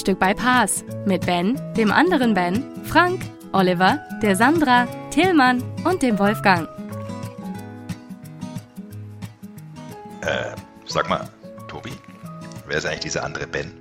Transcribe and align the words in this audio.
Frühstück 0.00 0.18
bei 0.18 0.32
Paas 0.32 0.82
mit 1.04 1.26
Ben, 1.26 1.60
dem 1.76 1.92
anderen 1.92 2.32
Ben, 2.32 2.64
Frank, 2.84 3.20
Oliver, 3.52 4.00
der 4.22 4.34
Sandra, 4.34 4.86
Tillmann 5.10 5.62
und 5.84 6.00
dem 6.00 6.18
Wolfgang. 6.18 6.66
Äh, 10.22 10.56
sag 10.86 11.06
mal, 11.10 11.28
Tobi, 11.68 11.90
wer 12.66 12.78
ist 12.78 12.86
eigentlich 12.86 13.00
dieser 13.00 13.24
andere 13.24 13.46
Ben? 13.46 13.78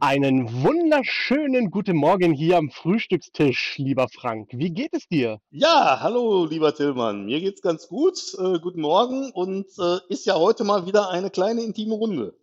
Einen 0.00 0.62
wunderschönen 0.62 1.70
guten 1.70 1.98
Morgen 1.98 2.32
hier 2.32 2.56
am 2.56 2.70
Frühstückstisch, 2.70 3.74
lieber 3.76 4.08
Frank. 4.08 4.48
Wie 4.52 4.70
geht 4.70 4.94
es 4.94 5.06
dir? 5.08 5.40
Ja, 5.50 5.98
hallo, 6.00 6.46
lieber 6.46 6.74
Tillmann. 6.74 7.26
Mir 7.26 7.40
geht's 7.40 7.60
ganz 7.60 7.88
gut. 7.88 8.18
Äh, 8.38 8.60
guten 8.60 8.80
Morgen 8.80 9.30
und 9.32 9.66
äh, 9.78 9.98
ist 10.08 10.24
ja 10.24 10.36
heute 10.36 10.64
mal 10.64 10.86
wieder 10.86 11.10
eine 11.10 11.28
kleine 11.28 11.60
intime 11.60 11.96
Runde. 11.96 12.34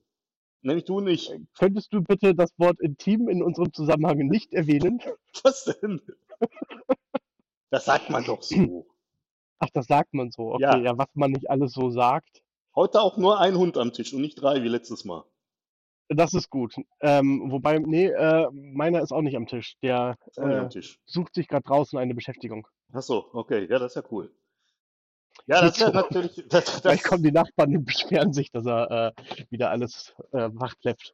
Nämlich 0.61 0.85
du 0.85 0.99
nicht. 0.99 1.31
Könntest 1.57 1.91
du 1.93 2.01
bitte 2.01 2.35
das 2.35 2.51
Wort 2.57 2.79
intim 2.79 3.27
in 3.29 3.41
unserem 3.41 3.73
Zusammenhang 3.73 4.17
nicht 4.27 4.53
erwähnen? 4.53 5.01
Was 5.43 5.65
denn? 5.65 6.01
Das 7.69 7.85
sagt 7.85 8.09
man 8.09 8.23
doch 8.25 8.41
so. 8.43 8.85
Ach, 9.59 9.69
das 9.73 9.85
sagt 9.87 10.13
man 10.13 10.31
so. 10.31 10.53
Okay, 10.53 10.63
Ja. 10.63 10.77
ja, 10.77 10.97
was 10.97 11.07
man 11.13 11.31
nicht 11.31 11.49
alles 11.49 11.71
so 11.73 11.89
sagt. 11.91 12.41
Heute 12.75 13.01
auch 13.01 13.17
nur 13.17 13.39
ein 13.39 13.55
Hund 13.55 13.77
am 13.77 13.93
Tisch 13.93 14.13
und 14.13 14.21
nicht 14.21 14.35
drei 14.41 14.63
wie 14.63 14.67
letztes 14.67 15.05
Mal. 15.05 15.23
Das 16.09 16.33
ist 16.33 16.49
gut. 16.49 16.75
Ähm, 16.99 17.51
wobei, 17.51 17.79
nee, 17.79 18.07
äh, 18.07 18.47
meiner 18.51 19.01
ist 19.01 19.11
auch 19.13 19.21
nicht 19.21 19.37
am 19.37 19.45
Tisch. 19.47 19.77
Der 19.81 20.17
äh, 20.35 20.41
am 20.41 20.69
Tisch. 20.69 20.99
sucht 21.05 21.35
sich 21.35 21.47
gerade 21.47 21.63
draußen 21.63 21.97
eine 21.97 22.13
Beschäftigung. 22.15 22.67
Ach 22.91 23.01
so, 23.01 23.29
okay. 23.33 23.67
Ja, 23.69 23.79
das 23.79 23.95
ist 23.95 24.03
ja 24.03 24.03
cool. 24.11 24.33
Ja, 25.47 25.61
das 25.61 25.77
ist 25.81 25.93
natürlich. 25.93 26.43
Das, 26.49 26.65
das, 26.65 26.81
Vielleicht 26.81 27.03
kommen 27.03 27.23
die 27.23 27.31
Nachbarn 27.31 27.75
und 27.75 27.85
beschweren 27.85 28.33
sich, 28.33 28.51
dass 28.51 28.65
er 28.65 29.13
äh, 29.17 29.45
wieder 29.49 29.71
alles 29.71 30.13
äh, 30.31 30.49
wachkleppt. 30.53 31.13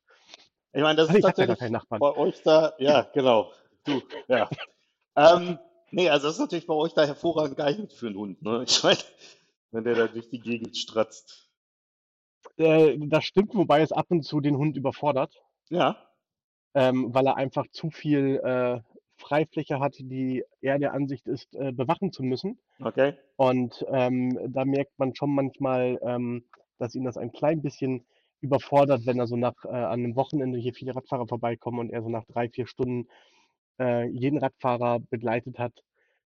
ich 0.73 0.81
meine, 0.81 0.95
das 0.95 1.09
ist 1.09 1.23
ja 1.37 1.45
natürlich 1.45 1.81
bei 1.89 2.17
euch 2.17 2.41
da. 2.43 2.73
Ja, 2.79 3.03
genau. 3.13 3.51
Du, 3.83 4.01
ja. 4.27 4.49
ähm, 5.15 5.59
nee, 5.91 6.09
also 6.09 6.27
das 6.27 6.35
ist 6.35 6.41
natürlich 6.41 6.67
bei 6.67 6.73
euch 6.73 6.93
da 6.93 7.05
hervorragend 7.05 7.57
geeignet 7.57 7.93
für 7.93 8.07
einen 8.07 8.17
Hund. 8.17 8.41
Ne? 8.41 8.63
Ich 8.67 8.83
meine, 8.83 8.97
wenn 9.71 9.83
der 9.83 9.95
da 9.95 10.07
durch 10.07 10.29
die 10.29 10.39
Gegend 10.39 10.77
stratzt. 10.77 11.49
Äh, 12.57 12.97
das 12.99 13.25
stimmt, 13.25 13.55
wobei 13.55 13.81
es 13.81 13.91
ab 13.91 14.07
und 14.09 14.23
zu 14.23 14.41
den 14.41 14.57
Hund 14.57 14.77
überfordert, 14.77 15.33
Ja, 15.69 15.97
ähm, 16.73 17.13
weil 17.13 17.27
er 17.27 17.37
einfach 17.37 17.65
zu 17.71 17.89
viel 17.89 18.39
äh, 18.43 18.81
Freifläche 19.17 19.79
hat, 19.79 19.95
die 19.99 20.43
er 20.61 20.79
der 20.79 20.93
Ansicht 20.93 21.27
ist, 21.27 21.55
äh, 21.55 21.71
bewachen 21.71 22.11
zu 22.11 22.23
müssen. 22.23 22.59
okay. 22.79 23.13
Und 23.35 23.85
ähm, 23.89 24.37
da 24.47 24.65
merkt 24.65 24.97
man 24.97 25.15
schon 25.15 25.31
manchmal, 25.31 25.99
ähm, 26.01 26.45
dass 26.79 26.95
ihn 26.95 27.03
das 27.03 27.17
ein 27.17 27.31
klein 27.31 27.61
bisschen 27.61 28.05
überfordert, 28.41 29.05
wenn 29.05 29.19
er 29.19 29.27
so 29.27 29.35
nach 29.35 29.65
äh, 29.65 29.69
an 29.69 30.03
einem 30.03 30.15
Wochenende 30.15 30.59
hier 30.59 30.73
viele 30.73 30.95
Radfahrer 30.95 31.27
vorbeikommen 31.27 31.79
und 31.79 31.89
er 31.91 32.03
so 32.03 32.09
nach 32.09 32.25
drei, 32.25 32.49
vier 32.49 32.67
Stunden 32.67 33.07
äh, 33.79 34.07
jeden 34.07 34.37
Radfahrer 34.37 34.99
begleitet 35.09 35.59
hat. 35.59 35.83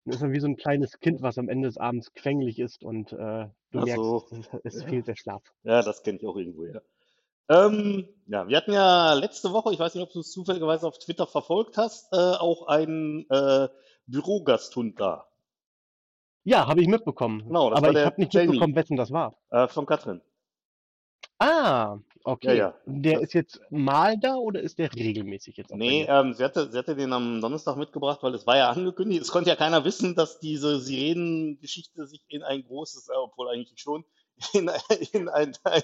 Dann 0.06 0.16
ist 0.16 0.22
er 0.22 0.31
wie 0.31 0.40
so 0.40 0.48
ein 0.48 0.56
kleines 0.56 1.00
Kind, 1.00 1.22
was 1.22 1.38
am 1.38 1.50
Ende 1.50 1.68
des 1.68 1.78
Abends 1.78 2.14
quengelig 2.14 2.59
ist 2.59 2.84
und 2.84 3.12
äh, 3.12 3.48
du 3.72 3.80
Ach 3.80 3.86
merkst, 3.86 4.03
so. 4.03 4.25
es, 4.63 4.75
es 4.75 4.84
fehlt 4.84 5.08
der 5.08 5.16
Schlaf. 5.16 5.44
Ja, 5.63 5.81
das 5.81 6.03
kenne 6.03 6.18
ich 6.18 6.25
auch 6.25 6.36
irgendwo, 6.36 6.66
ja. 6.66 6.81
Ähm, 7.50 8.08
ja, 8.28 8.48
wir 8.48 8.58
hatten 8.58 8.74
ja 8.74 9.14
letzte 9.14 9.52
Woche, 9.52 9.74
ich 9.74 9.80
weiß 9.80 9.96
nicht, 9.96 10.04
ob 10.04 10.12
du 10.14 10.20
es 10.20 10.32
zufälligerweise 10.32 10.88
auf 10.88 11.00
Twitter 11.00 11.26
verfolgt 11.26 11.78
hast, 11.78 12.14
äh, 12.14 12.16
auch 12.16 12.68
einen 12.68 13.28
äh, 13.30 13.70
Bürogasthund 14.06 15.00
da. 15.00 15.26
Ja, 16.44 16.68
habe 16.68 16.82
ich 16.82 16.88
mitbekommen. 16.88 17.44
Genau, 17.46 17.70
das 17.70 17.78
Aber 17.78 17.88
war 17.94 18.00
ich 18.00 18.06
habe 18.06 18.22
nicht 18.22 18.34
Jamie. 18.34 18.48
mitbekommen, 18.50 18.76
wessen 18.76 18.98
das 18.98 19.12
war. 19.12 19.36
Äh, 19.50 19.68
von 19.68 19.86
Katrin. 19.86 20.22
Ah, 21.40 21.98
okay. 22.24 22.58
ja. 22.58 22.76
Der 22.86 23.14
Das- 23.16 23.24
ist 23.24 23.34
jetzt 23.34 23.62
mal 23.70 24.18
da 24.18 24.36
oder 24.36 24.60
ist 24.62 24.78
der 24.78 24.94
regelmäßig 24.94 25.58
jetzt 25.58 25.74
Nee, 25.74 26.06
ähm, 26.08 26.34
sie 26.34 26.44
hatte, 26.44 26.70
sie 26.72 26.78
hatte 26.78 26.96
den 26.96 27.14
am 27.14 27.40
Donnerstag 27.42 27.78
mitgebracht, 27.78 28.20
weil 28.22 28.36
es 28.36 28.46
war 28.46 28.58
ja 28.58 28.70
angekündigt. 28.70 29.22
Es 29.22 29.31
konnte 29.31 29.50
ja 29.50 29.56
keiner 29.56 29.86
wissen, 29.86 30.16
dass 30.16 30.40
diese 30.40 30.80
Sirenengeschichte 30.80 32.06
sich 32.08 32.24
in 32.28 32.44
ein 32.44 32.64
großes, 32.64 33.10
äh, 33.10 33.14
obwohl 33.16 33.50
eigentlich 33.50 33.80
schon, 33.80 34.04
in, 34.54 34.70
ein- 34.70 34.80
in 35.14 35.30
ein, 35.30 35.54
ein, 35.64 35.81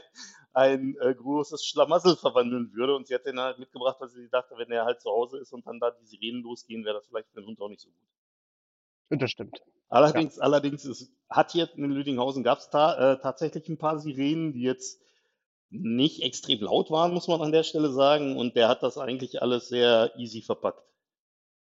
ein 0.56 0.96
äh, 1.02 1.14
großes 1.14 1.66
Schlamassel 1.66 2.16
verwandeln 2.16 2.72
würde. 2.74 2.96
Und 2.96 3.08
sie 3.08 3.16
hat 3.16 3.26
den 3.26 3.40
halt 3.40 3.60
mitgebracht, 3.60 3.98
weil 4.00 4.10
sie 4.10 4.30
dachte, 4.30 4.56
wenn 4.58 4.72
er 4.72 4.86
halt 4.86 5.02
zu 5.02 5.10
Hause 5.10 5.38
ist 5.38 5.52
und 5.54 5.68
dann 5.68 5.80
da 5.80 5.92
die 5.92 6.06
Sirenen 6.06 6.44
losgehen, 6.44 6.86
wäre 6.86 6.96
das 6.96 7.08
vielleicht 7.08 7.30
für 7.30 7.42
den 7.42 7.48
Hund 7.48 7.62
auch 7.62 7.70
nicht 7.70 7.82
so 7.82 7.90
gut. 7.90 8.08
Und 9.10 9.22
das 9.22 9.32
stimmt. 9.32 9.62
Allerdings, 9.90 10.40
allerdings 10.40 10.86
ist, 10.86 11.14
hat 11.30 11.52
hier 11.52 11.70
in 11.76 11.92
Lüdinghausen 11.92 12.44
gab 12.44 12.60
es 12.60 12.70
ta 12.70 13.14
äh, 13.14 13.20
tatsächlich 13.20 13.68
ein 13.70 13.78
paar 13.78 14.00
Sirenen, 14.00 14.54
die 14.54 14.62
jetzt 14.62 15.02
nicht 15.70 16.24
extrem 16.24 16.62
laut 16.62 16.90
waren, 16.90 17.14
muss 17.14 17.28
man 17.28 17.42
an 17.42 17.52
der 17.52 17.64
Stelle 17.64 17.92
sagen. 17.92 18.38
Und 18.38 18.56
der 18.56 18.70
hat 18.70 18.82
das 18.82 18.98
eigentlich 18.98 19.42
alles 19.42 19.68
sehr 19.68 20.14
easy 20.18 20.42
verpackt. 20.42 20.82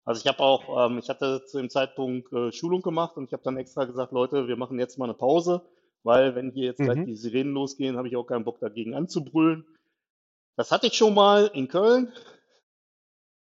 Also 0.05 0.21
ich 0.21 0.27
habe 0.27 0.41
auch, 0.41 0.87
ähm, 0.87 0.99
ich 0.99 1.09
hatte 1.09 1.45
zu 1.47 1.59
dem 1.59 1.69
Zeitpunkt 1.69 2.33
äh, 2.33 2.53
Schulung 2.53 2.83
gemacht 2.83 3.17
und 3.17 3.25
ich 3.25 3.33
habe 3.33 3.43
dann 3.43 3.57
extra 3.57 3.85
gesagt, 3.87 4.13
Leute, 4.13 4.47
wir 4.47 4.57
machen 4.57 4.79
jetzt 4.79 4.99
mal 4.99 5.07
eine 5.07 5.15
Pause, 5.15 5.63
weil 6.05 6.35
wenn 6.37 6.53
hier 6.53 6.67
jetzt 6.67 6.81
gleich 6.83 6.99
Mhm. 6.99 7.07
die 7.07 7.17
Sirenen 7.17 7.53
losgehen, 7.55 7.97
habe 7.97 8.09
ich 8.09 8.17
auch 8.17 8.25
keinen 8.27 8.45
Bock 8.45 8.61
dagegen 8.61 8.95
anzubrüllen. 8.95 9.67
Das 10.57 10.71
hatte 10.71 10.87
ich 10.87 10.95
schon 10.95 11.15
mal 11.15 11.51
in 11.53 11.67
Köln. 11.69 12.13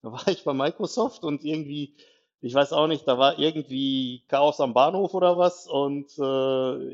Da 0.03 0.11
war 0.11 0.27
ich 0.27 0.43
bei 0.43 0.53
Microsoft 0.53 1.23
und 1.23 1.43
irgendwie, 1.43 1.95
ich 2.39 2.53
weiß 2.53 2.73
auch 2.73 2.87
nicht, 2.87 3.07
da 3.07 3.17
war 3.19 3.37
irgendwie 3.37 4.23
Chaos 4.27 4.59
am 4.59 4.73
Bahnhof 4.73 5.13
oder 5.13 5.37
was 5.37 5.67
und 5.67 6.11
äh, 6.17 6.21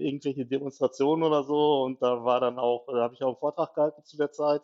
irgendwelche 0.07 0.45
Demonstrationen 0.45 1.23
oder 1.23 1.43
so 1.43 1.83
und 1.83 2.01
da 2.01 2.23
war 2.25 2.39
dann 2.41 2.59
auch, 2.59 2.85
da 2.87 3.01
habe 3.03 3.13
ich 3.13 3.23
auch 3.23 3.27
einen 3.29 3.37
Vortrag 3.37 3.73
gehalten 3.75 4.03
zu 4.03 4.17
der 4.17 4.31
Zeit 4.31 4.61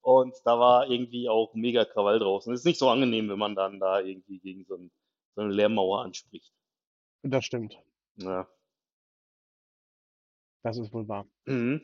und 0.00 0.34
da 0.44 0.58
war 0.58 0.88
irgendwie 0.90 1.28
auch 1.28 1.54
mega 1.54 1.84
Krawall 1.84 2.18
draußen. 2.18 2.52
Es 2.52 2.60
ist 2.60 2.66
nicht 2.66 2.78
so 2.78 2.88
angenehm, 2.88 3.28
wenn 3.28 3.38
man 3.38 3.54
dann 3.54 3.78
da 3.78 4.00
irgendwie 4.00 4.40
gegen 4.40 4.64
so, 4.64 4.74
ein, 4.76 4.90
so 5.36 5.42
eine 5.42 5.52
Lärmmauer 5.52 6.02
anspricht. 6.02 6.52
Das 7.22 7.44
stimmt. 7.44 7.78
Ja. 8.16 8.48
Das 10.64 10.78
ist 10.78 10.92
wohl 10.92 11.06
wahr. 11.08 11.26
Mhm. 11.44 11.80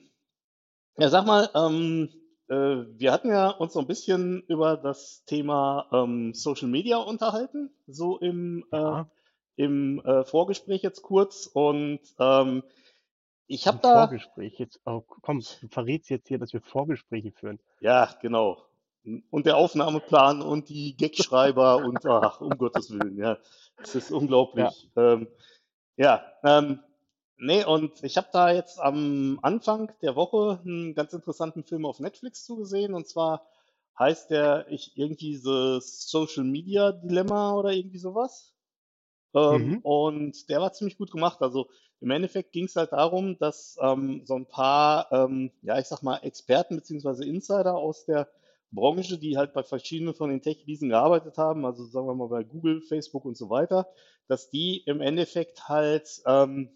Ja, 0.97 1.09
sag 1.11 1.27
mal, 1.27 1.49
ähm, 1.55 2.09
äh, 2.49 2.85
wir 2.99 3.13
hatten 3.13 3.29
ja 3.29 3.51
uns 3.51 3.75
so 3.75 3.79
ein 3.81 3.87
bisschen 3.87 4.43
über 4.49 4.77
das 4.77 5.23
Thema 5.27 5.89
ähm, 5.93 6.35
Social 6.35 6.69
Media 6.69 6.97
unterhalten, 6.97 7.71
so 7.87 8.19
im, 8.19 8.65
äh, 8.73 8.77
Ja. 8.77 9.11
im 9.57 10.01
äh, 10.05 10.25
Vorgespräch 10.25 10.83
jetzt 10.83 11.03
kurz. 11.03 11.47
Und 11.47 12.01
ähm, 12.19 12.65
ich 13.47 13.67
habe 13.67 13.79
da, 13.83 13.93
Vorgespräch 14.07 14.59
jetzt. 14.59 14.81
Oh, 14.87 15.03
komm, 15.07 15.41
du 15.61 15.69
verrätst 15.69 16.11
jetzt 16.11 16.29
hier, 16.29 16.39
dass 16.39 16.53
wir 16.53 16.61
Vorgespräche 16.63 17.33
führen. 17.33 17.61
ja, 17.81 18.09
genau. 18.21 18.65
Und 19.31 19.47
der 19.47 19.57
Aufnahmeplan 19.57 20.43
und 20.43 20.69
die 20.69 20.95
Gagschreiber 20.97 21.79
und 21.79 22.05
ach, 22.07 22.41
um 22.43 22.51
Gottes 22.59 22.91
Willen, 22.91 23.17
ja, 23.17 23.39
es 23.83 23.95
ist 23.95 24.11
unglaublich. 24.11 24.91
Ähm, 24.97 25.27
ja, 25.97 26.23
ähm, 26.45 26.81
nee, 27.41 27.65
und 27.65 28.03
ich 28.05 28.17
habe 28.17 28.29
da 28.33 28.53
jetzt 28.53 28.79
am 28.81 29.39
Anfang 29.43 29.93
der 30.03 30.17
Woche 30.17 30.61
einen 30.65 30.95
ganz 30.95 31.13
interessanten 31.13 31.65
Film 31.65 31.87
auf 31.87 32.01
Netflix 32.01 32.45
zugesehen 32.45 32.95
und 32.95 33.09
zwar 33.09 33.47
heißt 33.99 34.31
der 34.31 34.67
ich 34.71 34.93
irgendwie 34.97 35.33
dieses 35.33 36.09
Social 36.11 36.45
Media 36.45 36.93
Dilemma 36.93 37.55
oder 37.55 37.73
irgendwie 37.73 37.99
sowas. 37.99 38.55
Ähm, 39.35 39.73
Mhm. 39.73 39.79
Und 39.83 40.49
der 40.49 40.61
war 40.61 40.73
ziemlich 40.73 40.99
gut 40.99 41.11
gemacht. 41.11 41.41
Also 41.43 41.69
im 42.01 42.11
Endeffekt 42.11 42.53
ging 42.53 42.65
es 42.65 42.77
halt 42.77 42.93
darum, 42.93 43.39
dass 43.39 43.77
ähm, 43.81 44.23
so 44.25 44.35
ein 44.35 44.47
paar, 44.47 45.11
ähm, 45.13 45.53
ja, 45.63 45.79
ich 45.79 45.87
sag 45.87 46.03
mal, 46.03 46.19
Experten 46.19 46.77
beziehungsweise 46.77 47.25
Insider 47.25 47.75
aus 47.77 48.07
der 48.07 48.29
Branche, 48.73 49.19
die 49.19 49.37
halt 49.37 49.53
bei 49.53 49.63
verschiedenen 49.63 50.15
von 50.15 50.31
den 50.31 50.43
Tech-Riesen 50.43 50.89
gearbeitet 50.91 51.37
haben, 51.39 51.67
also 51.67 51.85
sagen 51.87 52.07
wir 52.07 52.15
mal 52.15 52.29
bei 52.29 52.45
Google, 52.45 52.81
Facebook 52.83 53.25
und 53.25 53.37
so 53.37 53.51
weiter, 53.51 53.89
dass 54.29 54.49
die 54.51 54.83
im 54.87 55.01
Endeffekt 55.01 55.69
halt, 55.69 56.23
ähm, 56.27 56.71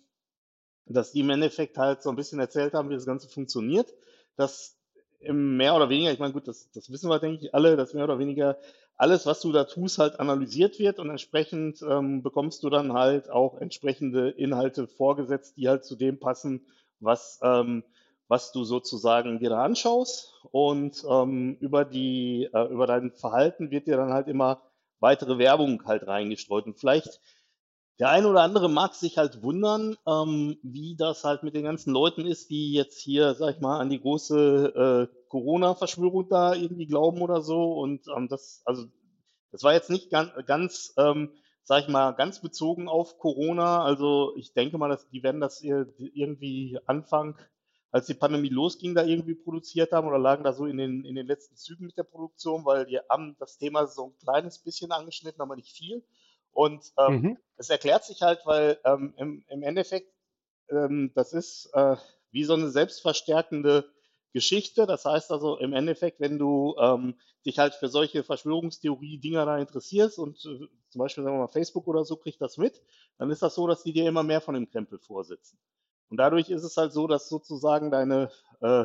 dass 0.86 1.12
die 1.12 1.20
im 1.20 1.30
Endeffekt 1.30 1.78
halt 1.78 2.02
so 2.02 2.10
ein 2.10 2.16
bisschen 2.16 2.40
erzählt 2.40 2.74
haben, 2.74 2.90
wie 2.90 2.94
das 2.94 3.06
Ganze 3.06 3.28
funktioniert, 3.28 3.92
dass 4.36 4.76
im 5.20 5.56
mehr 5.56 5.74
oder 5.74 5.88
weniger, 5.88 6.12
ich 6.12 6.18
meine, 6.18 6.32
gut, 6.32 6.46
das, 6.48 6.70
das 6.72 6.90
wissen 6.90 7.08
wir, 7.08 7.18
denke 7.18 7.46
ich, 7.46 7.54
alle, 7.54 7.76
dass 7.76 7.94
mehr 7.94 8.04
oder 8.04 8.18
weniger 8.18 8.58
alles, 8.96 9.26
was 9.26 9.40
du 9.40 9.52
da 9.52 9.64
tust, 9.64 9.98
halt 9.98 10.20
analysiert 10.20 10.78
wird 10.78 10.98
und 10.98 11.10
entsprechend 11.10 11.82
ähm, 11.82 12.22
bekommst 12.22 12.62
du 12.62 12.70
dann 12.70 12.92
halt 12.92 13.30
auch 13.30 13.60
entsprechende 13.60 14.30
Inhalte 14.30 14.86
vorgesetzt, 14.86 15.56
die 15.56 15.68
halt 15.68 15.84
zu 15.84 15.96
dem 15.96 16.20
passen, 16.20 16.66
was, 17.00 17.40
ähm, 17.42 17.82
was 18.28 18.52
du 18.52 18.64
sozusagen 18.64 19.38
dir 19.38 19.50
da 19.50 19.64
anschaust. 19.64 20.34
Und 20.52 21.04
ähm, 21.08 21.56
über 21.60 21.84
die, 21.84 22.48
äh, 22.52 22.68
über 22.68 22.86
dein 22.86 23.10
Verhalten 23.12 23.70
wird 23.70 23.86
dir 23.86 23.96
dann 23.96 24.12
halt 24.12 24.28
immer 24.28 24.62
weitere 25.00 25.38
Werbung 25.38 25.84
halt 25.86 26.06
reingestreut. 26.06 26.66
Und 26.66 26.78
vielleicht 26.78 27.20
der 27.98 28.10
eine 28.10 28.28
oder 28.28 28.42
andere 28.42 28.68
mag 28.68 28.94
sich 28.94 29.18
halt 29.18 29.42
wundern, 29.42 29.96
ähm, 30.06 30.58
wie 30.62 30.96
das 30.96 31.24
halt 31.24 31.42
mit 31.42 31.54
den 31.54 31.64
ganzen 31.64 31.92
Leuten 31.92 32.26
ist, 32.26 32.50
die 32.50 32.72
jetzt 32.72 33.00
hier, 33.00 33.34
sag 33.34 33.54
ich 33.54 33.60
mal, 33.60 33.78
an 33.78 33.90
die 33.90 34.00
große 34.00 35.08
äh, 35.10 35.28
Corona-Verschwörung 35.28 36.28
da 36.28 36.54
irgendwie 36.54 36.86
glauben 36.86 37.22
oder 37.22 37.40
so. 37.40 37.74
Und 37.74 38.06
ähm, 38.16 38.28
das, 38.28 38.62
also, 38.64 38.86
das 39.52 39.62
war 39.62 39.74
jetzt 39.74 39.90
nicht 39.90 40.10
ganz, 40.10 40.30
ganz 40.46 40.92
ähm, 40.96 41.30
sag 41.64 41.82
ich 41.82 41.88
mal, 41.88 42.12
ganz 42.12 42.40
bezogen 42.40 42.88
auf 42.88 43.18
Corona. 43.18 43.82
Also 43.82 44.34
ich 44.36 44.52
denke 44.52 44.78
mal, 44.78 44.88
dass 44.88 45.08
die 45.08 45.22
werden 45.22 45.40
das 45.40 45.62
irgendwie 45.62 46.78
Anfang, 46.86 47.38
als 47.90 48.06
die 48.06 48.14
Pandemie 48.14 48.50
losging, 48.50 48.94
da 48.94 49.04
irgendwie 49.04 49.34
produziert 49.34 49.92
haben 49.92 50.06
oder 50.06 50.18
lagen 50.18 50.44
da 50.44 50.52
so 50.52 50.66
in 50.66 50.76
den, 50.76 51.04
in 51.04 51.14
den 51.14 51.26
letzten 51.26 51.56
Zügen 51.56 51.86
mit 51.86 51.96
der 51.96 52.02
Produktion, 52.02 52.64
weil 52.64 52.84
die 52.86 52.98
haben 53.08 53.36
das 53.38 53.56
Thema 53.56 53.86
so 53.86 54.06
ein 54.06 54.18
kleines 54.18 54.58
bisschen 54.58 54.92
angeschnitten, 54.92 55.40
aber 55.40 55.56
nicht 55.56 55.74
viel. 55.76 56.04
Und 56.54 56.92
ähm, 56.98 57.22
Mhm. 57.22 57.38
es 57.56 57.68
erklärt 57.70 58.04
sich 58.04 58.22
halt, 58.22 58.40
weil 58.46 58.78
ähm, 58.84 59.14
im, 59.16 59.44
im 59.48 59.62
Endeffekt, 59.62 60.12
ähm, 60.70 61.12
das 61.14 61.32
ist 61.32 61.70
äh, 61.74 61.96
wie 62.30 62.44
so 62.44 62.54
eine 62.54 62.70
selbstverstärkende 62.70 63.84
Geschichte. 64.32 64.86
Das 64.86 65.04
heißt 65.04 65.30
also 65.30 65.58
im 65.58 65.72
Endeffekt, 65.72 66.20
wenn 66.20 66.38
du 66.38 66.74
ähm, 66.78 67.14
dich 67.46 67.58
halt 67.58 67.74
für 67.74 67.88
solche 67.88 68.24
Verschwörungstheorie-Dinger 68.24 69.46
da 69.46 69.58
interessierst 69.58 70.18
und 70.18 70.44
äh, 70.46 70.66
zum 70.88 70.98
Beispiel 70.98 71.24
sagen 71.24 71.36
wir 71.36 71.42
mal 71.42 71.48
Facebook 71.48 71.86
oder 71.86 72.04
so 72.04 72.16
kriegt 72.16 72.40
das 72.40 72.56
mit, 72.56 72.82
dann 73.18 73.30
ist 73.30 73.42
das 73.42 73.54
so, 73.54 73.66
dass 73.66 73.82
die 73.82 73.92
dir 73.92 74.08
immer 74.08 74.22
mehr 74.22 74.40
von 74.40 74.54
dem 74.54 74.68
Krempel 74.68 74.98
vorsitzen. 74.98 75.58
Und 76.08 76.16
dadurch 76.18 76.50
ist 76.50 76.64
es 76.64 76.76
halt 76.76 76.92
so, 76.92 77.06
dass 77.06 77.28
sozusagen 77.28 77.90
deine 77.90 78.30
äh, 78.60 78.84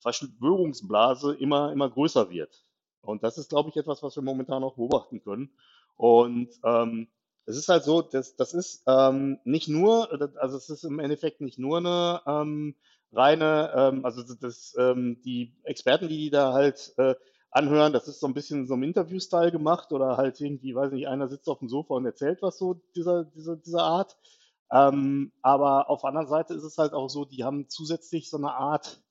Verschwörungsblase 0.00 1.34
immer, 1.34 1.72
immer 1.72 1.90
größer 1.90 2.30
wird. 2.30 2.64
Und 3.00 3.22
das 3.22 3.38
ist, 3.38 3.50
glaube 3.50 3.70
ich, 3.70 3.76
etwas, 3.76 4.02
was 4.02 4.16
wir 4.16 4.22
momentan 4.22 4.64
auch 4.64 4.76
beobachten 4.76 5.22
können. 5.22 5.56
Und 5.96 6.48
ähm, 6.64 7.08
es 7.46 7.56
ist 7.56 7.68
halt 7.68 7.84
so, 7.84 8.02
das, 8.02 8.36
das 8.36 8.54
ist 8.54 8.82
ähm, 8.86 9.38
nicht 9.44 9.68
nur, 9.68 10.10
also 10.40 10.56
es 10.56 10.70
ist 10.70 10.84
im 10.84 10.98
Endeffekt 10.98 11.40
nicht 11.40 11.58
nur 11.58 11.78
eine 11.78 12.22
ähm, 12.26 12.74
reine, 13.12 13.72
ähm, 13.76 14.04
also 14.04 14.22
das, 14.40 14.74
ähm, 14.78 15.20
die 15.24 15.54
Experten, 15.64 16.08
die 16.08 16.18
die 16.18 16.30
da 16.30 16.52
halt 16.52 16.94
äh, 16.96 17.14
anhören, 17.50 17.92
das 17.92 18.08
ist 18.08 18.20
so 18.20 18.26
ein 18.26 18.34
bisschen 18.34 18.66
so 18.66 18.74
im 18.74 18.82
Interview-Style 18.82 19.52
gemacht 19.52 19.92
oder 19.92 20.16
halt 20.16 20.40
irgendwie, 20.40 20.74
weiß 20.74 20.92
nicht, 20.92 21.06
einer 21.06 21.28
sitzt 21.28 21.48
auf 21.48 21.60
dem 21.60 21.68
Sofa 21.68 21.94
und 21.94 22.06
erzählt 22.06 22.42
was 22.42 22.58
so 22.58 22.74
dieser, 22.96 23.24
dieser, 23.24 23.56
dieser 23.56 23.82
Art. 23.82 24.16
Ähm, 24.72 25.32
aber 25.42 25.88
auf 25.88 26.00
der 26.00 26.08
anderen 26.08 26.28
Seite 26.28 26.54
ist 26.54 26.64
es 26.64 26.78
halt 26.78 26.94
auch 26.94 27.08
so, 27.08 27.24
die 27.24 27.44
haben 27.44 27.68
zusätzlich 27.68 28.28
so 28.28 28.38
eine 28.38 28.52
Art 28.52 29.03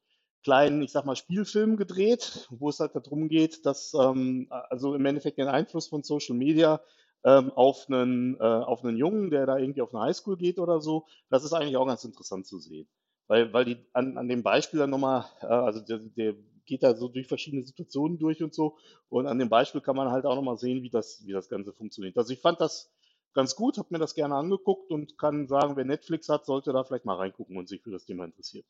kleinen, 0.44 0.82
ich 0.82 0.92
sag 0.92 1.06
mal, 1.06 1.16
Spielfilm 1.16 1.78
gedreht, 1.78 2.48
wo 2.52 2.70
es 2.70 2.80
halt 2.80 2.96
darum 2.96 3.30
geht, 3.30 3.66
dass 3.66 3.94
ähm, 3.94 4.48
also 4.50 4.96
im 4.96 5.06
Endeffekt 5.06 5.38
den 5.38 5.48
Einfluss 5.48 5.88
von 5.88 6.04
Social 6.04 6.36
Media 6.36 6.82
ähm, 7.26 7.52
auf 7.52 7.86
einen 7.88 8.36
äh, 8.40 8.44
auf 8.44 8.84
einen 8.84 8.98
Jungen, 8.98 9.30
der 9.30 9.46
da 9.46 9.58
irgendwie 9.58 9.82
auf 9.82 9.94
eine 9.94 10.04
Highschool 10.04 10.38
geht 10.38 10.60
oder 10.60 10.82
so, 10.82 11.06
das 11.30 11.44
ist 11.44 11.54
eigentlich 11.54 11.78
auch 11.78 11.88
ganz 11.88 12.04
interessant 12.04 12.46
zu 12.46 12.60
sehen, 12.60 12.88
weil 13.28 13.54
weil 13.54 13.66
die 13.66 13.78
an, 13.94 14.18
an 14.18 14.28
dem 14.28 14.44
Beispiel 14.44 14.80
dann 14.80 14.90
nochmal, 14.90 15.26
äh, 15.42 15.46
also 15.46 15.80
der, 15.80 16.00
der 16.00 16.36
geht 16.66 16.84
da 16.84 16.96
so 16.96 17.08
durch 17.10 17.28
verschiedene 17.28 17.64
Situationen 17.64 18.20
durch 18.20 18.44
und 18.44 18.54
so 18.54 18.78
und 19.10 19.28
an 19.28 19.40
dem 19.40 19.50
Beispiel 19.50 19.82
kann 19.82 19.96
man 19.96 20.12
halt 20.12 20.26
auch 20.26 20.36
nochmal 20.36 20.58
sehen, 20.58 20.84
wie 20.84 20.90
das 20.90 21.24
wie 21.26 21.32
das 21.32 21.50
Ganze 21.50 21.74
funktioniert. 21.74 22.18
Also 22.18 22.34
ich 22.34 22.40
fand 22.42 22.60
das 22.62 22.92
ganz 23.34 23.56
gut, 23.56 23.78
habe 23.78 23.88
mir 23.92 24.00
das 24.00 24.14
gerne 24.16 24.36
angeguckt 24.36 24.92
und 24.92 25.18
kann 25.18 25.48
sagen, 25.48 25.76
wer 25.76 25.86
Netflix 25.86 26.30
hat, 26.30 26.46
sollte 26.46 26.74
da 26.74 26.84
vielleicht 26.84 27.06
mal 27.06 27.16
reingucken 27.16 27.58
und 27.58 27.68
sich 27.70 27.82
für 27.82 27.92
das 27.92 28.06
Thema 28.06 28.26
interessiert. 28.26 28.66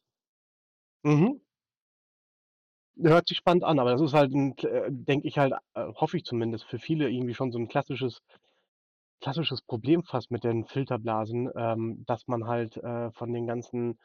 Mhm. 1.03 1.37
Hört 3.01 3.27
sich 3.27 3.37
spannend 3.37 3.63
an, 3.63 3.77
aber 3.79 3.91
das 3.91 4.01
ist 4.01 4.13
halt 4.13 4.33
ein, 4.33 4.57
äh, 4.59 4.87
denke 4.91 5.27
ich 5.27 5.37
halt, 5.37 5.53
äh, 5.75 5.85
hoffe 5.93 6.17
ich 6.17 6.23
zumindest, 6.25 6.65
für 6.65 6.79
viele 6.79 7.09
irgendwie 7.09 7.33
schon 7.35 7.51
so 7.51 7.57
ein 7.59 7.67
klassisches 7.67 8.19
klassisches 9.21 9.61
Problem 9.61 10.03
fast 10.03 10.31
mit 10.31 10.43
den 10.43 10.65
Filterblasen, 10.65 11.49
ähm, 11.55 12.03
dass 12.05 12.27
man 12.27 12.45
halt, 12.47 12.77
äh, 12.77 13.11
von 13.11 13.31
den 13.33 13.47
ganzen, 13.47 13.99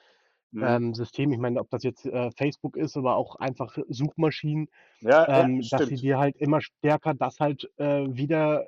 Mhm. 0.52 0.78
ähm, 0.78 0.94
Systemen 0.94 1.34
ich 1.34 1.40
meine, 1.40 1.60
ob 1.60 1.70
das 1.70 1.82
jetzt, 1.84 2.06
äh, 2.06 2.30
Facebook 2.32 2.76
ist, 2.76 2.96
aber 2.96 3.16
auch 3.16 3.36
einfach 3.36 3.76
Suchmaschinen, 3.88 4.68
Ja, 5.00 5.26
ja, 5.32 5.48
ähm, 5.48 5.68
dass 5.70 5.86
sie 5.86 5.98
dir 5.98 6.18
halt 6.18 6.36
immer 6.36 6.60
stärker 6.62 7.14
das 7.14 7.40
halt, 7.40 7.70
äh, 7.78 8.06
wieder 8.14 8.66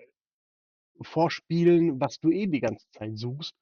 vorspielen, 1.02 2.00
was 2.00 2.18
du 2.20 2.30
eh 2.30 2.46
die 2.46 2.60
ganze 2.60 2.86
Zeit 2.90 3.16
suchst 3.18 3.54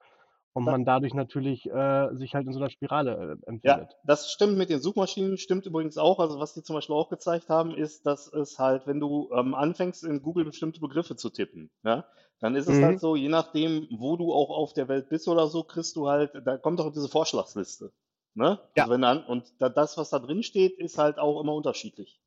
und 0.66 0.68
man 0.68 0.84
dadurch 0.84 1.14
natürlich, 1.14 1.66
äh, 1.70 2.08
sich 2.14 2.34
halt 2.34 2.46
in 2.46 2.52
so 2.52 2.60
'ner 2.60 2.70
Spirale, 2.70 3.38
äh, 3.42 3.48
Ja, 3.64 3.80
empfindet. 3.86 3.96
das 4.04 4.30
stimmt 4.30 4.56
mit 4.56 4.70
den 4.70 4.80
Suchmaschinen, 4.80 5.36
stimmt 5.36 5.66
übrigens 5.66 5.98
auch. 5.98 6.20
Also 6.20 6.38
was 6.38 6.54
die 6.54 6.62
zum 6.62 6.74
Beispiel 6.76 6.94
auch 6.94 7.08
gezeigt 7.08 7.48
haben, 7.48 7.74
ist, 7.74 8.06
dass 8.06 8.32
es 8.32 8.58
halt, 8.58 8.86
wenn 8.86 9.00
du 9.00 9.30
ähm, 9.32 9.54
anfängst, 9.54 10.04
in 10.04 10.22
Google 10.22 10.44
bestimmte 10.44 10.80
Begriffe 10.80 11.16
zu 11.16 11.28
tippen, 11.30 11.70
ja, 11.84 12.06
dann 12.40 12.54
ist 12.54 12.68
es 12.68 12.80
halt 12.82 12.98
Mhm. 12.98 13.00
so, 13.00 13.16
je 13.16 13.28
nachdem, 13.28 13.88
wo 13.90 14.16
du 14.16 14.32
auch 14.32 14.50
auf 14.50 14.72
der 14.74 14.86
Welt 14.88 15.08
bist 15.08 15.26
oder 15.28 15.48
so, 15.48 15.64
kriegst 15.64 15.96
du 15.96 16.08
halt, 16.08 16.30
da 16.46 16.56
kommt 16.56 16.80
auch 16.80 16.92
diese 16.92 17.08
Vorschlagsliste. 17.08 17.92
Ne? 18.34 18.60
Ja. 18.76 18.86
Also 18.86 18.90
wenn 18.90 19.02
dann, 19.02 19.24
und 19.26 19.52
da, 19.60 19.68
das, 19.68 19.96
was 19.98 20.10
da 20.10 20.20
drin 20.20 20.44
steht, 20.44 20.78
ist 20.78 20.96
halt 20.98 21.18
auch 21.18 21.40
immer 21.40 21.54
unterschiedlich. 21.54 22.20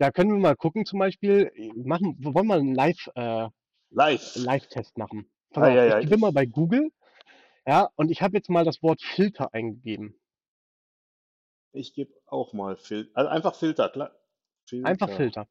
Da 0.00 0.10
können 0.10 0.30
wir 0.32 0.38
mal 0.40 0.56
gucken 0.56 0.84
zum 0.86 0.98
Beispiel, 0.98 1.52
machen 1.76 2.16
wir 2.18 2.34
wollen 2.34 2.46
mal 2.46 2.58
'n 2.60 2.74
Live 2.74 3.08
äh, 3.14 3.48
Live. 3.92 4.34
Live-Test 4.34 4.98
machen. 4.98 5.30
Pass 5.52 5.64
Ah, 5.64 5.68
auf, 5.68 5.80
ja, 5.84 5.84
ich 5.84 5.96
ja, 6.00 6.00
gebe 6.00 6.18
mal 6.18 6.32
bei 6.32 6.44
Google, 6.46 6.90
ja, 7.66 7.88
und 7.96 8.10
ich 8.10 8.22
habe 8.22 8.36
jetzt 8.36 8.50
mal 8.50 8.64
das 8.64 8.82
Wort 8.82 9.02
Filter 9.02 9.54
eingegeben. 9.54 10.14
ich 11.72 11.94
gebe 11.94 12.12
auch 12.26 12.52
mal 12.52 12.76
Filter, 12.76 13.10
also 13.16 13.28
einfach 13.28 13.54
Filter, 13.56 13.88
klar. 13.88 14.12
Einfach 14.82 15.08
Filter. 15.08 15.16
Filter. 15.16 15.48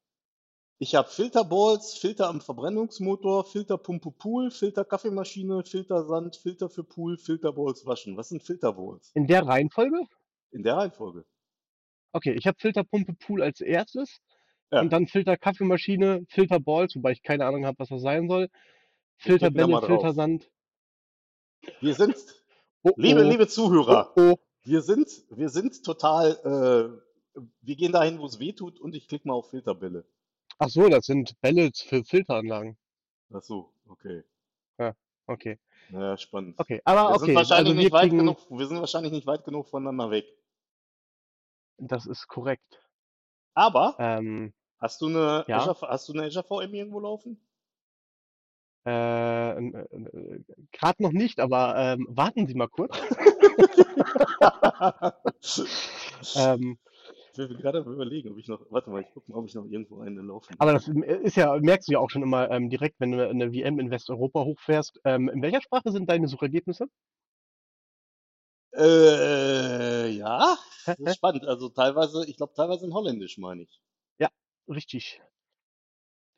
Ich 0.79 0.95
habe 0.95 1.07
Filterballs, 1.09 1.93
Filter 1.97 2.27
am 2.27 2.41
Verbrennungsmotor, 2.41 3.45
Filterpumpe 3.45 4.11
Pool, 4.11 4.51
Filter 4.51 4.83
Kaffeemaschine, 4.83 5.63
Filtersand, 5.63 6.35
Filter 6.35 6.69
für 6.69 6.83
Pool, 6.83 7.17
Filterballs 7.17 7.85
waschen. 7.85 8.17
Was 8.17 8.29
sind 8.29 8.43
Filterballs? 8.43 9.13
In 9.13 9.27
der 9.27 9.45
Reihenfolge? 9.45 10.07
In 10.51 10.61
der 10.61 10.77
Reihenfolge. 10.77 11.25
Okay, 12.13 12.33
ich 12.33 12.47
habe 12.47 12.57
Filterpumpe 12.59 13.13
Pool 13.13 13.41
als 13.43 13.61
Erstes 13.61 14.21
und 14.79 14.91
Ja, 14.91 14.93
dann 14.93 15.07
Filter 15.07 15.37
Kaffeemaschine, 15.37 16.25
Filter 16.29 16.59
Balls, 16.59 16.95
wobei 16.95 17.11
ich 17.11 17.23
keine 17.23 17.45
Ahnung 17.45 17.65
habe, 17.65 17.79
was 17.79 17.89
das 17.89 18.01
sein 18.01 18.27
soll, 18.29 18.49
Filterbälle. 19.19 19.81
Filtersand. 19.81 20.49
Wir 21.81 21.93
sind, 21.93 22.15
Oh, 22.83 22.93
liebe, 22.95 23.25
oh, 23.25 23.29
liebe 23.29 23.43
oh, 23.43 23.47
Zuhörer, 23.47 24.13
oh. 24.15 24.35
wir 24.63 24.81
sind, 24.81 25.09
wir 25.31 25.49
sind 25.49 25.83
total, 25.83 26.31
äh, 27.35 27.41
wir 27.61 27.75
gehen 27.75 27.91
dahin, 27.91 28.19
wo 28.19 28.25
es 28.25 28.39
weh 28.39 28.53
tut 28.53 28.79
und 28.79 28.95
ich 28.95 29.07
klicke 29.07 29.27
mal 29.27 29.33
auf 29.33 29.49
Filterbälle. 29.49 30.05
Ach 30.57 30.69
so, 30.69 30.87
das 30.87 31.05
sind 31.05 31.39
Bälle 31.41 31.71
für 31.75 32.03
Filteranlagen. 32.05 32.77
Ach 33.33 33.41
so, 33.41 33.73
okay. 33.87 34.23
Ja, 34.77 34.95
okay. 35.27 35.59
Naja, 35.89 36.17
spannend. 36.17 36.57
Okay, 36.57 36.81
aber 36.85 37.09
Wir 37.11 37.19
sind 37.19 37.29
okay, 37.29 37.35
wahrscheinlich 37.35 37.67
also 37.67 37.77
wir 37.77 37.83
nicht 37.83 37.91
weit 37.91 38.01
kriegen 38.03 38.17
genug, 38.19 38.37
wir 38.49 38.67
sind 38.67 38.79
wahrscheinlich 38.79 39.11
nicht 39.11 39.27
weit 39.27 39.43
genug 39.43 39.67
voneinander 39.67 40.09
weg. 40.11 40.25
das 41.77 42.05
ist 42.05 42.27
korrekt. 42.27 42.81
Aber 43.53 43.95
Ähm, 43.99 44.53
hast 44.77 45.01
du 45.01 45.07
eine 45.07 45.43
ja, 45.47 45.57
Azure, 45.57 45.89
hast 45.89 46.07
du 46.07 46.13
eine 46.13 46.23
Azure 46.23 46.45
VM 46.45 46.73
irgendwo 46.73 47.01
laufen? 47.01 47.45
Äh, 48.85 49.51
n 49.57 49.73
äh, 49.75 50.39
grad 50.73 50.99
noch 50.99 51.11
nicht, 51.11 51.39
aber, 51.39 51.75
ähm, 51.77 52.07
warten 52.09 52.47
Sie 52.47 52.55
mal 52.55 52.67
kurz. 52.67 52.97
Ähm 56.35 56.77
Ich 57.31 57.37
bin 57.37 57.57
gerade 57.57 57.79
am 57.79 57.93
Überlegen, 57.93 58.31
ob 58.31 58.37
ich 58.37 58.47
noch, 58.47 58.59
warte 58.69 58.89
mal, 58.89 59.01
ich 59.01 59.11
gucke 59.13 59.31
mal, 59.31 59.37
ob 59.37 59.45
ich 59.45 59.55
noch 59.55 59.65
irgendwo 59.65 60.01
eine 60.01 60.21
laufen 60.21 60.55
Aber 60.59 60.73
das 60.73 60.87
ist 60.87 61.35
ja 61.37 61.57
merkst 61.59 61.87
du 61.87 61.93
ja 61.93 61.99
auch 61.99 62.09
schon 62.09 62.23
immer, 62.23 62.49
ähm, 62.51 62.69
direkt, 62.69 62.99
wenn 62.99 63.11
du 63.11 63.33
'ne 63.33 63.51
VM 63.53 63.79
in 63.79 63.91
Westeuropa 63.91 64.43
hochfährst. 64.43 64.99
Ähm, 65.05 65.29
in 65.29 65.41
welcher 65.41 65.61
Sprache 65.61 65.91
sind 65.91 66.09
deine 66.09 66.27
Suchergebnisse? 66.27 66.87
Äh, 68.73 70.09
ja, 70.09 70.57
das 70.85 70.99
ist 70.99 71.15
spannend. 71.15 71.45
Also 71.45 71.69
teilweise, 71.69 72.25
ich 72.27 72.37
glaube 72.37 72.53
teilweise 72.55 72.85
in 72.85 72.93
Holländisch, 72.93 73.37
meine 73.37 73.63
ich. 73.63 73.79
Ja, 74.19 74.29
richtig. 74.67 75.21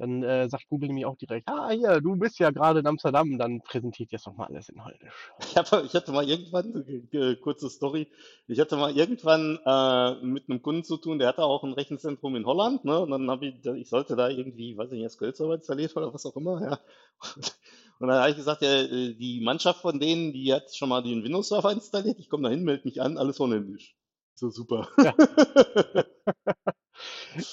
Dann, 0.02 0.24
äh, 0.24 0.50
sagt 0.50 0.68
Google 0.68 0.88
nämlich 0.88 1.06
auch 1.06 1.18
direkt: 1.18 1.48
„Ah, 1.48 1.70
hier, 1.70 2.02
du 2.02 2.16
bist 2.16 2.40
ja 2.40 2.50
grade 2.52 2.80
in 2.80 2.88
Amsterdam“, 2.88 3.38
dann 3.38 3.62
präsentiert 3.62 4.12
dir's 4.12 4.26
noch 4.26 4.36
mal 4.36 4.46
alles 4.48 4.70
in 4.70 4.84
Holländisch. 4.84 5.32
Ich 5.42 5.56
hatte, 5.58 5.84
ich 5.86 5.94
hatte 5.94 6.12
mal 6.12 6.28
irgendwann, 6.28 6.84
ge- 6.86 7.02
ge- 7.12 7.36
kurze 7.36 7.70
Story, 7.70 8.08
ich 8.48 8.60
hatte 8.60 8.78
mal 8.78 8.96
irgendwann 8.98 9.60
äh, 9.66 10.26
mit 10.26 10.50
einem 10.50 10.62
Kunden 10.62 10.84
zu 10.84 10.98
tun, 10.98 11.20
der 11.20 11.28
hatte 11.28 11.44
auch 11.44 11.64
ein 11.64 11.74
Rechenzentrum 11.74 12.36
in 12.36 12.46
Holland, 12.46 12.86
ne? 12.86 13.00
Und 13.00 13.12
dann 13.12 13.30
habe 13.30 13.48
ich, 13.48 13.66
ich 13.66 13.90
sollte 13.90 14.16
da 14.16 14.30
irgendwie, 14.30 14.78
weiß 14.78 14.92
ich 14.92 14.98
nicht, 14.98 15.06
SQL-Server 15.06 15.56
installiert 15.56 15.96
oder 15.96 16.14
was 16.14 16.26
auch 16.26 16.36
immer, 16.36 16.62
ja. 16.62 16.80
Und 18.00 18.08
dann 18.08 18.20
habe 18.20 18.32
ich 18.32 18.38
gesagt, 18.38 18.62
ja, 18.64 18.82
äh, 18.82 19.14
die 19.14 19.42
Mannschaft 19.42 19.82
von 19.82 20.00
denen, 20.00 20.34
die 20.34 20.52
hat 20.54 20.74
schon 20.76 20.90
mal 20.90 21.04
den 21.04 21.24
Windows-Server 21.24 21.72
installiert, 21.72 22.18
ich 22.20 22.30
komme 22.30 22.44
da 22.44 22.50
hin, 22.50 22.64
melde 22.64 22.84
mich 22.86 23.02
an, 23.02 23.18
alles 23.18 23.40
holländisch. 23.40 23.96
So 24.36 24.50
super. 24.50 24.88
Ja. 25.00 25.14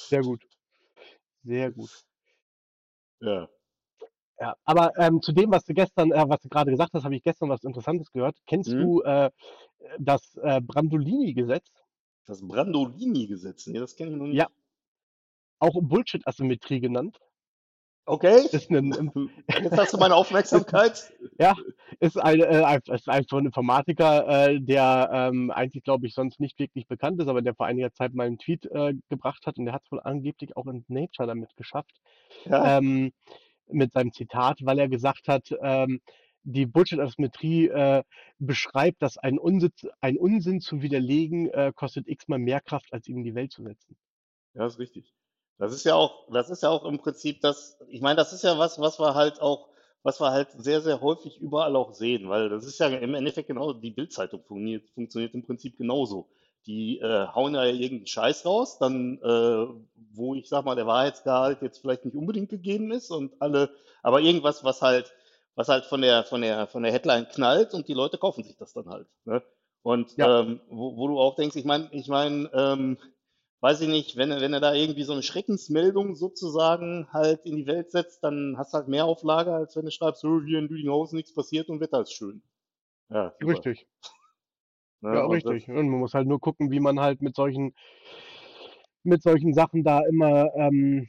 Sehr 0.08 0.22
gut. 0.22 0.42
Sehr 1.42 1.72
gut. 1.72 1.90
Ja. 3.20 3.48
Ja, 4.40 4.54
aber, 4.64 4.92
ähm, 4.98 5.20
zu 5.20 5.32
dem, 5.32 5.50
was 5.50 5.64
du 5.64 5.74
gestern 5.74 6.12
äh, 6.12 6.24
was 6.28 6.40
du 6.40 6.48
grade 6.48 6.70
gesagt 6.70 6.92
hast, 6.94 7.02
habe 7.04 7.16
ich 7.16 7.22
gestern 7.24 7.48
was 7.48 7.64
Interessantes 7.64 8.12
gehört. 8.12 8.36
Kennst 8.46 8.70
Mhm. 8.70 8.78
du, 8.78 9.02
äh, 9.02 9.30
das, 9.98 10.36
äh, 10.42 10.60
Brandolini-Gesetz? 10.60 11.66
Das 12.26 12.46
Brandolini-Gesetz, 12.46 13.66
nee, 13.66 13.78
das 13.80 13.96
kenne 13.96 14.12
ich 14.12 14.16
noch 14.16 14.26
Ja. 14.26 14.44
nicht. 14.44 14.54
auch 15.60 15.74
Bullshit-Asymmetrie 15.82 16.78
genannt. 16.78 17.18
Okay. 18.06 18.46
Ist 18.52 18.70
ein, 18.70 18.92
Jetzt 19.48 19.76
hast 19.76 19.92
du 19.92 19.98
meine 19.98 20.14
Aufmerksamkeit. 20.14 21.12
ja, 21.40 21.54
ist 22.00 22.16
ein, 22.16 22.40
äh, 22.40 22.62
ein- 22.64 22.80
ist 22.86 23.08
einfach 23.08 23.38
ein 23.38 23.46
Informatiker, 23.46 24.48
äh, 24.48 24.60
der 24.60 25.10
ähm, 25.12 25.50
eigentlich, 25.50 25.82
glaube 25.84 26.06
ich, 26.06 26.14
sonst 26.14 26.40
nicht 26.40 26.58
wirklich 26.58 26.86
bekannt 26.86 27.20
ist, 27.20 27.28
aber 27.28 27.42
der 27.42 27.54
vor 27.54 27.66
einiger 27.66 27.92
Zeit 27.92 28.14
mal 28.14 28.26
einen 28.26 28.38
Tweet 28.38 28.66
äh, 28.66 28.94
gebracht 29.08 29.46
hat 29.46 29.58
und 29.58 29.64
der 29.64 29.74
hat 29.74 29.82
es 29.84 29.92
wohl 29.92 30.00
angeblich 30.00 30.56
auch 30.56 30.66
in 30.66 30.84
Nature 30.88 31.26
damit 31.26 31.56
geschafft, 31.56 32.00
Ja. 32.44 32.78
ähm, 32.78 33.12
mit 33.70 33.92
seinem 33.92 34.12
Zitat, 34.12 34.60
weil 34.62 34.78
er 34.78 34.88
gesagt 34.88 35.28
hat, 35.28 35.54
ähm, 35.60 36.00
die 36.44 36.66
Bullshit-Asymmetrie 36.66 37.68
äh, 37.68 38.02
beschreibt, 38.38 39.02
dass 39.02 39.18
ein, 39.18 39.38
Unsitz, 39.38 39.86
ein 40.00 40.16
Unsinn 40.16 40.60
zu 40.60 40.80
widerlegen 40.80 41.50
äh, 41.50 41.72
kostet 41.74 42.08
x-mal 42.08 42.38
mehr 42.38 42.60
Kraft, 42.60 42.92
als 42.92 43.08
ihn 43.08 43.18
in 43.18 43.24
die 43.24 43.34
Welt 43.34 43.52
zu 43.52 43.62
setzen. 43.62 43.96
Ja, 44.54 44.66
ist 44.66 44.78
richtig. 44.78 45.12
Das 45.58 45.72
ist 45.74 45.84
ja 45.84 45.94
auch, 45.94 46.28
das 46.32 46.48
ist 46.50 46.62
ja 46.62 46.70
auch 46.70 46.84
im 46.84 46.98
Prinzip 46.98 47.40
das, 47.40 47.78
ich 47.88 48.00
meine, 48.00 48.16
das 48.16 48.32
ist 48.32 48.44
ja 48.44 48.58
was, 48.58 48.78
was 48.78 48.98
wir 48.98 49.14
halt 49.14 49.40
auch, 49.42 49.68
was 50.02 50.20
wir 50.20 50.30
halt 50.30 50.48
sehr, 50.56 50.80
sehr 50.80 51.00
häufig 51.00 51.40
überall 51.40 51.76
auch 51.76 51.92
sehen, 51.92 52.28
weil 52.28 52.48
das 52.48 52.64
ist 52.64 52.78
ja 52.78 52.88
im 52.88 53.14
Endeffekt 53.14 53.48
genau, 53.48 53.72
die 53.72 53.90
Bildzeitung 53.90 54.42
funktioniert, 54.42 54.88
funktioniert 54.90 55.34
im 55.34 55.44
Prinzip 55.44 55.76
genauso. 55.76 56.28
Die 56.66 56.98
äh, 56.98 57.26
hauen 57.28 57.54
ja 57.54 57.64
irgendeinen 57.64 58.06
Scheiß 58.06 58.44
raus, 58.44 58.78
dann, 58.78 59.18
äh, 59.22 59.66
wo 60.12 60.34
ich 60.34 60.48
sag 60.48 60.64
mal, 60.64 60.76
der 60.76 60.86
Wahrheitsgehalt 60.86 61.62
jetzt 61.62 61.78
vielleicht 61.78 62.04
nicht 62.04 62.16
unbedingt 62.16 62.50
gegeben 62.50 62.90
ist 62.90 63.10
und 63.10 63.40
alle, 63.40 63.70
aber 64.02 64.20
irgendwas, 64.20 64.64
was 64.64 64.82
halt, 64.82 65.12
was 65.54 65.68
halt 65.68 65.86
von 65.86 66.02
der, 66.02 66.24
von 66.24 66.42
der, 66.42 66.66
von 66.66 66.82
der 66.82 66.92
Headline 66.92 67.26
knallt 67.28 67.74
und 67.74 67.88
die 67.88 67.94
Leute 67.94 68.18
kaufen 68.18 68.44
sich 68.44 68.56
das 68.56 68.72
dann 68.74 68.88
halt. 68.88 69.06
Ne? 69.24 69.42
Und 69.82 70.16
Ja. 70.16 70.40
ähm, 70.40 70.60
wo, 70.68 70.96
wo 70.96 71.08
du 71.08 71.18
auch 71.18 71.36
denkst, 71.36 71.56
ich 71.56 71.64
meine, 71.64 71.88
ich 71.92 72.08
meine, 72.08 72.50
ähm, 72.52 72.98
weiß 73.60 73.80
ich 73.82 73.88
nicht, 73.88 74.16
wenn, 74.16 74.30
er- 74.30 74.40
wenn 74.40 74.52
er 74.52 74.60
da 74.60 74.74
irgendwie 74.74 75.02
so 75.04 75.12
eine 75.12 75.22
Schreckensmeldung 75.22 76.14
sozusagen 76.16 77.08
halt 77.12 77.44
in 77.46 77.56
die 77.56 77.66
Welt 77.66 77.90
setzt, 77.90 78.22
dann 78.24 78.56
hast 78.58 78.72
du 78.74 78.78
halt 78.78 78.88
mehr 78.88 79.04
Auflage, 79.06 79.52
als 79.54 79.76
wenn 79.76 79.84
du 79.84 79.90
schreibst, 79.90 80.20
so, 80.22 80.40
hier 80.42 80.58
in 80.60 80.68
Lüdinghausen 80.68 81.16
nichts 81.16 81.34
passiert 81.34 81.68
und 81.68 81.80
Wetter 81.80 82.00
ist 82.02 82.12
schön. 82.12 82.42
Ja, 83.10 83.34
super. 83.40 83.46
Richtig. 83.48 83.86
Ne? 85.02 85.10
Ja, 85.16 85.24
und 85.24 85.32
richtig. 85.34 85.68
Und 85.68 85.88
man 85.88 86.00
muss 86.00 86.14
halt 86.14 86.26
nur 86.28 86.40
gucken, 86.40 86.70
wie 86.70 86.80
man 86.80 87.00
halt 87.00 87.22
mit 87.22 87.34
solchen, 87.34 87.72
mit 89.02 89.22
solchen 89.22 89.54
Sachen 89.54 89.84
da 89.84 90.00
immer 90.06 90.54
ähm, 90.54 91.08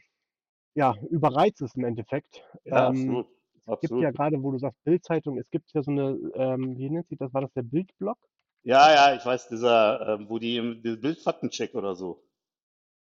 ja, 0.75 0.95
überreizt 1.09 1.61
ist 1.61 1.77
im 1.77 1.85
Endeffekt. 1.85 2.43
Das, 2.65 2.73
ja, 2.73 2.87
Ähm, 2.87 2.87
absolut. 2.87 3.27
es 3.65 3.79
gibt 3.81 3.93
Absolut. 3.93 4.01
ja 4.01 4.11
gerade, 4.11 4.43
wo 4.43 4.51
du 4.51 4.59
sagst 4.59 4.83
Bildzeitung, 4.85 5.39
es 5.39 5.49
gibt 5.51 5.71
ja 5.73 5.83
so 5.83 5.91
eine, 5.91 6.17
ähm, 6.35 6.77
wie 6.77 6.89
nennt 6.89 7.09
sich 7.09 7.19
das? 7.19 7.33
War 7.33 7.41
das 7.41 7.53
der 7.53 7.63
Bildblock? 7.63 8.19
Ja, 8.63 8.89
ja, 8.93 9.15
ich 9.15 9.25
weiß, 9.25 9.49
dieser, 9.49 10.07
ähm, 10.15 10.29
wo 10.29 10.39
die 10.39 10.55
im 10.55 10.81
der 10.81 10.95
Bildfaktencheck 10.95 11.75
oder 11.75 11.95
so. 11.95 12.23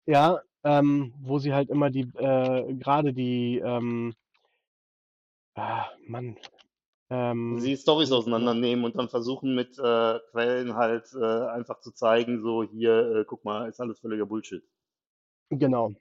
Ja, 0.06 0.42
ähm, 0.64 1.14
wo 1.22 1.40
sie 1.40 1.54
halt 1.54 1.70
immer 1.70 1.90
die, 1.90 2.02
äh, 2.16 2.74
gerade 2.76 3.14
die, 3.14 3.60
ähm, 3.64 4.14
ah, 5.56 5.88
Mann, 6.08 6.38
ähm, 7.10 7.60
sie 7.60 7.76
Storys 7.78 8.10
genau. 8.10 8.20
auseinandernehmen 8.20 8.86
und 8.86 8.96
dann 8.98 9.10
versuchen 9.10 9.56
mit 9.56 9.78
äh, 9.80 10.20
Quellen 10.32 10.76
halt 10.76 11.06
äh, 11.14 11.48
einfach 11.50 11.80
zu 11.82 11.92
zeigen, 11.92 12.42
so 12.42 12.64
hier, 12.64 13.18
äh, 13.22 13.26
guck 13.26 13.46
mal, 13.46 13.70
ist 13.70 13.80
alles 13.82 14.00
völliger 14.00 14.26
Bullshit. 14.26 14.64
genau, 15.52 15.94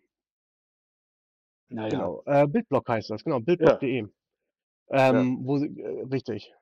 Naja. 1.69 1.91
genau. 1.91 2.23
Äh, 2.27 2.47
Bildblock 2.47 2.89
heißt 2.89 3.11
das, 3.11 3.25
genau, 3.25 3.37
Ja, 3.37 3.45
bildblock.de. 3.47 4.09
ja. 4.09 4.09
Ähm, 4.91 5.41
wo 5.47 5.59
sie, 5.59 5.69
äh, 5.81 6.03
richtig. 6.03 6.53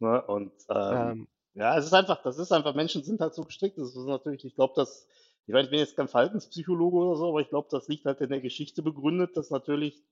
Ne? 0.00 0.22
Und 0.26 0.52
ähm, 0.68 1.12
Ähm, 1.12 1.28
Ja, 1.54 1.76
es 1.78 1.86
ist 1.86 1.94
einfach, 1.94 2.22
das 2.22 2.38
ist 2.38 2.52
einfach, 2.52 2.74
Menschen 2.74 3.02
sind 3.02 3.20
halt 3.20 3.34
so 3.34 3.44
gestrickt. 3.44 3.78
Das 3.78 3.88
ist 3.96 3.96
natürlich, 4.06 4.44
ich 4.44 4.54
glaube, 4.54 4.74
dass, 4.76 5.06
ich 5.46 5.52
meine, 5.52 5.64
ich 5.64 5.70
bin 5.70 5.78
jetzt 5.78 5.96
kein 5.96 6.08
Verhaltenspsychologe 6.08 6.96
oder 6.96 7.16
so, 7.16 7.28
aber 7.28 7.40
ich 7.40 7.48
glaube, 7.48 7.68
das 7.70 7.88
liegt 7.88 8.04
halt 8.04 8.20
in 8.20 8.30
der 8.30 8.40
Geschichte 8.40 8.82
begründet, 8.82 9.36
dass 9.36 9.50
natürlich 9.50 10.02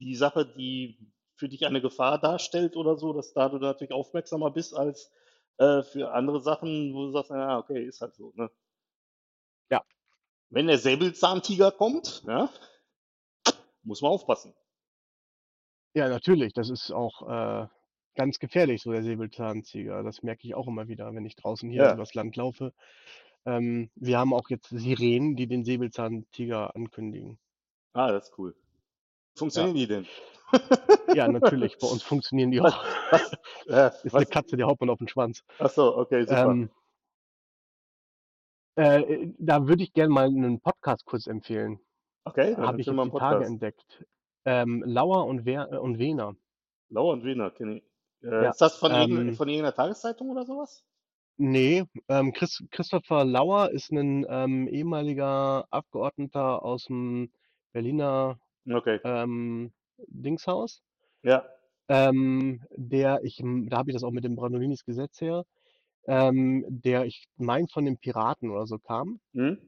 die 0.00 0.14
Sache, 0.14 0.46
die 0.46 1.12
für 1.36 1.48
dich 1.48 1.66
eine 1.66 1.80
Gefahr 1.80 2.20
darstellt 2.20 2.76
oder 2.76 2.96
so, 2.96 3.12
dass 3.12 3.32
da 3.32 3.48
du 3.48 3.58
natürlich 3.58 3.92
aufmerksamer 3.92 4.50
bist 4.52 4.74
als 4.76 5.10
äh, 5.58 5.82
für 5.82 6.12
andere 6.12 6.40
Sachen, 6.40 6.94
wo 6.94 7.06
du 7.06 7.10
sagst, 7.12 7.30
ja, 7.30 7.58
okay, 7.58 7.84
ist 7.84 8.00
halt 8.00 8.14
so, 8.14 8.32
ne? 8.36 8.50
ja, 9.70 9.84
Wenn 10.48 10.68
der 10.68 10.78
Säbelzahntiger 10.78 11.70
kommt, 11.70 12.22
ja, 12.26 12.48
muss 13.82 14.02
man 14.02 14.10
aufpassen. 14.12 14.54
ja, 15.94 16.08
natürlich. 16.08 16.52
Das 16.52 16.70
ist 16.70 16.90
auch 16.90 17.22
äh, 17.28 17.68
ganz 18.16 18.38
gefährlich, 18.38 18.82
so 18.82 18.92
der 18.92 19.02
Säbelzahntiger. 19.02 20.02
Das 20.02 20.22
merke 20.22 20.46
ich 20.46 20.54
auch 20.54 20.66
immer 20.66 20.88
wieder, 20.88 21.14
wenn 21.14 21.24
ich 21.24 21.36
draußen 21.36 21.70
hier 21.70 21.84
Ja. 21.84 21.90
übers 21.90 22.14
Land 22.14 22.36
laufe. 22.36 22.72
Ähm, 23.46 23.90
wir 23.94 24.18
haben 24.18 24.32
auch 24.32 24.48
jetzt 24.50 24.68
Sirenen, 24.68 25.36
die 25.36 25.46
den 25.46 25.64
Säbelzahntiger 25.64 26.74
ankündigen. 26.74 27.38
Ah, 27.92 28.10
das 28.10 28.28
ist 28.30 28.38
cool. 28.38 28.54
Ja, 28.54 29.38
Funktionieren 29.38 29.74
die 29.74 29.86
denn? 29.86 30.06
ja, 31.14 31.28
natürlich. 31.28 31.78
Bei 31.78 31.86
uns 31.88 32.02
funktionieren 32.02 32.50
die 32.50 32.60
Was, 32.60 32.74
auch. 32.74 32.84
was, 33.10 33.32
äh, 33.66 33.86
Ist 34.06 34.14
eine 34.14 34.24
was? 34.24 34.30
Katze, 34.30 34.56
die 34.56 34.64
haut 34.64 34.80
man 34.80 34.90
auf 34.90 34.98
den 34.98 35.08
Schwanz. 35.08 35.42
Ach 35.58 35.70
so, 35.70 35.96
okay, 35.96 36.22
super. 36.22 36.50
Ähm, 36.50 36.70
äh, 38.76 39.28
da 39.38 39.66
würde 39.68 39.82
ich 39.84 39.92
gerne 39.92 40.12
mal 40.12 40.26
einen 40.26 40.60
Podcast 40.60 41.04
kurz 41.04 41.26
empfehlen. 41.26 41.80
Okay, 42.24 42.54
dann 42.54 42.66
Habe 42.66 42.80
ich 42.80 42.88
empfehle 42.88 43.10
mal 43.10 43.10
die 43.12 43.18
Tage 43.18 43.44
entdeckt. 43.44 44.04
Ähm, 44.46 44.82
Lauer 44.86 45.26
und, 45.26 45.44
Wer 45.44 45.72
äh, 45.72 45.76
und 45.78 45.98
Wehner. 45.98 46.36
Lauer 46.90 47.12
und 47.14 47.24
Wiener 47.24 47.50
kenne 47.50 47.78
ich. 47.78 47.84
Äh, 48.22 48.44
Ja, 48.44 48.50
ist 48.50 48.60
das 48.60 48.76
von, 48.76 48.92
irgendeiner, 48.92 49.28
ähm, 49.30 49.34
von 49.34 49.48
irgendeiner 49.48 49.74
Tageszeitung 49.74 50.30
oder 50.30 50.44
sowas? 50.44 50.84
Nee, 51.36 51.84
ähm, 52.08 52.32
Chris, 52.32 52.62
Christopher 52.70 53.24
Lauer 53.24 53.70
ist 53.70 53.90
ein 53.92 54.26
ähm, 54.28 54.68
ehemaliger 54.68 55.66
Abgeordneter 55.70 56.62
aus 56.64 56.84
dem 56.84 57.32
Berliner 57.72 58.38
Okay, 58.70 59.00
ähm, 59.04 59.72
Dingshaus. 60.08 60.82
ja. 61.22 61.44
Ähm, 61.88 62.62
der, 62.76 63.20
ich, 63.24 63.42
da 63.44 63.76
habe 63.78 63.90
ich 63.90 63.94
das 63.94 64.04
auch 64.04 64.10
mit 64.10 64.24
dem 64.24 64.36
Branolinis 64.36 64.84
Gesetz 64.84 65.20
her, 65.20 65.44
ähm, 66.06 66.64
der, 66.68 67.06
ich 67.06 67.26
meine, 67.36 67.68
von 67.68 67.84
den 67.84 67.98
Piraten 67.98 68.50
oder 68.50 68.66
so 68.66 68.78
kam. 68.78 69.20
Hm? 69.34 69.58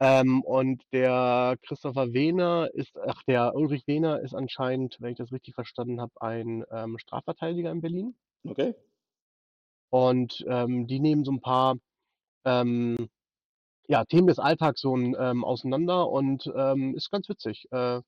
Ähm, 0.00 0.42
und 0.42 0.82
der 0.92 1.56
Christopher 1.62 2.12
Wehner 2.12 2.68
ist, 2.74 2.98
ach, 3.06 3.22
der 3.22 3.54
Ulrich 3.54 3.86
Wehner 3.86 4.20
ist 4.20 4.34
anscheinend, 4.34 4.96
wenn 5.00 5.12
ich 5.12 5.18
das 5.18 5.32
richtig 5.32 5.54
verstanden 5.54 6.00
habe, 6.00 6.12
ein 6.20 6.64
ähm, 6.70 6.98
Strafverteidiger 6.98 7.70
in 7.70 7.80
Berlin. 7.80 8.16
Okay. 8.44 8.74
Und 9.92 10.42
ähm, 10.48 10.86
die 10.86 11.00
nehmen 11.00 11.22
so 11.22 11.32
ein 11.32 11.42
paar 11.42 11.76
ähm, 12.46 13.10
ja, 13.88 14.06
Themen 14.06 14.26
des 14.26 14.38
Alltags 14.38 14.80
so 14.80 14.96
ein, 14.96 15.14
ähm, 15.18 15.44
auseinander 15.44 16.08
und 16.08 16.50
ähm, 16.56 16.94
ist 16.96 17.10
ganz 17.10 17.28
witzig. 17.28 17.68
Äh, 17.72 18.00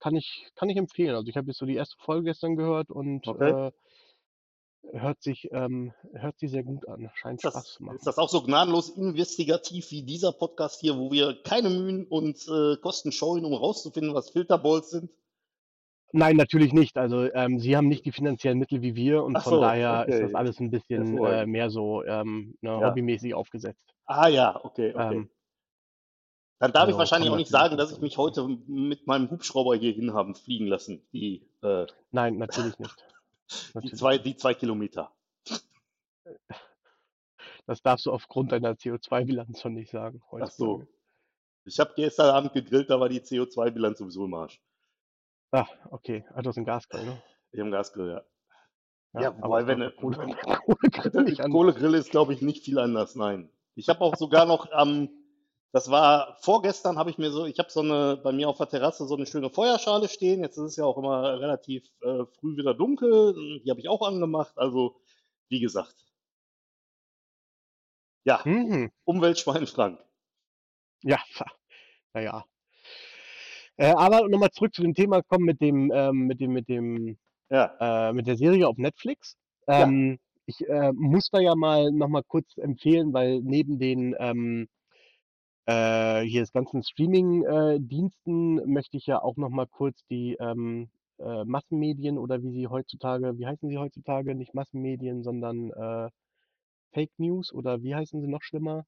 kann 0.00 0.16
ich, 0.16 0.50
kann 0.54 0.68
ich 0.68 0.76
empfehlen. 0.76 1.14
Also 1.14 1.28
ich 1.28 1.36
habe 1.38 1.46
jetzt 1.46 1.58
so 1.58 1.64
die 1.66 1.76
erste 1.76 1.96
Folge 1.98 2.24
gestern 2.24 2.56
gehört 2.56 2.90
und 2.90 3.26
Okay. 3.26 3.50
äh, 3.52 3.72
hört 4.92 5.22
sich, 5.22 5.48
ähm, 5.50 5.94
hört 6.12 6.38
sich 6.38 6.50
sehr 6.50 6.62
gut 6.62 6.86
an. 6.86 7.10
Scheint 7.14 7.40
Ist 7.40 7.44
Spaß 7.44 7.54
das, 7.54 7.72
zu 7.72 7.82
ist 7.84 7.86
machen. 7.86 8.04
das 8.04 8.18
auch 8.18 8.28
so 8.28 8.42
gnadenlos 8.42 8.90
investigativ 8.90 9.90
wie 9.90 10.02
dieser 10.02 10.32
Podcast 10.32 10.80
hier, 10.82 10.98
wo 10.98 11.10
wir 11.10 11.42
keine 11.42 11.70
Mühen 11.70 12.06
und 12.06 12.46
äh, 12.48 12.76
Kosten 12.76 13.12
scheuen, 13.12 13.46
um 13.46 13.54
rauszufinden, 13.54 14.12
was 14.12 14.28
Filterballs 14.28 14.90
sind? 14.90 15.10
Nein, 16.12 16.36
natürlich 16.36 16.72
nicht. 16.72 16.96
Also 16.96 17.30
ähm, 17.32 17.58
sie 17.58 17.76
haben 17.76 17.88
nicht 17.88 18.04
die 18.06 18.12
finanziellen 18.12 18.58
Mittel 18.58 18.80
wie 18.80 18.94
wir 18.94 19.24
und 19.24 19.36
Ach 19.36 19.44
von 19.44 19.54
so, 19.54 19.60
daher 19.60 20.08
ist 20.08 20.18
das 20.20 20.30
okay. 20.30 20.34
alles 20.34 20.58
ein 20.58 20.70
bisschen 20.70 21.18
äh, 21.18 21.46
mehr 21.46 21.70
so 21.70 22.02
ähm, 22.04 22.56
ne, 22.60 22.70
Ja. 22.70 22.88
hobbymäßig 22.88 23.34
aufgesetzt. 23.34 23.94
Ah 24.06 24.28
ja, 24.28 24.58
okay, 24.64 24.94
okay. 24.94 25.16
Ähm, 25.16 25.30
Dann 26.60 26.72
darf 26.72 26.84
ich 26.84 26.88
also 26.88 26.98
wahrscheinlich 26.98 27.28
kommen 27.28 27.34
auch 27.34 27.38
nicht 27.38 27.50
sagen, 27.50 27.76
dass 27.76 27.92
ich 27.92 28.00
mich 28.00 28.16
heute 28.16 28.48
mit 28.66 29.06
meinem 29.06 29.30
Hubschrauber 29.30 29.76
hierhin 29.76 30.14
haben 30.14 30.34
fliegen 30.34 30.66
lassen. 30.66 31.06
Die, 31.12 31.46
äh, 31.62 31.86
Nein, 32.10 32.38
natürlich 32.38 32.78
nicht. 32.78 32.96
die, 33.82 33.92
zwei, 33.92 34.16
die 34.18 34.36
zwei 34.36 34.54
Kilometer. 34.54 35.12
Das 37.66 37.82
darfst 37.82 38.06
du 38.06 38.12
aufgrund 38.12 38.52
deiner 38.52 38.72
CO2-Bilanz 38.72 39.60
schon 39.60 39.74
nicht 39.74 39.90
sagen 39.90 40.22
Ach 40.40 40.50
so. 40.50 40.86
Ich 41.66 41.78
habe 41.78 41.92
gestern 41.96 42.30
Abend 42.30 42.54
gegrillt, 42.54 42.88
da 42.88 42.98
war 42.98 43.10
die 43.10 43.20
CO2-Bilanz 43.20 43.98
sowieso 43.98 44.24
im 44.24 44.32
Arsch. 44.32 44.58
Ah, 45.52 45.66
okay. 45.90 46.24
Ah, 46.34 46.42
du 46.42 46.48
hast 46.48 46.56
einen 46.56 46.66
Gasgrill, 46.66 47.04
ne? 47.04 47.22
Ich 47.52 47.58
habe 47.58 47.62
einen 47.62 47.72
Gasgrill, 47.72 48.10
ja. 48.10 48.22
Ja, 49.14 49.22
Ja, 49.22 49.36
aber 49.40 49.66
wenn 49.66 49.80
du, 49.80 49.90
Kohle, 49.92 50.16
Kohlegrill 50.16 51.26
anders. 51.40 51.50
Kohlegrill 51.50 51.94
ist, 51.94 52.10
glaube 52.10 52.34
ich, 52.34 52.42
nicht 52.42 52.64
viel 52.64 52.78
anders, 52.78 53.14
nein. 53.14 53.50
Ich 53.74 53.88
habe 53.88 54.00
auch 54.00 54.16
sogar 54.16 54.44
noch 54.44 54.70
am, 54.72 55.08
das 55.72 55.90
war 55.90 56.36
vorgestern, 56.42 56.98
habe 56.98 57.10
ich 57.10 57.18
mir 57.18 57.30
so, 57.30 57.46
ich 57.46 57.58
habe 57.58 57.70
so 57.70 57.80
eine, 57.80 58.18
bei 58.22 58.32
mir 58.32 58.48
auf 58.48 58.58
der 58.58 58.68
Terrasse 58.68 59.06
so 59.06 59.16
eine 59.16 59.26
schöne 59.26 59.50
Feuerschale 59.50 60.08
stehen. 60.08 60.42
Jetzt 60.42 60.58
ist 60.58 60.64
es 60.64 60.76
ja 60.76 60.84
auch 60.84 60.98
immer 60.98 61.40
relativ 61.40 61.84
äh, 62.02 62.24
früh 62.38 62.56
wieder 62.56 62.74
dunkel. 62.74 63.60
Die 63.64 63.70
habe 63.70 63.80
ich 63.80 63.88
auch 63.88 64.06
angemacht. 64.06 64.58
Also, 64.58 65.00
wie 65.48 65.60
gesagt, 65.60 65.94
ja, 68.24 68.42
Mhm. 68.44 68.90
Umweltschwein 69.04 69.66
Frank. 69.66 70.00
Ja, 71.02 71.18
naja. 72.12 72.44
Äh, 73.78 73.92
aber 73.96 74.28
nochmal 74.28 74.50
zurück 74.50 74.74
zu 74.74 74.82
dem 74.82 74.94
Thema 74.94 75.22
kommen 75.22 75.44
mit 75.44 75.60
dem, 75.60 75.90
ähm, 75.94 76.26
mit 76.26 76.40
dem, 76.40 76.52
mit 76.52 76.68
dem, 76.68 77.16
Ja, 77.50 77.78
äh, 77.80 78.12
mit 78.12 78.26
der 78.26 78.36
Serie 78.36 78.68
auf 78.68 78.76
Netflix. 78.78 79.36
ja, 79.74 79.84
Ähm, 79.84 80.18
ich 80.46 80.66
äh, 80.68 80.92
muss 80.92 81.30
da 81.30 81.40
ja 81.40 81.54
mal 81.56 81.92
nochmal 81.92 82.22
kurz 82.26 82.56
empfehlen, 82.58 83.12
weil 83.12 83.40
neben 83.42 83.78
den 83.78 84.14
ähm, 84.18 84.68
äh, 85.66 86.22
hier 86.22 86.42
das 86.42 86.52
ganzen 86.52 86.82
Streaming-Diensten 86.82 88.56
möchte 88.72 88.96
ich 88.96 89.06
ja 89.06 89.22
auch 89.22 89.36
noch 89.36 89.50
mal 89.50 89.66
kurz 89.66 90.04
die 90.10 90.36
ähm, 90.40 90.88
äh, 91.18 91.44
Massenmedien 91.44 92.18
oder 92.18 92.42
wie 92.42 92.50
sie 92.52 92.66
heutzutage, 92.68 93.38
wie 93.38 93.46
heißen 93.46 93.68
sie 93.68 93.78
heutzutage? 93.78 94.34
Nicht 94.34 94.54
Massenmedien, 94.54 95.22
sondern 95.22 95.70
äh, 95.72 96.10
Fake 96.94 97.12
News 97.18 97.52
oder 97.52 97.82
wie 97.82 97.94
heißen 97.94 98.20
sie 98.20 98.28
noch 98.28 98.42
schlimmer? 98.42 98.84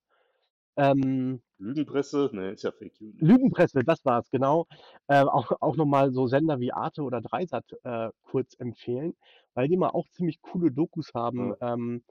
Ähm, 0.81 1.43
Lügenpresse? 1.59 2.31
Ne, 2.33 2.51
ist 2.53 2.63
ja 2.65 2.73
Fake 2.73 3.01
News. 3.01 3.15
Lügenpresse, 3.21 3.85
das 3.85 4.05
war's, 4.05 4.31
genau. 4.31 4.67
Äh, 5.09 5.23
auch 5.23 5.53
auch 5.61 5.77
noch 5.77 5.85
mal 5.85 6.11
so 6.13 6.27
Sender 6.27 6.59
wie 6.61 6.73
Arte 6.73 7.03
oder 7.03 7.21
Dreisat 7.21 7.65
äh, 7.85 8.09
kurz 8.23 8.55
empfehlen, 8.59 9.15
weil 9.55 9.69
die 9.69 9.77
mal 9.77 9.91
auch 9.91 10.09
ziemlich 10.09 10.41
coole 10.41 10.71
Dokus 10.71 11.13
haben. 11.15 11.55
Ja. 11.61 11.75
Ähm, 11.75 12.03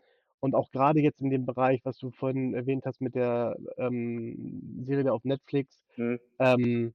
und 0.41 0.55
auch 0.55 0.71
gerade 0.71 1.01
jetzt 1.01 1.19
in 1.21 1.31
dem 1.31 1.45
Bereich, 1.45 1.81
was 1.83 1.97
du 1.97 2.11
vorhin 2.11 2.53
erwähnt 2.53 2.85
hast 2.85 3.01
mit 3.01 3.15
der 3.15 3.57
ähm, 3.77 4.83
Serie 4.85 5.11
auf 5.11 5.23
Netflix, 5.25 5.83
Mhm. 5.97 6.19
ähm, 6.39 6.93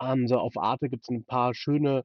haben 0.00 0.26
sie 0.26 0.38
auf 0.38 0.56
Arte 0.56 0.88
gibt's 0.88 1.10
ein 1.10 1.24
paar 1.24 1.54
schöne 1.54 2.04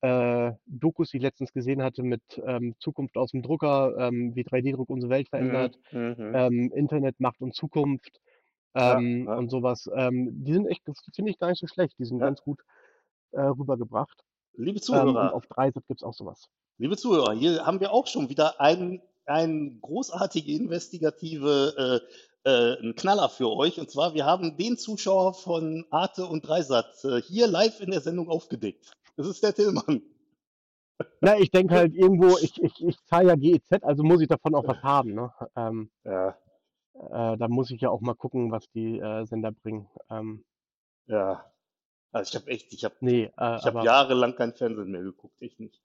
äh, 0.00 0.52
Dokus, 0.66 1.10
die 1.10 1.16
ich 1.18 1.22
letztens 1.22 1.52
gesehen 1.52 1.82
hatte 1.82 2.02
mit 2.02 2.22
ähm, 2.46 2.74
Zukunft 2.78 3.16
aus 3.16 3.32
dem 3.32 3.42
Drucker, 3.42 3.96
ähm, 3.98 4.34
wie 4.34 4.44
3D-Druck 4.44 4.88
unsere 4.90 5.10
Welt 5.10 5.26
Mhm. 5.26 5.30
verändert, 5.30 5.78
Mhm. 5.92 6.34
ähm, 6.34 6.72
Internet, 6.72 7.20
Macht 7.20 7.40
und 7.40 7.54
Zukunft 7.54 8.20
Ja, 8.74 8.92
ähm, 8.94 9.26
ja. 9.26 9.34
und 9.36 9.50
sowas. 9.50 9.88
Ähm, 9.94 10.44
die 10.44 10.52
sind 10.52 10.66
echt, 10.66 10.82
finde 11.14 11.30
ich 11.30 11.38
gar 11.38 11.48
nicht 11.50 11.60
so 11.60 11.66
schlecht. 11.66 11.98
Die 11.98 12.04
sind 12.04 12.20
Ja. 12.20 12.26
ganz 12.26 12.42
gut 12.42 12.60
äh, 13.32 13.40
rübergebracht. 13.40 14.24
Liebe 14.54 14.78
Ähm, 14.92 15.16
und 15.16 15.16
Zuhörer, 15.16 15.34
auf 15.34 15.46
Dreisat 15.46 15.86
gibt's 15.86 16.02
auch 16.02 16.14
sowas. 16.14 16.48
liebe 16.78 16.96
Zuhörer, 16.96 17.32
hier 17.34 17.66
haben 17.66 17.80
wir 17.80 17.92
auch 17.92 18.06
schon 18.06 18.28
wieder 18.28 18.60
ein, 18.60 19.02
ein 19.26 19.78
großartige 19.80 20.52
investigative 20.52 22.02
äh, 22.44 22.48
äh, 22.48 22.78
einen 22.78 22.94
Knaller 22.94 23.28
für 23.28 23.50
euch. 23.50 23.78
Und 23.80 23.90
zwar, 23.90 24.14
wir 24.14 24.24
haben 24.24 24.56
den 24.56 24.76
Zuschauer 24.78 25.34
von 25.34 25.84
Arte 25.90 26.26
und 26.26 26.46
Dreisat 26.46 27.04
äh, 27.04 27.20
hier 27.22 27.46
live 27.46 27.80
in 27.80 27.90
der 27.90 28.00
Sendung 28.00 28.28
aufgedeckt. 28.28 28.92
Das 29.18 29.26
ist 29.26 29.42
der 29.42 29.52
Tillmann. 29.52 30.00
Na, 31.20 31.36
ich 31.38 31.50
denke 31.50 31.74
halt 31.74 31.92
irgendwo, 31.94 32.38
ich, 32.38 32.62
ich, 32.62 32.84
ich 32.84 33.04
zahle 33.04 33.28
ja 33.28 33.34
GEZ, 33.34 33.82
also 33.82 34.04
muss 34.04 34.22
ich 34.22 34.28
davon 34.28 34.54
auch 34.54 34.66
was 34.66 34.80
haben. 34.82 35.14
Ne? 35.14 35.32
Ähm, 35.56 35.90
Ja, 36.04 36.38
äh, 36.94 37.36
da 37.36 37.48
muss 37.48 37.70
ich 37.72 37.80
ja 37.80 37.90
auch 37.90 38.00
mal 38.00 38.14
gucken, 38.14 38.52
was 38.52 38.70
die 38.70 38.98
äh, 39.00 39.24
Sender 39.26 39.50
bringen. 39.50 39.88
Ähm, 40.08 40.44
ja. 41.06 41.44
Also 42.12 42.30
ich 42.30 42.40
habe 42.40 42.50
echt, 42.50 42.72
ich 42.72 42.84
habe 42.84 42.94
nee, 43.00 43.24
äh, 43.36 43.56
ich 43.56 43.64
habe 43.64 43.84
jahrelang 43.84 44.34
kein 44.36 44.54
Fernsehen 44.54 44.90
mehr 44.90 45.02
geguckt, 45.02 45.34
echt 45.40 45.60
nicht. 45.60 45.82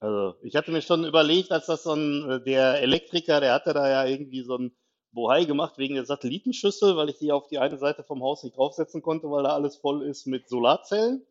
Also 0.00 0.34
ich 0.42 0.54
hatte 0.56 0.72
mir 0.72 0.82
schon 0.82 1.04
überlegt, 1.04 1.52
als 1.52 1.66
das 1.66 1.84
so 1.84 1.92
ein, 1.94 2.30
äh, 2.30 2.42
der 2.42 2.82
Elektriker, 2.82 3.40
der 3.40 3.54
hatte 3.54 3.72
da 3.74 3.88
ja 3.88 4.04
irgendwie 4.04 4.42
so 4.42 4.58
ein 4.58 4.76
Bohai 5.12 5.44
gemacht 5.44 5.78
wegen 5.78 5.94
der 5.94 6.04
Satellitenschüssel, 6.04 6.96
weil 6.96 7.08
ich 7.08 7.18
die 7.18 7.30
auf 7.30 7.46
die 7.46 7.58
eine 7.58 7.78
Seite 7.78 8.02
vom 8.02 8.22
Haus 8.22 8.42
nicht 8.42 8.56
draufsetzen 8.56 9.02
konnte, 9.02 9.30
weil 9.30 9.44
da 9.44 9.54
alles 9.54 9.76
voll 9.76 10.02
ist 10.02 10.26
mit 10.26 10.48
Solarzellen, 10.48 11.24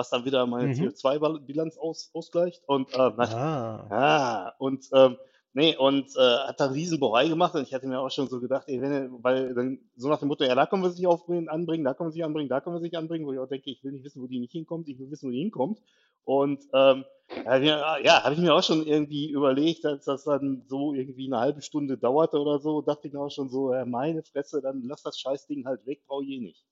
was 0.00 0.10
dann 0.10 0.24
wieder 0.24 0.46
meine 0.46 0.68
Mhm. 0.68 0.72
CO2-Bilanz 0.72 1.78
aus, 1.78 2.10
ausgleicht. 2.14 2.62
Und 2.68 2.92
äh, 2.94 3.12
ah, 3.18 3.88
Ah, 3.88 4.54
und 4.58 4.88
ähm, 4.94 5.16
nee, 5.52 5.76
und 5.76 6.16
äh, 6.16 6.20
hat 6.20 6.60
da 6.60 6.66
riesen 6.66 7.00
Bohai 7.00 7.28
gemacht 7.28 7.54
und 7.54 7.62
ich 7.62 7.74
hatte 7.74 7.86
mir 7.88 8.00
auch 8.00 8.10
schon 8.10 8.28
so 8.28 8.40
gedacht, 8.40 8.64
ey, 8.68 8.80
wenn, 8.80 9.22
weil 9.22 9.54
dann 9.54 9.80
so 9.96 10.08
nach 10.08 10.20
dem 10.20 10.28
Motto, 10.28 10.44
ja, 10.44 10.54
da 10.54 10.66
können 10.66 10.82
wir 10.82 10.90
sich 10.90 11.06
aufbringen, 11.06 11.48
anbringen, 11.48 11.84
da 11.84 11.94
können 11.94 12.08
wir 12.08 12.12
sich 12.12 12.24
anbringen, 12.24 12.48
da 12.48 12.60
können 12.60 12.76
wir 12.76 12.80
sich 12.80 12.96
anbringen, 12.96 13.26
wo 13.26 13.32
ich 13.32 13.38
auch 13.40 13.48
denke, 13.48 13.70
ich 13.70 13.82
will 13.84 13.92
nicht 13.92 14.04
wissen, 14.04 14.22
wo 14.22 14.26
die 14.28 14.38
nicht 14.40 14.52
hinkommt, 14.52 14.88
ich 14.88 14.98
will 14.98 15.10
wissen, 15.10 15.28
wo 15.28 15.32
die 15.32 15.40
hinkommt. 15.40 15.80
Und 16.24 16.62
ähm, 16.74 17.04
ja, 17.44 17.98
ja, 17.98 18.22
habe 18.24 18.34
ich 18.34 18.40
mir 18.40 18.54
auch 18.54 18.62
schon 18.62 18.86
irgendwie 18.86 19.30
überlegt, 19.30 19.86
als 19.86 20.04
das 20.04 20.24
dann 20.24 20.64
so 20.68 20.94
irgendwie 20.94 21.26
eine 21.26 21.40
halbe 21.40 21.62
Stunde 21.62 21.98
dauerte 21.98 22.38
oder 22.40 22.60
so, 22.60 22.82
dachte 22.82 23.08
ich 23.08 23.14
mir 23.14 23.20
auch 23.20 23.30
schon 23.30 23.48
so, 23.50 23.74
ja, 23.74 23.84
meine 23.86 24.22
Fresse, 24.22 24.62
dann 24.62 24.82
lass 24.84 25.02
das 25.02 25.18
Scheißding 25.18 25.66
halt 25.66 25.86
weg, 25.86 26.02
brauche 26.06 26.24
ich 26.24 26.30
eh 26.30 26.40
nicht. 26.40 26.64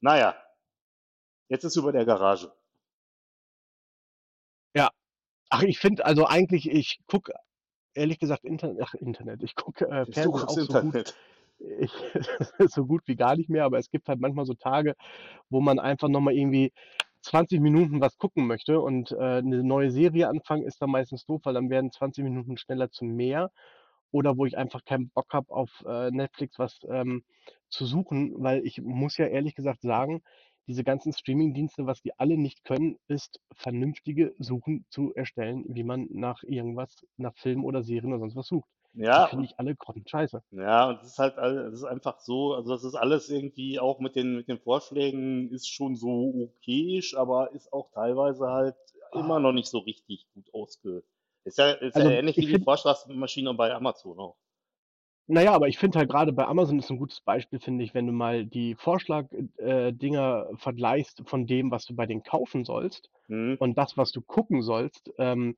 Naja, 0.00 0.36
jetzt 1.48 1.64
ist 1.64 1.76
über 1.76 1.92
der 1.92 2.04
Garage. 2.04 2.52
ja. 4.74 4.90
Ach, 5.50 5.62
ich 5.62 5.78
finde, 5.78 6.04
also 6.04 6.26
eigentlich, 6.26 6.70
ich 6.70 6.98
gucke, 7.06 7.32
ehrlich 7.94 8.18
gesagt, 8.18 8.44
Internet, 8.44 8.78
ach, 8.82 8.94
Internet, 8.94 9.42
ich 9.42 9.54
gucke 9.54 9.86
äh, 9.86 10.04
Fernsehen 10.06 10.48
auch 10.48 10.50
so 10.50 10.80
gut, 10.80 10.94
Internet. 10.94 11.16
ich, 11.58 11.92
so 12.70 12.86
gut 12.86 13.02
wie 13.06 13.16
gar 13.16 13.36
nicht 13.36 13.48
mehr, 13.48 13.64
aber 13.64 13.78
es 13.78 13.90
gibt 13.90 14.08
halt 14.08 14.20
manchmal 14.20 14.46
so 14.46 14.54
Tage, 14.54 14.94
wo 15.50 15.60
man 15.60 15.78
einfach 15.78 16.08
nochmal 16.08 16.34
irgendwie 16.34 16.72
20 17.22 17.60
Minuten 17.60 18.00
was 18.00 18.18
gucken 18.18 18.46
möchte 18.46 18.80
und 18.80 19.12
äh, 19.12 19.38
eine 19.38 19.62
neue 19.62 19.90
Serie 19.90 20.28
anfangen 20.28 20.64
ist 20.64 20.82
dann 20.82 20.90
meistens 20.90 21.24
doof, 21.24 21.40
weil 21.44 21.54
dann 21.54 21.70
werden 21.70 21.90
20 21.90 22.24
Minuten 22.24 22.56
schneller 22.58 22.90
zu 22.90 23.04
mehr 23.04 23.50
oder 24.10 24.36
wo 24.36 24.46
ich 24.46 24.58
einfach 24.58 24.84
keinen 24.84 25.10
Bock 25.10 25.32
habe 25.32 25.52
auf 25.52 25.70
äh, 25.86 26.10
Netflix 26.10 26.58
was 26.58 26.80
ähm, 26.88 27.24
zu 27.68 27.86
suchen, 27.86 28.34
weil 28.36 28.64
ich 28.64 28.80
muss 28.82 29.16
ja 29.16 29.26
ehrlich 29.26 29.54
gesagt 29.54 29.82
sagen, 29.82 30.22
diese 30.66 30.84
ganzen 30.84 31.12
Streaming-Dienste, 31.12 31.86
was 31.86 32.02
die 32.02 32.18
alle 32.18 32.36
nicht 32.36 32.64
können, 32.64 32.98
ist 33.08 33.40
vernünftige 33.54 34.34
Suchen 34.38 34.86
zu 34.90 35.14
erstellen, 35.14 35.64
wie 35.68 35.84
man 35.84 36.08
nach 36.10 36.42
irgendwas, 36.42 37.04
nach 37.16 37.34
Filmen 37.36 37.64
oder 37.64 37.82
Serien 37.82 38.12
oder 38.12 38.20
sonst 38.20 38.36
was 38.36 38.46
sucht. 38.48 38.68
Ja, 38.94 39.26
finde 39.26 39.46
ich 39.46 39.58
alle 39.58 39.74
grottenscheiße. 39.74 40.42
Ja, 40.52 40.88
und 40.90 41.02
es 41.02 41.08
ist 41.08 41.18
halt, 41.18 41.36
es 41.36 41.74
ist 41.74 41.84
einfach 41.84 42.20
so, 42.20 42.54
also 42.54 42.70
das 42.70 42.84
ist 42.84 42.94
alles 42.94 43.28
irgendwie 43.28 43.80
auch 43.80 43.98
mit 43.98 44.14
den, 44.14 44.36
mit 44.36 44.48
den 44.48 44.58
Vorschlägen 44.60 45.50
ist 45.50 45.68
schon 45.68 45.96
so 45.96 46.32
okayisch, 46.60 47.16
aber 47.16 47.52
ist 47.52 47.72
auch 47.72 47.90
teilweise 47.90 48.46
halt 48.48 48.76
immer 49.12 49.40
noch 49.40 49.52
nicht 49.52 49.68
so 49.68 49.78
richtig 49.78 50.28
gut 50.34 50.52
ausge. 50.54 51.02
Ist 51.44 51.58
ja, 51.58 51.72
ist 51.72 51.98
ja 51.98 52.04
Also 52.04 52.10
ähnlich 52.10 52.40
wie 52.40 52.46
die 52.46 52.62
Vorschlagsmaschine 52.62 53.52
bei 53.54 53.74
Amazon 53.74 54.18
auch. 54.20 54.36
Naja, 55.26 55.52
aber 55.52 55.68
ich 55.68 55.78
finde 55.78 55.98
halt 55.98 56.10
gerade 56.10 56.32
bei 56.32 56.46
Amazon 56.46 56.78
ist 56.78 56.90
ein 56.90 56.98
gutes 56.98 57.20
Beispiel, 57.20 57.58
finde 57.58 57.84
ich, 57.84 57.94
wenn 57.94 58.06
du 58.06 58.12
mal 58.12 58.44
die 58.46 58.74
Vorschlag-Dinger 58.74 60.48
vergleichst 60.56 61.22
von 61.26 61.46
dem, 61.46 61.70
was 61.70 61.86
du 61.86 61.94
bei 61.94 62.06
denen 62.06 62.22
kaufen 62.22 62.64
sollst 62.64 63.10
Hm? 63.28 63.58
und 63.58 63.78
das, 63.78 63.96
was 63.96 64.12
du 64.12 64.20
gucken 64.20 64.62
sollst, 64.62 65.12
ähm, 65.18 65.56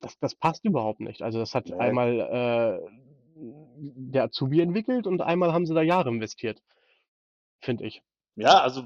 das, 0.00 0.18
das 0.18 0.34
passt 0.34 0.64
überhaupt 0.64 1.00
nicht. 1.00 1.22
Also 1.22 1.38
das 1.38 1.54
hat 1.54 1.70
Nee. 1.70 1.78
einmal 1.78 2.20
äh, 2.20 2.90
der 3.36 4.24
Azubi 4.24 4.60
entwickelt 4.60 5.06
und 5.06 5.20
einmal 5.22 5.52
haben 5.52 5.66
sie 5.66 5.74
da 5.74 5.82
Jahre 5.82 6.08
investiert, 6.10 6.62
finde 7.60 7.84
ich. 7.86 8.02
Ja, 8.36 8.60
also 8.60 8.84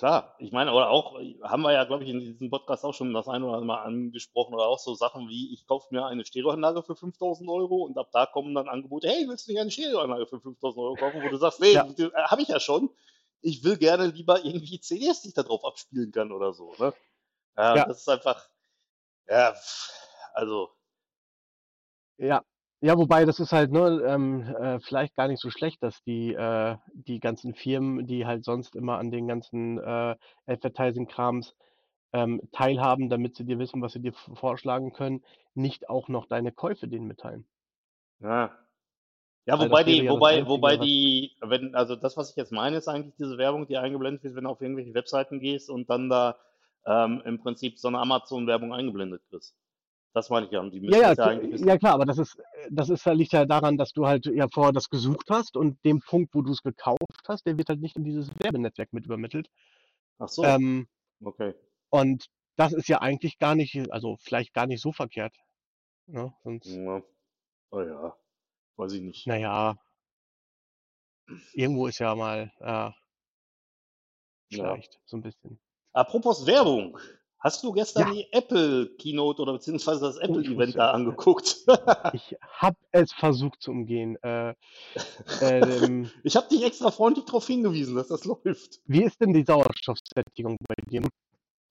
klar, 0.00 0.34
ich 0.38 0.50
meine, 0.50 0.72
oder 0.72 0.88
auch, 0.90 1.20
haben 1.42 1.62
wir 1.62 1.72
ja, 1.72 1.84
glaube 1.84 2.04
ich, 2.04 2.10
in 2.10 2.20
diesem 2.20 2.48
Podcast 2.50 2.84
auch 2.84 2.94
schon 2.94 3.12
das 3.12 3.28
eine 3.28 3.44
oder 3.44 3.54
andere 3.58 3.66
Mal 3.66 3.82
angesprochen, 3.82 4.54
oder 4.54 4.66
auch 4.66 4.78
so 4.78 4.94
Sachen 4.94 5.28
wie, 5.28 5.52
ich 5.52 5.66
kaufe 5.66 5.88
mir 5.90 6.06
eine 6.06 6.24
Stereoanlage 6.24 6.82
für 6.82 6.96
5000 6.96 7.48
Euro 7.50 7.84
und 7.84 7.98
ab 7.98 8.08
da 8.12 8.24
kommen 8.26 8.54
dann 8.54 8.68
Angebote, 8.68 9.08
hey, 9.08 9.28
willst 9.28 9.46
du 9.46 9.52
nicht 9.52 9.60
eine 9.60 9.70
Stereoanlage 9.70 10.26
für 10.26 10.40
5000 10.40 10.82
Euro 10.82 10.96
kaufen, 10.96 11.22
wo 11.22 11.28
du 11.28 11.36
sagst, 11.36 11.60
nee, 11.60 11.72
Ja. 11.74 11.86
habe 12.14 12.42
ich 12.42 12.48
ja 12.48 12.58
schon. 12.60 12.90
Ich 13.42 13.62
will 13.62 13.76
gerne 13.76 14.06
lieber 14.06 14.44
irgendwie 14.44 14.80
CDs, 14.80 15.22
die 15.22 15.28
ich 15.28 15.34
da 15.34 15.42
drauf 15.42 15.64
abspielen 15.64 16.12
kann 16.12 16.32
oder 16.32 16.52
so, 16.52 16.72
ne? 16.78 16.94
Ja, 17.56 17.76
Ja. 17.76 17.84
das 17.84 17.98
ist 18.00 18.08
einfach, 18.08 18.48
ja, 19.28 19.54
also, 20.34 20.70
Ja, 22.18 22.42
ja, 22.80 22.96
wobei 22.96 23.24
das 23.24 23.40
ist 23.40 23.52
halt 23.52 23.72
ne, 23.72 24.02
ähm, 24.06 24.42
äh, 24.42 24.80
vielleicht 24.80 25.16
gar 25.16 25.28
nicht 25.28 25.40
so 25.40 25.50
schlecht, 25.50 25.82
dass 25.82 26.02
die, 26.02 26.34
äh, 26.34 26.76
die 26.92 27.20
ganzen 27.20 27.54
Firmen, 27.54 28.06
die 28.06 28.26
halt 28.26 28.44
sonst 28.44 28.74
immer 28.76 28.98
an 28.98 29.10
den 29.10 29.28
ganzen 29.28 29.78
äh, 29.78 30.16
Advertising-Krams 30.46 31.54
ähm, 32.12 32.40
teilhaben, 32.52 33.08
damit 33.10 33.36
sie 33.36 33.44
dir 33.44 33.58
wissen, 33.58 33.82
was 33.82 33.92
sie 33.92 34.00
dir 34.00 34.12
vorschlagen 34.12 34.92
können, 34.92 35.22
nicht 35.54 35.88
auch 35.88 36.08
noch 36.08 36.26
deine 36.26 36.52
Käufe 36.52 36.88
denen 36.88 37.06
mitteilen. 37.06 37.46
ja. 38.20 38.50
Ja, 39.46 39.58
Weil 39.58 39.68
wobei 39.70 39.84
die, 39.84 40.02
ja 40.02 40.12
wobei, 40.12 40.30
Einzige, 40.30 40.48
wobei 40.48 40.76
die, 40.76 41.32
wenn, 41.40 41.74
also 41.74 41.96
das, 41.96 42.16
was 42.16 42.30
ich 42.30 42.36
jetzt 42.36 42.52
meine, 42.52 42.76
ist 42.76 42.88
eigentlich 42.88 43.16
diese 43.16 43.38
Werbung, 43.38 43.66
die 43.66 43.78
eingeblendet 43.78 44.22
wird, 44.22 44.36
wenn 44.36 44.44
du 44.44 44.50
auf 44.50 44.60
irgendwelche 44.60 44.94
Webseiten 44.94 45.40
gehst 45.40 45.70
und 45.70 45.90
dann 45.90 46.08
da 46.08 46.36
ähm, 46.86 47.22
im 47.24 47.40
Prinzip 47.40 47.78
so 47.78 47.88
eine 47.88 47.98
Amazon-Werbung 47.98 48.72
eingeblendet 48.72 49.22
kriegst. 49.30 49.56
Das 50.12 50.28
meine 50.28 50.46
ich 50.46 50.52
ja. 50.52 50.60
Und 50.60 50.72
die 50.72 50.80
Ja, 50.80 50.98
müssen 50.98 51.02
ja, 51.02 51.12
ja 51.12 51.24
eigentlich 51.26 51.60
ja 51.60 51.78
klar, 51.78 51.94
aber 51.94 52.04
das 52.04 52.18
ist, 52.18 52.36
das 52.70 52.90
ist, 52.90 53.06
liegt 53.06 53.32
ja 53.32 53.44
daran, 53.46 53.76
dass 53.76 53.92
du 53.92 54.06
halt 54.06 54.26
ja 54.26 54.48
vorher 54.52 54.72
das 54.72 54.88
gesucht 54.90 55.26
hast 55.30 55.56
und 55.56 55.84
dem 55.84 56.00
Punkt, 56.00 56.34
wo 56.34 56.42
du 56.42 56.52
es 56.52 56.62
gekauft 56.62 56.98
hast, 57.28 57.46
der 57.46 57.56
wird 57.58 57.68
halt 57.68 57.80
nicht 57.80 57.96
in 57.96 58.04
dieses 58.04 58.28
Werbenetzwerk 58.40 58.92
mit 58.92 59.06
übermittelt. 59.06 59.48
Ach 60.18 60.28
so, 60.28 60.44
Ähm, 60.44 60.88
okay. 61.24 61.54
und 61.90 62.26
das 62.56 62.72
ist 62.72 62.88
ja 62.88 63.00
eigentlich 63.00 63.38
gar 63.38 63.54
nicht, 63.54 63.90
also 63.92 64.16
vielleicht 64.20 64.52
gar 64.52 64.66
nicht 64.66 64.82
so 64.82 64.92
verkehrt. 64.92 65.34
Ne? 66.06 66.32
Sonst, 66.42 66.66
Ja. 66.66 67.02
Oh 67.70 67.80
ja, 67.80 68.16
weiß 68.76 68.92
ich 68.94 69.02
nicht. 69.02 69.26
naja, 69.26 69.76
irgendwo 71.54 71.86
ist 71.86 71.98
ja 72.00 72.14
mal 72.14 72.52
äh, 72.58 72.90
Ja. 74.50 74.74
vielleicht 74.74 75.00
so 75.06 75.16
ein 75.16 75.22
bisschen. 75.22 75.60
Apropos 75.92 76.46
Werbung. 76.46 76.98
Hast 77.40 77.64
du 77.64 77.72
gestern 77.72 78.08
Ja, 78.08 78.12
die 78.12 78.30
Apple 78.32 78.90
Keynote 78.98 79.40
oder 79.40 79.54
beziehungsweise 79.54 80.02
das 80.02 80.16
oh, 80.16 80.20
ich 80.20 80.28
Apple-Event 80.28 80.58
wusste 80.58 80.78
da 80.78 80.90
angeguckt? 80.90 81.56
Ich 82.12 82.36
habe 82.52 82.76
es 82.92 83.12
versucht 83.12 83.62
zu 83.62 83.70
umgehen. 83.70 84.16
Äh, 84.22 84.54
ähm, 85.40 86.10
Ich 86.22 86.36
habe 86.36 86.48
dich 86.48 86.62
extra 86.62 86.90
freundlich 86.90 87.24
darauf 87.24 87.46
hingewiesen, 87.46 87.96
dass 87.96 88.08
das 88.08 88.24
läuft. 88.26 88.80
wie 88.84 89.04
ist 89.04 89.18
denn 89.20 89.32
die 89.32 89.44
Sauerstoffsättigung 89.44 90.58
bei 90.68 90.74
dir? 90.90 91.02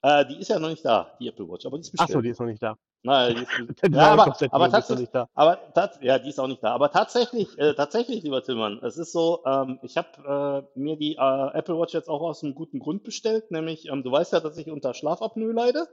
Äh, 0.02 0.26
die 0.26 0.40
ist 0.40 0.48
ja 0.48 0.58
noch 0.58 0.70
nicht 0.70 0.84
da, 0.84 1.16
die 1.20 1.28
Apple 1.28 1.48
Watch, 1.48 1.68
aber 1.68 1.78
die 1.78 1.82
ist 1.82 1.92
bestellt. 1.92 2.26
die 2.26 2.30
ist 2.30 2.40
noch 2.40 2.48
nicht 2.48 2.64
da. 2.64 2.76
Nein, 3.02 3.36
die 3.36 3.42
ist, 3.44 3.94
ja, 3.94 4.12
aber, 4.12 4.36
aber 4.52 4.70
tatsächlich, 4.70 5.00
nicht 5.00 5.16
da. 5.16 5.30
aber 5.34 5.74
tats 5.74 6.00
ja, 6.02 6.20
die 6.20 6.30
ist 6.30 6.40
auch 6.40 6.48
nicht 6.48 6.62
da. 6.62 6.74
Aber 6.74 6.92
tatsächlich, 6.92 7.58
äh, 7.58 7.74
tatsächlich, 7.74 8.24
lieber 8.24 8.44
Tillmann, 8.44 8.80
es 8.84 8.98
ist 8.98 9.14
so, 9.14 9.42
ähm, 9.46 9.80
ich 9.84 9.96
habe 9.96 10.68
äh, 10.76 10.80
mir 10.80 10.98
die 10.98 11.16
äh, 11.16 11.58
Apple 11.58 11.80
Watch 11.80 11.94
jetzt 11.94 12.10
auch 12.10 12.22
aus 12.22 12.44
einem 12.44 12.56
guten 12.56 12.80
Grund 12.80 13.04
bestellt, 13.04 13.52
nämlich, 13.52 13.88
ähm, 13.88 14.04
du 14.04 14.12
weißt 14.12 14.34
ja, 14.34 14.42
dass 14.42 14.58
ich 14.58 14.70
unter 14.70 14.94
Schlafapnoe 14.94 15.54
leide. 15.54 15.88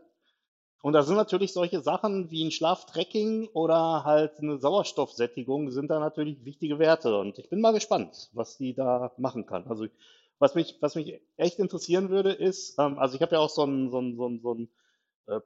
Und 0.83 0.93
da 0.93 1.03
sind 1.03 1.17
natürlich 1.17 1.53
solche 1.53 1.81
Sachen 1.81 2.31
wie 2.31 2.45
ein 2.45 2.53
Schlaftracking 2.53 3.49
oder 3.55 4.05
halt 4.05 4.39
eine 4.39 4.59
Sauerstoffsättigung 4.59 5.71
sind 5.71 5.89
da 5.91 5.99
natürlich 5.99 6.45
wichtige 6.45 6.79
Werte. 6.79 7.19
Und 7.19 7.39
ich 7.39 7.49
bin 7.49 7.61
mal 7.61 7.73
gespannt, 7.73 8.31
was 8.35 8.57
die 8.57 8.75
da 8.75 9.11
machen 9.17 9.47
kann. 9.47 9.67
Also 9.69 9.87
was 10.39 10.55
mich, 10.55 10.77
was 10.81 10.95
mich 10.95 11.21
echt 11.37 11.59
interessieren 11.59 12.11
würde, 12.11 12.33
ist, 12.33 12.79
ähm, 12.79 12.99
also 12.99 13.17
ich 13.17 13.23
habe 13.23 13.37
ja 13.37 13.41
auch 13.41 13.51
so 13.51 13.65
ein, 13.65 13.91
so 13.91 14.01
ein, 14.01 14.17
so 14.17 14.29
ein, 14.29 14.41
so 14.41 14.55
ein 14.55 14.69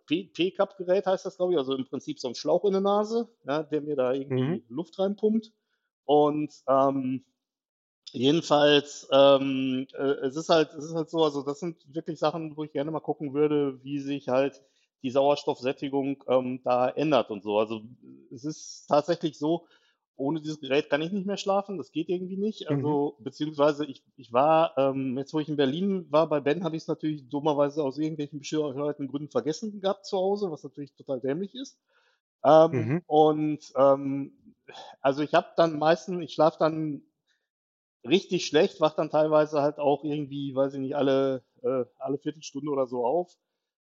P-Cup-Gerät 0.06 1.06
heißt 1.06 1.26
das, 1.26 1.36
glaube 1.36 1.52
ich, 1.52 1.58
also 1.58 1.74
im 1.74 1.86
Prinzip 1.86 2.20
so 2.20 2.28
ein 2.28 2.34
Schlauch 2.34 2.64
in 2.64 2.72
der 2.72 2.80
Nase, 2.80 3.28
ja, 3.46 3.62
der 3.62 3.80
mir 3.80 3.96
da 3.96 4.12
irgendwie 4.12 4.62
Mhm. 4.62 4.64
Luft 4.68 4.98
reinpumpt. 4.98 5.52
Und 6.04 6.52
ähm, 6.68 7.24
jedenfalls, 8.12 9.08
ähm, 9.12 9.86
äh, 9.94 10.02
es 10.26 10.36
ist 10.36 10.48
halt, 10.48 10.72
es 10.74 10.84
ist 10.84 10.94
halt 10.94 11.10
so, 11.10 11.24
also 11.24 11.42
das 11.42 11.60
sind 11.60 11.76
wirklich 11.94 12.18
Sachen, 12.18 12.56
wo 12.56 12.64
ich 12.64 12.72
gerne 12.72 12.90
mal 12.90 13.00
gucken 13.00 13.34
würde, 13.34 13.82
wie 13.84 14.00
sich 14.00 14.28
halt 14.28 14.62
die 15.02 15.10
Sauerstoffsättigung 15.10 16.22
ähm, 16.28 16.62
da 16.64 16.88
ändert 16.88 17.30
und 17.30 17.42
so. 17.42 17.58
Also 17.58 17.82
es 18.32 18.44
ist 18.44 18.86
tatsächlich 18.88 19.38
so, 19.38 19.66
ohne 20.20 20.40
dieses 20.40 20.60
Gerät 20.60 20.90
kann 20.90 21.02
ich 21.02 21.12
nicht 21.12 21.26
mehr 21.26 21.36
schlafen, 21.36 21.78
das 21.78 21.92
geht 21.92 22.08
irgendwie 22.08 22.36
nicht. 22.36 22.68
Mhm. 22.68 22.76
Also, 22.76 23.16
beziehungsweise 23.20 23.84
ich, 23.86 24.02
ich 24.16 24.32
war, 24.32 24.76
ähm, 24.76 25.16
jetzt 25.18 25.32
wo 25.34 25.40
ich 25.40 25.48
in 25.48 25.56
Berlin 25.56 26.06
war, 26.10 26.28
bei 26.28 26.40
Ben 26.40 26.62
habe 26.64 26.76
ich 26.76 26.82
es 26.82 26.88
natürlich 26.88 27.28
dummerweise 27.28 27.82
aus 27.82 27.98
irgendwelchen 27.98 28.38
bescheuerten 28.38 29.08
Gründen 29.08 29.30
vergessen 29.30 29.80
gehabt 29.80 30.06
zu 30.06 30.16
Hause, 30.18 30.50
was 30.50 30.62
natürlich 30.62 30.94
total 30.94 31.20
dämlich 31.20 31.54
ist. 31.54 31.78
Ähm, 32.44 32.92
Mhm. 32.96 33.02
und 33.06 33.72
ähm, 33.76 34.54
also 35.00 35.22
ich 35.22 35.34
habe 35.34 35.48
dann 35.56 35.78
meistens, 35.78 36.22
ich 36.22 36.32
schlafe 36.34 36.58
dann 36.58 37.02
richtig 38.04 38.46
schlecht, 38.46 38.80
wach 38.80 38.94
dann 38.94 39.10
teilweise 39.10 39.60
halt 39.62 39.78
auch 39.78 40.04
irgendwie, 40.04 40.54
weiß 40.54 40.74
ich 40.74 40.80
nicht, 40.80 40.96
alle, 40.96 41.44
äh, 41.62 41.84
alle 41.98 42.18
Viertelstunde 42.18 42.70
oder 42.70 42.86
so 42.86 43.04
auf. 43.04 43.36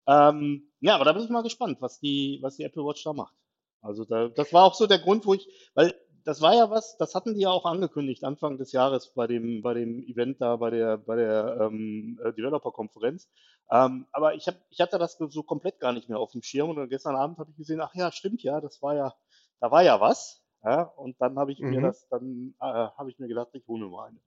Ähm, 0.07 0.71
ja, 0.81 0.95
aber 0.95 1.05
da 1.05 1.13
bin 1.13 1.23
ich 1.23 1.29
mal 1.29 1.43
gespannt, 1.43 1.81
was 1.81 1.99
die, 1.99 2.39
was 2.41 2.57
die 2.57 2.63
Apple 2.63 2.83
Watch 2.83 3.03
da 3.03 3.13
macht. 3.13 3.35
Also 3.81 4.05
da, 4.05 4.29
das 4.29 4.53
war 4.53 4.65
auch 4.65 4.73
so 4.73 4.87
der 4.87 4.99
Grund, 4.99 5.25
wo 5.25 5.33
ich, 5.33 5.47
weil 5.73 5.93
das 6.23 6.41
war 6.41 6.53
ja 6.55 6.69
was, 6.69 6.97
das 6.97 7.15
hatten 7.15 7.33
die 7.35 7.41
ja 7.41 7.49
auch 7.51 7.65
angekündigt 7.65 8.23
Anfang 8.23 8.57
des 8.57 8.71
Jahres 8.71 9.13
bei 9.13 9.27
dem, 9.27 9.61
bei 9.61 9.73
dem 9.73 10.03
Event 10.03 10.41
da, 10.41 10.55
bei 10.57 10.69
der, 10.69 10.97
bei 10.97 11.15
der 11.15 11.57
ähm, 11.61 12.19
äh, 12.23 12.33
Developer-Konferenz. 12.33 13.29
Ähm, 13.71 14.07
aber 14.11 14.35
ich 14.35 14.47
hab, 14.47 14.55
ich 14.69 14.81
hatte 14.81 14.97
das 14.99 15.17
so 15.17 15.43
komplett 15.43 15.79
gar 15.79 15.93
nicht 15.93 16.09
mehr 16.09 16.19
auf 16.19 16.31
dem 16.31 16.43
Schirm 16.43 16.69
und 16.69 16.75
dann 16.77 16.89
gestern 16.89 17.15
Abend 17.15 17.37
habe 17.39 17.51
ich 17.51 17.57
gesehen, 17.57 17.81
ach 17.81 17.95
ja, 17.95 18.11
stimmt 18.11 18.43
ja, 18.43 18.61
das 18.61 18.81
war 18.81 18.95
ja, 18.95 19.15
da 19.59 19.71
war 19.71 19.83
ja 19.83 19.99
was. 20.01 20.43
Ja, 20.63 20.83
und 20.83 21.19
dann 21.19 21.39
habe 21.39 21.51
ich 21.51 21.65
mir 21.65 21.81
Mhm. 21.81 21.81
das, 21.81 22.07
dann 22.09 22.53
äh, 22.61 22.65
habe 22.65 23.09
ich 23.09 23.17
mir 23.19 23.27
gedacht, 23.27 23.49
ich 23.53 23.67
hole 23.67 23.83
mir 23.85 23.89
mal 23.91 24.07
eine. 24.09 24.19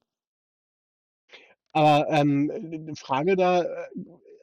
Aber 1.73 2.09
ähm, 2.09 2.47
'ne 2.47 2.95
Frage 2.95 3.35
da, 3.37 3.63
äh, 3.63 3.67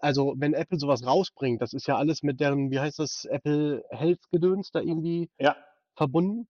also 0.02 0.34
wenn 0.38 0.54
Apple 0.54 0.78
sowas 0.80 1.06
rausbringt, 1.06 1.62
das 1.62 1.72
ist 1.74 1.88
ja 1.88 1.96
alles 1.98 2.24
mit 2.24 2.40
deren, 2.42 2.72
wie 2.72 2.80
heißt 2.80 3.00
das, 3.00 3.24
Apple 3.26 3.84
Health 3.90 4.20
Gedöns 4.32 4.72
da 4.72 4.82
irgendwie 4.82 5.30
Ja. 5.40 5.56
verbunden. 5.96 6.48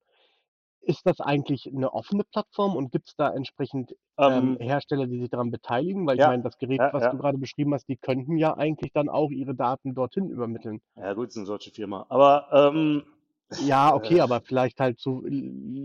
Ist 0.81 1.05
das 1.07 1.19
eigentlich 1.21 1.67
eine 1.67 1.91
offene 1.93 2.23
Plattform 2.23 2.75
und 2.75 2.91
gibt 2.91 3.09
es 3.09 3.15
da 3.15 3.29
entsprechend 3.33 3.95
ähm, 4.19 4.57
Ähm, 4.57 4.59
Hersteller, 4.59 5.07
die 5.07 5.19
sich 5.19 5.29
daran 5.29 5.49
beteiligen? 5.51 6.05
Weil 6.07 6.17
ich 6.17 6.23
ja, 6.23 6.27
meine, 6.27 6.43
das 6.43 6.57
Gerät, 6.57 6.83
ja, 6.83 6.91
was 6.91 7.07
ja. 7.07 7.09
du 7.09 7.17
gerade 7.17 7.37
beschrieben 7.39 7.73
hast, 7.73 7.87
die 7.87 7.97
könnten 7.97 8.37
ja 8.37 8.55
eigentlich 8.57 8.91
dann 8.93 9.09
auch 9.09 9.29
ihre 9.31 9.55
Daten 9.55 9.93
dorthin 9.95 10.29
übermitteln. 10.29 10.81
Ja, 10.95 11.13
gut, 11.13 11.29
ist 11.29 11.37
eine 11.37 11.45
solche 11.45 11.71
Firma. 11.71 12.05
Aber 12.09 12.47
ähm, 12.51 13.03
Ja, 13.57 13.93
okay, 13.93 14.19
äh, 14.19 14.21
aber 14.21 14.41
vielleicht 14.41 14.79
halt 14.79 14.99
so, 14.99 15.23
l 15.25 15.31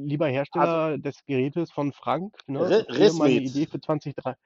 lieber 0.07 0.29
also 0.57 0.77
Hersteller 0.77 0.99
des 0.99 1.25
Gerätes 1.27 1.73
von 1.73 1.93
Frank, 1.93 2.37
ne? 2.47 2.73
Re 2.73 2.87
Okay, 2.89 3.11
mal 3.11 3.31
'ne 3.31 3.41
Resmed. 3.41 3.43
Idee 3.43 3.67
für 3.67 3.81
2030 3.81 4.41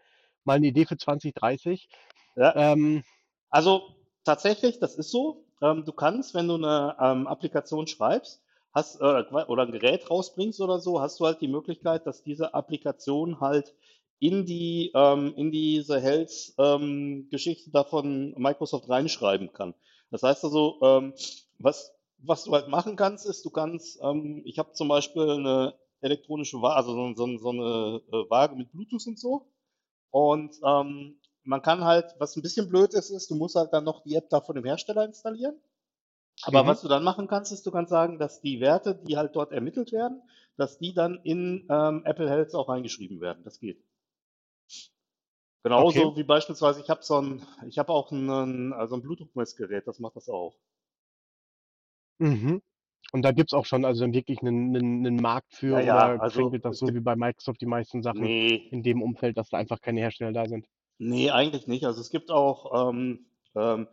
mal 0.44 0.58
'ne 0.58 0.68
Idee 0.68 0.86
für 0.86 0.96
2030. 0.96 1.88
Ja. 2.36 2.54
Ähm, 2.54 3.04
Also 3.50 3.96
tatsächlich, 4.24 4.78
das 4.80 4.96
ist 4.96 5.10
so. 5.10 5.46
Ähm, 5.62 5.84
du 5.84 5.92
kannst, 5.92 6.34
wenn 6.34 6.48
du 6.48 6.56
eine 6.56 6.96
ähm, 7.00 7.26
Applikation 7.26 7.86
schreibst, 7.86 8.42
hast 8.72 9.00
äh, 9.00 9.24
qua- 9.24 9.46
oder 9.48 9.64
ein 9.64 9.72
Gerät 9.72 10.11
rausbringst 10.11 10.61
oder 10.61 10.78
so, 10.80 11.00
hast 11.00 11.20
du 11.20 11.26
halt 11.26 11.40
die 11.40 11.48
Möglichkeit, 11.48 12.06
dass 12.06 12.22
diese 12.22 12.54
Applikation 12.54 13.40
halt 13.40 13.74
in 14.18 14.44
die 14.44 14.90
ähm, 14.94 15.35
in 15.37 15.50
diese 15.50 16.00
Health 16.00 16.52
ähm, 16.59 17.28
Geschichte 17.30 17.70
da 17.70 17.85
von 17.85 18.35
Microsoft 18.37 18.88
reinschreiben 18.88 19.52
kann. 19.52 19.74
Das 20.11 20.22
heißt 20.22 20.44
also, 20.44 20.78
ähm, 20.83 21.14
was 21.59 21.92
was 22.22 22.44
du 22.44 22.52
halt 22.52 22.68
machen 22.68 22.96
kannst, 22.96 23.26
ist, 23.26 23.44
du 23.44 23.50
kannst, 23.50 23.98
ähm, 24.02 24.42
ich 24.44 24.59
habe 24.59 24.72
zum 24.72 24.88
Beispiel 24.88 25.28
eine 25.30 25.74
elektronische 26.02 26.61
Waage, 26.61 26.76
also 26.76 26.92
so, 26.92 27.14
so, 27.14 27.38
so 27.38 27.48
eine 27.50 28.00
äh, 28.12 28.30
Waage 28.30 28.56
mit 28.56 28.72
Bluetooth 28.72 29.06
und 29.06 29.18
so. 29.18 29.46
Und 30.11 30.56
ähm, 30.64 31.20
man 31.44 31.62
kann 31.62 31.85
halt, 31.85 32.14
was 32.18 32.37
ein 32.37 32.42
bisschen 32.42 32.68
blöd 32.68 32.94
ist, 32.94 33.11
ist, 33.11 33.30
du 33.30 33.35
musst 33.37 33.56
halt 33.56 33.72
dann 33.72 33.85
noch 33.85 34.02
die 34.02 34.14
App 34.14 34.28
da 34.30 34.40
von 34.40 34.54
dem 34.54 34.64
Hersteller 34.64 35.04
installieren. 35.04 35.56
Aber 36.42 36.66
mhm. 36.66 36.66
was 36.66 36.83
du 36.83 36.88
dann 36.88 37.03
machen 37.05 37.29
kannst, 37.29 37.50
ist, 37.53 37.64
du 37.66 37.70
kannst 37.70 37.90
sagen, 37.90 38.18
dass 38.18 38.40
die 38.42 38.61
Werte, 38.61 38.94
die 38.94 39.16
halt 39.16 39.35
dort 39.37 39.53
ermittelt 39.53 39.90
werden, 39.92 40.22
dass 40.57 40.79
die 40.79 40.92
dann 40.92 41.20
in 41.24 41.66
ähm, 41.70 42.03
Apple 42.05 42.29
Health 42.29 42.55
auch 42.55 42.68
reingeschrieben 42.68 43.20
werden. 43.22 43.42
Das 43.44 43.59
geht. 43.61 43.83
Genauso 45.62 46.03
Okay. 46.05 46.16
wie 46.16 46.22
beispielsweise, 46.22 46.83
ich 46.83 46.90
habe 46.90 47.03
so 47.03 47.18
ein, 47.18 47.46
ich 47.66 47.79
habe 47.79 47.94
auch 47.94 48.11
ein, 48.12 48.74
also 48.74 48.96
ein 48.96 49.00
Bluetooth-Messgerät, 49.00 49.87
das 49.87 49.98
macht 49.98 50.16
das 50.16 50.29
auch. 50.29 50.59
Mhm. 52.18 52.61
Und 53.12 53.22
da 53.24 53.33
gibt's 53.33 53.55
auch 53.55 53.66
schon 53.66 53.85
also 53.87 54.12
wirklich 54.12 54.42
'nen 54.42 54.70
'nen 54.72 55.03
'nen 55.03 55.20
Markt 55.22 55.55
Ja, 55.68 55.79
für 55.79 55.81
ja, 55.81 56.14
oder 56.18 56.18
also 56.18 56.50
das 56.62 56.79
es 56.79 56.79
so 56.79 56.94
wie 56.94 57.00
gibt, 57.00 57.03
bei 57.03 57.16
Microsoft 57.16 57.61
die 57.62 57.66
meisten 57.66 58.03
Sachen 58.03 58.35
nee, 58.35 58.70
in 58.70 58.83
dem 58.83 59.03
Umfeld, 59.03 59.38
dass 59.38 59.50
da 59.50 59.59
einfach 59.59 59.81
keine 59.81 60.00
Hersteller 60.00 60.33
da 60.33 60.48
sind? 60.48 60.66
nee, 60.98 61.31
eigentlich 61.31 61.66
nicht. 61.66 61.85
Also 61.87 62.00
es 62.00 62.11
gibt 62.11 62.31
auch 62.31 62.90
ähm, 62.90 63.26
ähm, 63.55 63.88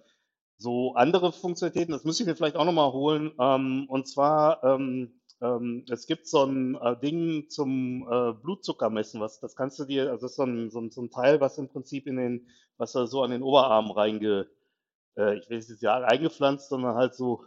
so 0.58 0.94
andere 0.96 1.32
Funktionalitäten, 1.32 1.92
das 1.94 2.04
müsste 2.04 2.24
ich 2.24 2.28
mir 2.28 2.36
vielleicht 2.36 2.56
auch 2.56 2.66
nochmal 2.66 2.92
holen. 2.92 3.32
Ähm, 3.40 3.86
und 3.90 4.08
zwar, 4.08 4.64
ähm, 4.64 5.22
ähm, 5.42 5.86
es 5.90 6.08
gibt 6.08 6.28
so 6.28 6.44
ein 6.46 6.76
äh, 6.76 7.00
Ding 7.00 7.50
zum 7.50 8.08
äh, 8.12 8.34
Blutzucker 8.34 8.90
messen, 8.90 9.22
was, 9.22 9.40
das 9.40 9.56
kannst 9.56 9.78
du 9.80 9.86
dir, 9.86 10.10
also 10.12 10.24
das 10.24 10.32
ist 10.32 10.38
so 10.38 10.44
ein, 10.44 10.70
so 10.72 10.80
ein, 10.82 10.92
so 10.92 11.02
ein 11.02 11.12
Teil, 11.12 11.40
was 11.42 11.58
im 11.60 11.70
Prinzip 11.70 12.08
in 12.08 12.18
den, 12.18 12.48
was 12.78 12.94
da 12.94 13.06
so 13.08 13.22
an 13.24 13.32
den 13.32 13.44
Oberarm 13.44 13.92
reinge, 13.92 14.48
äh, 15.18 15.38
ich 15.40 15.50
es 15.52 15.70
jetzt 15.70 15.84
ja 15.84 15.96
eingepflanzt, 15.98 16.70
sondern 16.70 16.96
halt 16.96 17.16
so 17.16 17.44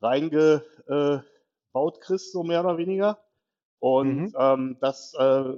reingebaut 0.00 0.64
äh, 0.88 2.00
kriegst, 2.00 2.32
so 2.32 2.42
mehr 2.42 2.64
oder 2.64 2.78
weniger. 2.78 3.18
Und 3.80 4.24
Mhm. 4.24 4.34
ähm, 4.38 4.78
das 4.80 5.14
äh, 5.18 5.54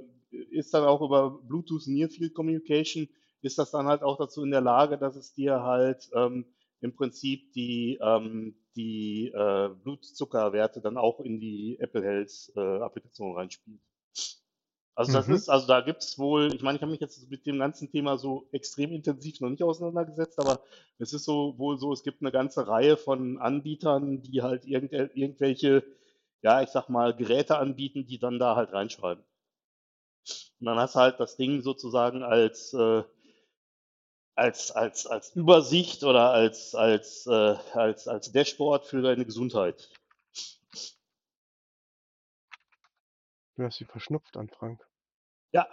ist 0.51 0.73
dann 0.73 0.83
auch 0.83 1.01
über 1.01 1.39
Bluetooth 1.43 1.87
Near 1.87 2.09
Field 2.09 2.33
Communication, 2.33 3.09
ist 3.41 3.57
das 3.59 3.71
dann 3.71 3.87
halt 3.87 4.03
auch 4.03 4.17
dazu 4.17 4.43
in 4.43 4.51
der 4.51 4.61
Lage, 4.61 4.97
dass 4.97 5.15
es 5.15 5.33
dir 5.33 5.63
halt 5.63 6.09
ähm, 6.15 6.45
im 6.85 6.95
Prinzip 6.95 7.51
die, 7.53 7.99
ähm, 8.01 8.55
die 8.75 9.27
äh, 9.33 9.69
Blutzuckerwerte 9.83 10.81
dann 10.81 10.97
auch 10.97 11.19
in 11.19 11.39
die 11.39 11.77
Apple 11.79 12.03
Health 12.03 12.51
äh, 12.55 12.61
Applikation 12.81 13.35
reinspielt. 13.35 13.81
Also 14.95 15.11
das 15.11 15.27
Mhm. 15.27 15.31
ist, 15.31 15.49
also 15.49 15.67
da 15.67 15.81
gibt 15.81 16.03
es 16.03 16.17
wohl, 16.19 16.53
ich 16.53 16.61
meine, 16.61 16.77
ich 16.77 16.81
habe 16.81 16.91
mich 16.91 17.01
jetzt 17.01 17.29
mit 17.29 17.45
dem 17.45 17.59
ganzen 17.59 17.89
Thema 17.91 18.17
so 18.17 18.47
extrem 18.51 18.91
intensiv 18.93 19.41
noch 19.41 19.49
nicht 19.49 19.63
auseinandergesetzt, 19.63 20.39
aber 20.39 20.61
es 20.99 21.11
ist 21.13 21.25
so 21.25 21.57
wohl 21.57 21.77
so, 21.77 21.91
es 21.91 22.03
gibt 22.03 22.21
eine 22.21 22.31
ganze 22.31 22.67
Reihe 22.67 22.95
von 22.95 23.37
Anbietern, 23.37 24.21
die 24.21 24.41
halt 24.41 24.65
irgend, 24.65 24.93
irgendwelche, 24.93 25.83
ja, 26.41 26.61
ich 26.61 26.69
sag 26.69 26.87
mal, 26.89 27.13
Geräte 27.15 27.57
anbieten, 27.57 28.05
die 28.05 28.19
dann 28.19 28.39
da 28.39 28.55
halt 28.55 28.71
reinschreiben. 28.73 29.23
Und 30.59 30.65
dann 30.65 30.77
hast 30.77 30.95
du 30.95 30.99
halt 30.99 31.19
das 31.19 31.37
Ding 31.37 31.61
sozusagen 31.61 32.23
als, 32.23 32.73
äh, 32.73 33.03
als, 34.35 34.71
als, 34.71 35.07
als 35.07 35.35
Übersicht 35.35 36.03
oder 36.03 36.31
als, 36.31 36.75
als, 36.75 37.25
äh, 37.27 37.55
als, 37.73 38.07
als 38.07 38.31
Dashboard 38.31 38.85
für 38.85 39.01
deine 39.01 39.25
Gesundheit. 39.25 39.89
Du 43.55 43.63
hörst 43.63 43.79
dich 43.79 43.87
verschnupft 43.87 44.35
an, 44.35 44.49
Frank. 44.49 44.85
Ja, 45.53 45.67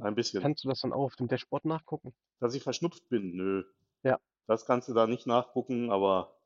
ein 0.00 0.14
bisschen. 0.14 0.42
kannst 0.42 0.64
du 0.64 0.68
das 0.68 0.80
dann 0.80 0.92
auch 0.92 1.04
auf 1.04 1.16
dem 1.16 1.28
Dashboard 1.28 1.64
nachgucken? 1.64 2.12
Dass 2.40 2.54
ich 2.54 2.62
verschnupft 2.62 3.08
bin, 3.08 3.36
nö. 3.36 3.64
Ja. 4.02 4.18
Das 4.46 4.66
kannst 4.66 4.88
du 4.88 4.94
da 4.94 5.06
nicht 5.06 5.26
nachgucken, 5.26 5.90
aber, 5.92 6.36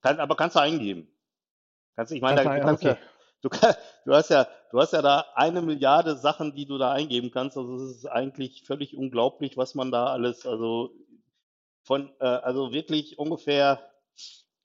kann, 0.00 0.18
aber 0.18 0.36
kannst 0.36 0.56
du 0.56 0.60
eingeben. 0.60 1.08
Kannst, 1.96 2.12
ich 2.12 2.22
meine, 2.22 2.36
Kannst 2.36 2.46
da, 2.46 2.52
ein 2.52 2.62
kannst 2.62 2.84
okay. 2.84 2.96
Du, 3.42 3.48
du 4.04 4.14
hast 4.14 4.30
ja, 4.30 4.46
du 4.70 4.80
hast 4.80 4.92
ja 4.92 5.02
da 5.02 5.26
eine 5.34 5.62
Milliarde 5.62 6.16
Sachen, 6.16 6.54
die 6.54 6.66
du 6.66 6.78
da 6.78 6.92
eingeben 6.92 7.30
kannst. 7.30 7.56
Also 7.56 7.76
es 7.76 7.96
ist 7.96 8.06
eigentlich 8.06 8.64
völlig 8.64 8.96
unglaublich, 8.96 9.56
was 9.56 9.74
man 9.74 9.90
da 9.90 10.06
alles, 10.06 10.46
also 10.46 10.92
von, 11.82 12.12
äh, 12.20 12.24
also 12.24 12.72
wirklich 12.72 13.18
ungefähr, 13.18 13.80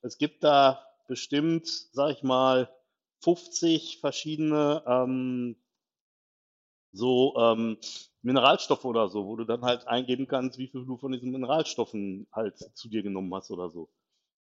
es 0.01 0.17
gibt 0.17 0.43
da 0.43 0.85
bestimmt, 1.07 1.67
sag 1.67 2.11
ich 2.11 2.23
mal, 2.23 2.69
50 3.21 3.99
verschiedene 3.99 4.83
ähm, 4.85 5.55
so 6.91 7.35
ähm, 7.37 7.77
Mineralstoffe 8.21 8.85
oder 8.85 9.09
so, 9.09 9.25
wo 9.25 9.35
du 9.35 9.43
dann 9.43 9.63
halt 9.63 9.87
eingeben 9.87 10.27
kannst, 10.27 10.57
wie 10.57 10.67
viel 10.67 10.85
du 10.85 10.97
von 10.97 11.11
diesen 11.11 11.31
Mineralstoffen 11.31 12.27
halt 12.31 12.57
zu 12.75 12.89
dir 12.89 13.03
genommen 13.03 13.33
hast 13.33 13.51
oder 13.51 13.69
so. 13.69 13.89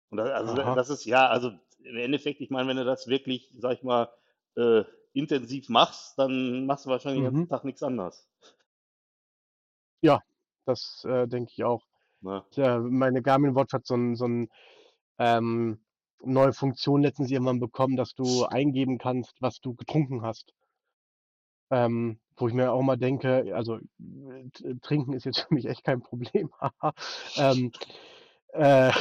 Und 0.09 0.17
das, 0.17 0.29
also 0.31 0.59
Aha. 0.59 0.75
das 0.75 0.89
ist 0.89 1.05
ja, 1.05 1.27
also 1.27 1.51
im 1.83 1.97
Endeffekt, 1.97 2.41
ich 2.41 2.49
meine, 2.49 2.67
wenn 2.69 2.77
du 2.77 2.85
das 2.85 3.07
wirklich, 3.07 3.51
sag 3.57 3.73
ich 3.73 3.83
mal, 3.83 4.09
äh, 4.55 4.83
intensiv 5.13 5.69
machst, 5.69 6.17
dann 6.19 6.65
machst 6.65 6.85
du 6.85 6.89
wahrscheinlich 6.89 7.19
den 7.21 7.23
Mhm. 7.23 7.33
ganzen 7.33 7.49
Tag 7.49 7.63
nichts 7.65 7.83
anderes. 7.83 8.27
Ja, 10.03 10.21
das, 10.65 11.03
äh, 11.05 11.27
denke 11.27 11.51
ich 11.53 11.63
auch. 11.63 11.85
Tja, 12.51 12.79
meine 12.79 13.21
Garmin 13.21 13.55
Watch 13.55 13.73
hat 13.73 13.85
so 13.87 13.95
'n 13.95 14.15
so 14.15 14.25
'n, 14.25 14.49
ähm, 15.19 15.79
neue 16.23 16.53
Funktion 16.53 17.01
letztens 17.03 17.31
irgendwann 17.31 17.59
bekommen, 17.61 17.97
dass 17.97 18.15
du 18.15 18.45
eingeben 18.45 18.97
kannst, 18.99 19.41
was 19.41 19.61
du 19.61 19.75
getrunken 19.75 20.23
hast. 20.23 20.53
Ähm, 21.71 22.19
wo 22.35 22.47
ich 22.47 22.53
mir 22.53 22.71
auch 22.71 22.79
immer 22.79 22.97
denke, 22.97 23.53
also, 23.55 23.77
äh, 23.77 24.75
trinken 24.81 25.13
ist 25.13 25.25
jetzt 25.25 25.41
für 25.41 25.53
mich 25.53 25.65
echt 25.67 25.83
kein 25.83 26.01
Problem. 26.01 26.51
Ähm, 27.35 27.73
äh, 28.53 28.91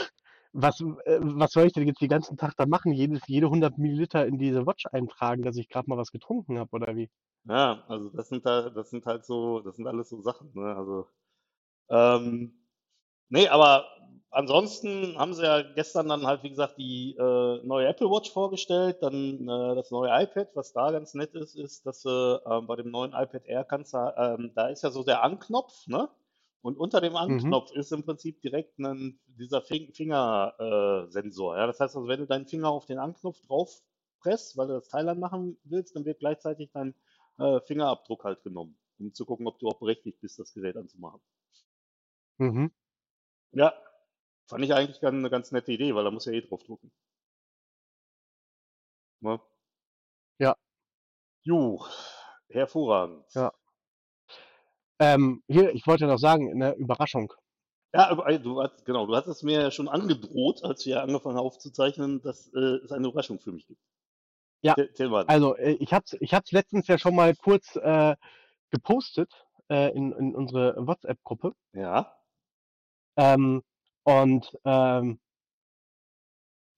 was 0.53 0.81
äh, 0.81 1.19
was 1.21 1.53
soll 1.53 1.67
ich 1.67 1.73
denn 1.73 1.87
jetzt 1.87 2.01
den 2.01 2.09
ganzen 2.09 2.37
Tag 2.37 2.55
da 2.57 2.67
machen? 2.67 2.93
Jedes 2.93 3.21
jede 3.27 3.49
100 3.51 3.79
Milliliter 3.79 4.27
in 4.27 4.39
diese 4.39 4.67
Watch 4.67 4.87
eintragen, 4.93 5.43
dass 5.43 5.57
ich 5.57 5.69
grad 5.69 5.89
mal 5.89 5.99
was 5.99 6.11
getrunken 6.13 6.59
habe 6.59 6.71
oder 6.73 6.97
wie? 6.97 7.11
Ja, 7.45 7.85
also 7.89 8.11
das 8.11 8.29
sind 8.29 8.45
da 8.47 8.69
das 8.71 8.91
sind 8.91 9.07
halt 9.07 9.25
so 9.25 9.61
das 9.61 9.77
sind 9.77 9.87
alles 9.87 10.09
so 10.11 10.21
Sachen, 10.21 10.51
ne? 10.55 10.75
Also, 10.77 11.09
ähm, 11.91 12.55
ne, 13.31 13.49
aber 13.51 13.87
ansonsten 14.31 15.19
haben 15.19 15.35
sie 15.35 15.45
ja 15.45 15.63
gestern 15.63 16.09
dann 16.09 16.27
halt, 16.27 16.43
wie 16.45 16.51
gesagt, 16.51 16.79
die, 16.79 17.17
äh, 17.19 17.67
neue 17.67 17.89
Apple 17.89 18.09
Watch 18.11 18.33
vorgestellt, 18.33 18.99
dann, 19.03 19.49
äh, 19.49 19.75
das 19.77 19.91
neue 19.91 20.11
iPad. 20.23 20.51
Was 20.55 20.73
da 20.73 20.91
ganz 20.93 21.15
nett 21.15 21.35
ist, 21.35 21.57
ist, 21.57 21.87
dass 21.87 22.03
du, 22.03 22.41
ähm, 22.47 22.67
bei 22.67 22.77
dem 22.77 22.91
neuen 22.91 23.13
iPad 23.13 23.47
Air 23.47 23.65
kannst 23.65 23.95
du 23.95 23.99
ähm, 24.19 24.53
da 24.55 24.69
ist 24.69 24.83
ja 24.83 24.91
so 24.91 25.05
der 25.05 25.23
Anknopf, 25.25 25.87
ne? 25.89 26.09
Und 26.65 26.77
unter 26.77 27.01
dem 27.01 27.15
Mhm. 27.27 27.59
Anknopf 27.59 27.71
ist 27.73 27.93
im 27.93 28.05
Prinzip 28.05 28.41
direkt 28.41 28.79
'nen 28.79 29.21
dieser 29.27 29.63
Fin 29.63 29.93
Finger 29.95 30.55
äh, 30.59 31.15
ja? 31.15 31.67
Das 31.67 31.79
heißt 31.81 31.97
also, 31.97 32.09
wenn 32.09 32.21
du 32.21 32.27
deinen 32.27 32.47
Finger 32.47 32.69
auf 32.71 32.87
den 32.87 32.99
Anknopf 32.99 33.41
drauf 33.43 33.81
presst, 34.21 34.57
weil 34.57 34.67
du 34.67 34.75
das 34.75 34.89
Teil 34.89 35.09
anmachen 35.09 35.59
willst, 35.65 35.95
dann 35.95 36.05
wird 36.05 36.19
gleichzeitig 36.19 36.71
dein, 36.73 36.95
äh, 37.39 37.61
Fingerabdruck 37.61 38.25
halt 38.25 38.43
genommen, 38.43 38.77
um 38.99 39.15
zu 39.15 39.25
gucken, 39.25 39.47
ob 39.47 39.59
du 39.61 39.69
auch 39.69 39.79
berechtigt 39.79 40.21
bist, 40.21 40.39
das 40.41 40.53
Gerät 40.53 40.77
anzumachen. 40.77 41.21
Mhm. 42.41 42.71
Ja, 43.55 43.73
fand 44.47 44.65
ich 44.65 44.75
eigentlich 44.75 45.01
gan 45.01 45.23
'ne 45.23 45.31
ganz 45.31 45.53
nette 45.53 45.73
Idee, 45.73 45.95
weil 45.95 46.05
da 46.05 46.11
musst 46.11 46.27
du 46.27 46.31
ja 46.33 46.39
eh 46.39 46.43
draufdrucken. 46.47 46.91
Ne? 49.23 49.39
Ja. 50.41 50.55
Jo, 51.45 51.79
hervorragend. 52.51 53.27
Ja. 53.35 53.53
Ähm, 55.01 55.43
hier, 55.47 55.73
ich 55.75 55.87
wollte 55.87 56.07
noch 56.07 56.19
sagen, 56.19 56.53
'ne 56.59 56.75
Überraschung. 56.75 57.33
Ja, 57.95 58.15
du 58.39 58.61
hast 58.63 58.85
genau, 58.85 59.07
du 59.07 59.17
hattest 59.17 59.43
mir 59.45 59.63
ja 59.63 59.71
schon 59.71 59.89
angedroht, 59.89 60.63
als 60.63 60.85
wir 60.85 61.03
angefangen 61.03 61.37
haben 61.39 61.47
aufzuzeichnen, 61.47 62.21
dass, 62.21 62.53
äh, 62.53 62.59
es 62.85 62.93
eine 62.93 63.07
Überraschung 63.09 63.41
für 63.41 63.51
mich 63.53 63.67
gibt. 63.67 63.81
Ja, 64.65 64.77
also, 65.27 65.57
äh, 65.57 65.73
ich 65.81 65.93
habe 65.93 66.05
es 66.07 66.17
ich 66.21 66.35
habe 66.35 66.43
es 66.45 66.53
letztens 66.53 66.87
ja 66.89 66.99
schon 66.99 67.15
mal 67.15 67.35
kurz, 67.37 67.77
äh, 67.77 68.17
gepostet, 68.71 69.33
äh, 69.71 69.91
in 69.97 70.13
in 70.13 70.35
unsere 70.35 70.75
WhatsApp-Gruppe. 70.87 71.55
Ja. 71.75 72.19
Ähm, 73.19 73.63
und, 74.05 74.57
ähm 74.65 75.19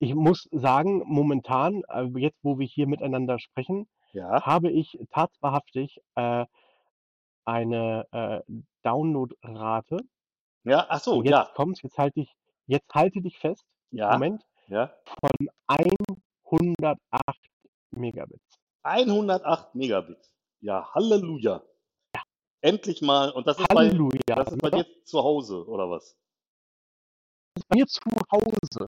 ich 0.03 0.15
muss 0.15 0.49
sagen, 0.51 1.03
momentan, 1.05 1.83
äh, 1.89 2.05
jetzt, 2.17 2.39
wo 2.43 2.59
wir 2.59 2.67
hier 2.67 2.87
miteinander 2.87 3.39
sprechen, 3.39 3.87
Ja. 4.15 4.43
habe 4.43 4.71
ich 4.71 4.99
tatsächlich, 5.11 6.01
äh, 6.15 6.47
eine, 7.51 8.07
äh, 8.13 8.41
Downloadrate 8.83 9.99
Ja, 10.65 10.87
ach 10.89 11.01
so, 11.01 11.17
und 11.19 11.25
jetzt 11.25 11.33
ja. 11.33 11.51
kommt's, 11.55 11.83
jetzt 11.83 11.99
halte 11.99 12.21
ich 12.21 12.33
jetzt 12.67 12.89
halte 12.95 13.21
dich 13.21 13.39
fest, 13.39 13.65
Ja, 13.91 14.13
Moment, 14.13 14.45
ja. 14.69 14.95
von 15.21 15.49
108 15.67 16.97
Megabits. 17.91 18.59
108 18.83 19.75
Megabit. 19.75 20.31
Ja, 20.61 20.89
Halleluja. 20.95 21.63
Ja. 22.15 22.23
Endlich 22.63 23.03
mal 23.03 23.31
und 23.31 23.47
das 23.47 23.59
ist 23.59 23.69
bei 23.69 23.75
Halleluja, 23.75 24.21
das 24.27 24.53
ist 24.53 24.63
bei 24.63 24.71
dir 24.71 24.87
zu 25.05 25.23
Hause 25.23 25.67
oder 25.67 25.91
was? 25.91 26.17
Das 27.55 27.63
ist 27.65 27.69
bei 27.69 27.77
mir 27.77 27.87
zu 27.87 28.01
Hause. 28.33 28.87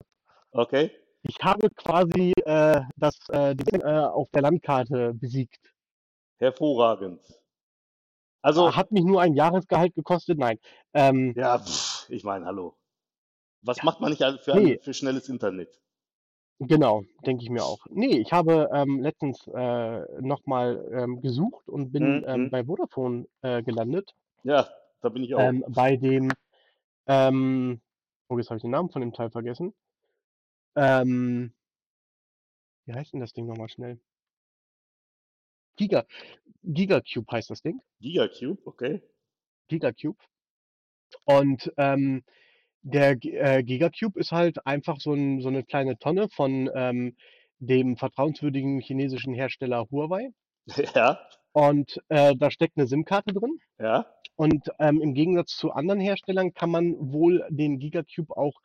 Okay. 0.52 0.90
Ich 1.24 1.36
habe 1.42 1.70
quasi, 1.70 2.32
äh, 2.44 2.80
das, 2.96 3.16
äh, 3.30 3.54
Ding, 3.54 3.80
äh, 3.80 4.00
auf 4.06 4.28
der 4.30 4.42
Landkarte 4.42 5.14
besiegt. 5.14 5.72
Hervorragend. 6.38 7.20
Also 8.42 8.74
Hat 8.74 8.90
mich 8.92 9.04
nur 9.04 9.20
ein 9.20 9.34
Jahresgehalt 9.34 9.94
gekostet, 9.94 10.38
nein. 10.38 10.58
Ähm 10.94 11.34
Ja, 11.36 11.58
pf, 11.58 12.10
ich 12.10 12.24
meine, 12.24 12.44
hallo. 12.46 12.76
Was 13.62 13.78
Ja. 13.78 13.84
macht 13.84 14.00
man 14.00 14.10
nicht 14.10 14.22
für 14.42 14.54
ein 14.54 14.62
Ne. 14.64 14.78
für 14.82 14.94
schnelles 14.94 15.28
Internet? 15.28 15.68
Genau, 16.58 17.02
denke 17.26 17.42
ich 17.42 17.50
mir 17.50 17.64
auch. 17.64 17.84
Ne, 17.90 18.18
ich 18.18 18.32
habe, 18.32 18.68
ähm, 18.72 19.00
letztens, 19.00 19.46
äh, 19.48 20.04
noch 20.20 20.46
mal, 20.46 20.88
ähm, 20.92 21.20
gesucht 21.20 21.68
und 21.68 21.90
bin, 21.92 22.04
Mhm, 22.04 22.24
ähm, 22.26 22.44
mhm. 22.44 22.50
bei 22.50 22.64
Vodafone, 22.64 23.26
äh, 23.42 23.62
gelandet. 23.62 24.14
Ja, 24.44 24.68
da 25.00 25.08
bin 25.08 25.24
ich 25.24 25.34
auch. 25.34 25.40
Ähm, 25.40 25.64
bei 25.68 25.96
dem, 25.96 26.30
ähm 27.06 27.80
oh, 28.28 28.38
jetzt 28.38 28.50
habe 28.50 28.58
ich 28.58 28.62
den 28.62 28.70
Namen 28.72 28.90
von 28.90 29.00
dem 29.02 29.12
Teil 29.12 29.30
vergessen. 29.30 29.74
Ähm 30.76 31.52
wie 32.86 32.92
heißt 32.94 33.12
denn 33.12 33.20
das 33.20 33.32
Ding 33.32 33.46
noch 33.46 33.56
mal 33.56 33.68
schnell? 33.68 33.98
Giga 35.78 36.04
Gigacube 36.64 37.32
heißt 37.32 37.50
das 37.50 37.62
Ding. 37.62 37.80
Gigacube, 38.00 38.60
okay. 38.66 39.02
Gigacube. 39.70 40.16
Und, 41.26 41.72
ähm, 41.76 42.24
der 42.82 43.16
äh, 43.24 43.62
Gigacube 43.64 44.18
ist 44.20 44.32
halt 44.32 44.66
einfach 44.66 45.00
so 45.00 45.12
'n 45.14 45.40
so 45.42 45.50
'ne 45.50 45.64
kleine 45.64 45.98
Tonne 45.98 46.28
von, 46.30 46.70
ähm, 46.74 47.16
dem 47.60 47.96
vertrauenswürdigen 47.96 48.80
chinesischen 48.80 49.34
Hersteller 49.34 49.86
Huawei. 49.90 50.30
Ja. 50.94 51.18
Und, 51.54 52.00
äh, 52.08 52.34
da 52.36 52.50
steckt 52.50 52.76
'ne 52.78 52.86
SIM-Karte 52.86 53.32
drin. 53.34 53.58
Ja. 53.78 54.12
Und, 54.36 54.68
ähm, 54.80 55.00
im 55.02 55.14
Gegensatz 55.14 55.56
zu 55.56 55.72
anderen 55.72 56.00
Herstellern 56.00 56.54
kann 56.54 56.70
man 56.70 56.94
wohl 57.12 57.46
den 57.50 57.78
Gigacube 57.80 58.36
auch, 58.36 58.60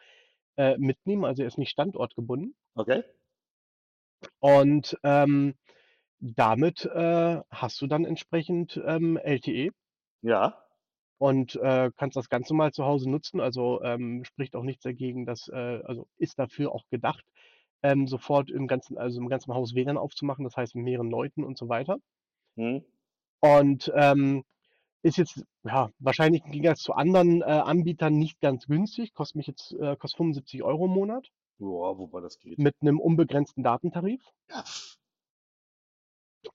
äh, 0.57 0.77
mitnehmen, 0.79 1.25
also 1.25 1.43
er 1.43 1.47
ist 1.49 1.57
nicht 1.59 1.71
standortgebunden. 1.71 2.55
Okay. 2.77 3.03
Und, 4.43 4.97
ähm, 5.03 5.55
damit, 6.19 6.85
äh, 6.85 7.41
hast 7.49 7.81
du 7.81 7.87
dann 7.87 8.05
entsprechend, 8.05 8.81
ähm, 8.85 9.17
LTE. 9.17 9.71
Ja. 10.23 10.63
Und, 11.21 11.55
äh, 11.55 11.91
kannst 11.97 12.15
das 12.17 12.29
ganz 12.29 12.49
normal 12.49 12.73
zu 12.73 12.85
Hause 12.85 13.09
nutzen. 13.09 13.39
Also, 13.41 13.81
ähm, 13.83 14.23
spricht 14.23 14.55
auch 14.55 14.63
nichts 14.63 14.83
dagegen, 14.83 15.25
dass 15.25 15.47
äh, 15.49 15.81
also 15.85 16.07
ist 16.17 16.37
dafür 16.39 16.71
auch 16.73 16.83
gedacht, 16.91 17.25
ähm, 17.83 18.07
sofort 18.07 18.51
im 18.51 18.67
ganzen 18.67 18.97
also 18.99 19.19
im 19.21 19.29
ganzen 19.29 19.53
Haus 19.53 19.73
WLAN 19.75 19.97
aufzumachen, 19.97 20.43
das 20.45 20.57
heißt 20.57 20.75
mit 20.75 20.85
mehreren 20.85 21.09
Leuten 21.09 21.43
und 21.43 21.57
so 21.57 21.69
weiter. 21.69 21.97
Mhm. 22.57 22.83
Und, 23.43 23.91
ähm, 23.95 24.43
ist 25.03 25.17
jetzt, 25.17 25.43
ja, 25.63 25.89
wahrscheinlich 25.99 26.43
im 26.45 26.51
Gegensatz 26.51 26.81
zu 26.83 26.93
anderen, 26.93 27.41
äh, 27.41 27.45
Anbietern 27.45 28.17
nicht 28.19 28.41
ganz 28.41 28.67
günstig, 28.67 29.13
kostet 29.13 29.37
mich 29.37 29.47
jetzt 29.47 29.73
äh, 29.73 29.95
kostet 29.97 30.17
75 30.17 30.63
€ 30.63 30.85
im 30.85 30.91
Monat. 30.91 31.29
Ja, 31.59 31.67
wobei 31.67 32.21
das 32.21 32.39
geht. 32.39 32.59
Mit 32.59 32.75
'nem 32.83 32.99
unbegrenzten 32.99 33.63
Datentarif. 33.63 34.21
Ja. 34.49 34.63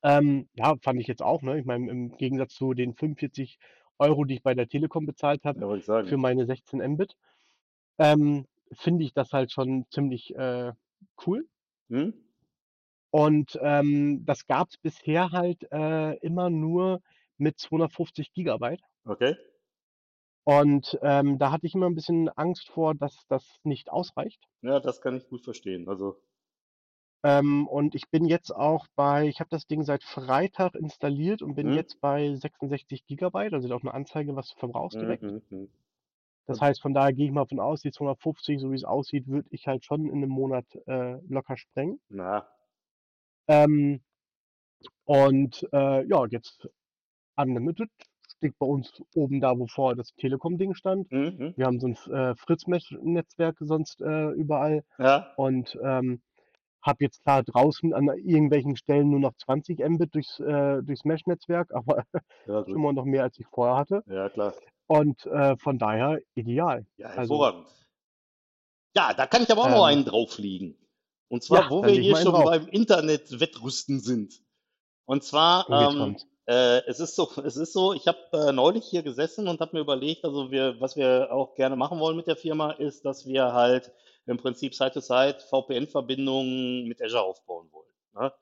Ähm, 0.02 0.48
ja, 0.54 0.74
fand 0.82 1.00
ich 1.00 1.06
jetzt 1.06 1.22
auch, 1.22 1.42
ne? 1.42 1.58
Ich 1.58 1.64
meine, 1.66 1.90
im 1.90 2.16
Gegensatz 2.16 2.54
zu 2.54 2.74
den 2.74 2.94
45 2.94 3.58
€, 3.98 4.24
die 4.24 4.34
ich 4.34 4.42
bei 4.42 4.54
der 4.54 4.68
Telekom 4.68 5.06
bezahlt 5.06 5.44
habe 5.44 5.58
Ja, 5.58 5.66
für 6.02 6.16
meine 6.16 6.46
16 6.46 6.80
Mbit, 6.80 7.16
ähm, 7.98 8.46
finde 8.72 9.04
ich 9.04 9.14
das 9.14 9.32
halt 9.32 9.52
schon 9.52 9.86
ziemlich, 9.90 10.34
äh, 10.36 10.72
cool. 11.26 11.48
Mhm. 11.90 12.22
Und, 13.14 13.58
ähm, 13.62 14.24
das 14.24 14.46
gab's 14.46 14.78
bisher 14.78 15.32
halt, 15.32 15.70
äh, 15.70 16.14
immer 16.20 16.48
nur 16.48 17.02
mit 17.36 17.58
250 17.60 18.32
Gigabyte. 18.32 18.80
Okay. 19.06 19.36
Und, 20.46 20.98
ähm, 21.02 21.38
da 21.38 21.52
hatte 21.52 21.66
ich 21.66 21.74
immer 21.74 21.86
'n 21.86 21.94
bisschen 21.94 22.28
Angst 22.28 22.68
vor, 22.68 22.94
dass 22.96 23.26
das 23.28 23.58
nicht 23.62 23.90
ausreicht. 23.90 24.48
Ja, 24.62 24.78
das 24.80 25.00
kann 25.00 25.16
ich 25.16 25.28
gut 25.28 25.42
verstehen. 25.42 25.88
Also 25.88 26.20
Ähm, 27.24 27.68
und 27.68 27.94
ich 27.94 28.10
bin 28.10 28.24
jetzt 28.24 28.50
auch 28.50 28.86
bei 28.96 29.28
ich 29.28 29.38
habe 29.38 29.48
das 29.50 29.66
Ding 29.68 29.84
seit 29.84 30.02
Freitag 30.02 30.74
installiert 30.74 31.40
und 31.40 31.54
bin 31.54 31.70
Mhm. 31.70 31.72
jetzt 31.72 32.00
bei 32.00 32.34
66 32.34 33.06
Gigabyte, 33.06 33.54
also 33.54 33.72
auch 33.74 33.82
'ne 33.82 33.94
Anzeige, 33.94 34.34
was 34.34 34.48
du 34.48 34.56
verbrauchst 34.58 35.00
direkt. 35.00 35.22
Mhm, 35.22 35.42
mhm. 35.50 35.72
Das 36.48 36.60
heißt, 36.60 36.80
von 36.82 36.92
daher 36.92 37.12
gehe 37.12 37.26
ich 37.26 37.32
mal 37.32 37.46
von 37.46 37.60
aus, 37.60 37.82
die 37.82 37.92
250, 37.92 38.60
so 38.60 38.72
wie's 38.72 38.84
aussieht, 38.84 39.28
würde 39.28 39.48
ich 39.52 39.66
halt 39.68 39.84
schon 39.84 40.06
in 40.08 40.20
'nem 40.20 40.30
Monat, 40.30 40.66
äh, 40.86 41.18
locker 41.28 41.56
sprengen. 41.56 42.00
Na. 42.10 42.52
Ähm, 43.48 44.02
und, 45.04 45.66
äh, 45.72 46.06
ja, 46.06 46.26
jetzt 46.30 46.68
Unlimited 47.36 47.90
steht 48.36 48.58
bei 48.58 48.66
uns 48.66 48.92
oben 49.14 49.40
da, 49.40 49.58
wo 49.58 49.66
vorher 49.68 49.96
das 49.96 50.14
Telekom-Ding 50.16 50.74
stand. 50.74 51.08
Mhm. 51.10 51.54
Wir 51.56 51.66
haben 51.66 51.80
so 51.80 51.86
'n 51.88 51.92
F 51.94 52.06
äh, 52.08 52.36
Fritz-Mesh-Netzwerk 52.36 53.56
sonst, 53.60 54.00
äh, 54.02 54.30
überall 54.32 54.84
Ja. 54.98 55.36
und, 55.36 55.78
ähm, 55.84 56.22
habe 56.82 57.04
jetzt 57.04 57.22
klar 57.22 57.42
draußen 57.42 57.94
an 57.94 58.08
irgendwelchen 58.18 58.76
Stellen 58.76 59.10
nur 59.10 59.20
noch 59.20 59.34
20 59.36 59.78
Mbit 59.80 60.14
durchs 60.14 60.40
äh, 60.40 60.82
durchs 60.82 61.04
Mesh-Netzwerk, 61.04 61.70
aber 61.74 62.04
Ja, 62.46 62.60
gut. 62.62 62.74
immer 62.74 62.92
noch 62.92 63.04
mehr, 63.04 63.22
als 63.24 63.38
ich 63.38 63.46
vorher 63.46 63.76
hatte. 63.76 64.02
Ja, 64.06 64.28
klar. 64.28 64.54
Und, 64.88 65.24
äh, 65.26 65.56
von 65.56 65.78
daher 65.78 66.18
ideal. 66.34 66.84
Ja, 66.96 67.06
Also 67.08 67.18
hervorragend. 67.42 67.66
Ja, 68.94 69.14
da 69.14 69.26
kann 69.26 69.42
ich 69.42 69.50
aber 69.50 69.62
auch 69.62 69.68
noch 69.70 69.76
Ähm, 69.88 69.94
einen 69.98 70.04
drauflegen. 70.04 70.76
Und 71.28 71.42
zwar, 71.42 71.62
ja, 71.64 71.70
wo 71.70 71.82
wir 71.82 71.92
hier 71.92 72.12
mal 72.12 72.22
schon 72.22 72.32
drauf. 72.32 72.44
beim 72.44 72.68
Internet-Wettrüsten 72.68 74.00
sind. 74.00 74.42
Und 75.06 75.24
zwar, 75.24 75.66
Oh, 75.70 75.72
ähm, 76.02 76.16
äh, 76.46 76.82
es 76.86 77.00
ist 77.00 77.16
so, 77.16 77.26
es 77.44 77.56
ist 77.56 77.72
so, 77.72 77.94
ich 77.94 78.06
habe 78.06 78.18
äh, 78.32 78.52
neulich 78.52 78.84
hier 78.84 79.02
gesessen 79.02 79.48
und 79.48 79.60
habe 79.60 79.76
mir 79.76 79.80
überlegt, 79.80 80.24
also 80.26 80.50
wir, 80.50 80.78
was 80.80 80.94
wir 80.96 81.32
auch 81.32 81.54
gerne 81.54 81.76
machen 81.76 82.00
wollen 82.00 82.16
mit 82.16 82.26
der 82.26 82.36
Firma, 82.36 82.72
ist, 82.72 83.04
dass 83.06 83.24
wir 83.26 83.54
halt 83.54 83.92
im 84.26 84.36
Prinzip 84.38 84.74
Side-to-Side 84.74 85.40
VPN-Verbindungen 85.48 86.86
mit 86.86 87.02
Azure 87.02 87.22
aufbauen 87.24 87.70
wollen. 87.72 87.92
Ne? 88.14 88.32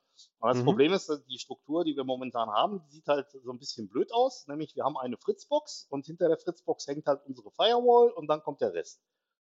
Und 0.41 0.49
das 0.49 0.59
Mhm. 0.59 0.65
Problem 0.65 0.93
ist, 0.93 1.11
die 1.29 1.39
Struktur, 1.39 1.85
die 1.85 1.97
wir 1.97 2.05
momentan 2.05 2.51
haben, 2.51 2.83
sieht 2.89 3.07
halt 3.07 3.31
so 3.31 3.51
ein 3.51 3.59
bisschen 3.59 3.89
blöd 3.89 4.13
aus. 4.13 4.47
Nämlich 4.49 4.77
wir 4.77 4.85
haben 4.85 4.99
eine 4.99 5.17
Fritzbox 5.17 5.87
und 5.89 6.05
hinter 6.07 6.29
der 6.29 6.37
Fritzbox 6.39 6.87
hängt 6.87 7.07
halt 7.07 7.23
unsere 7.27 7.51
Firewall 7.53 8.11
und 8.11 8.27
dann 8.29 8.43
kommt 8.43 8.61
der 8.61 8.75
Rest. 8.75 9.01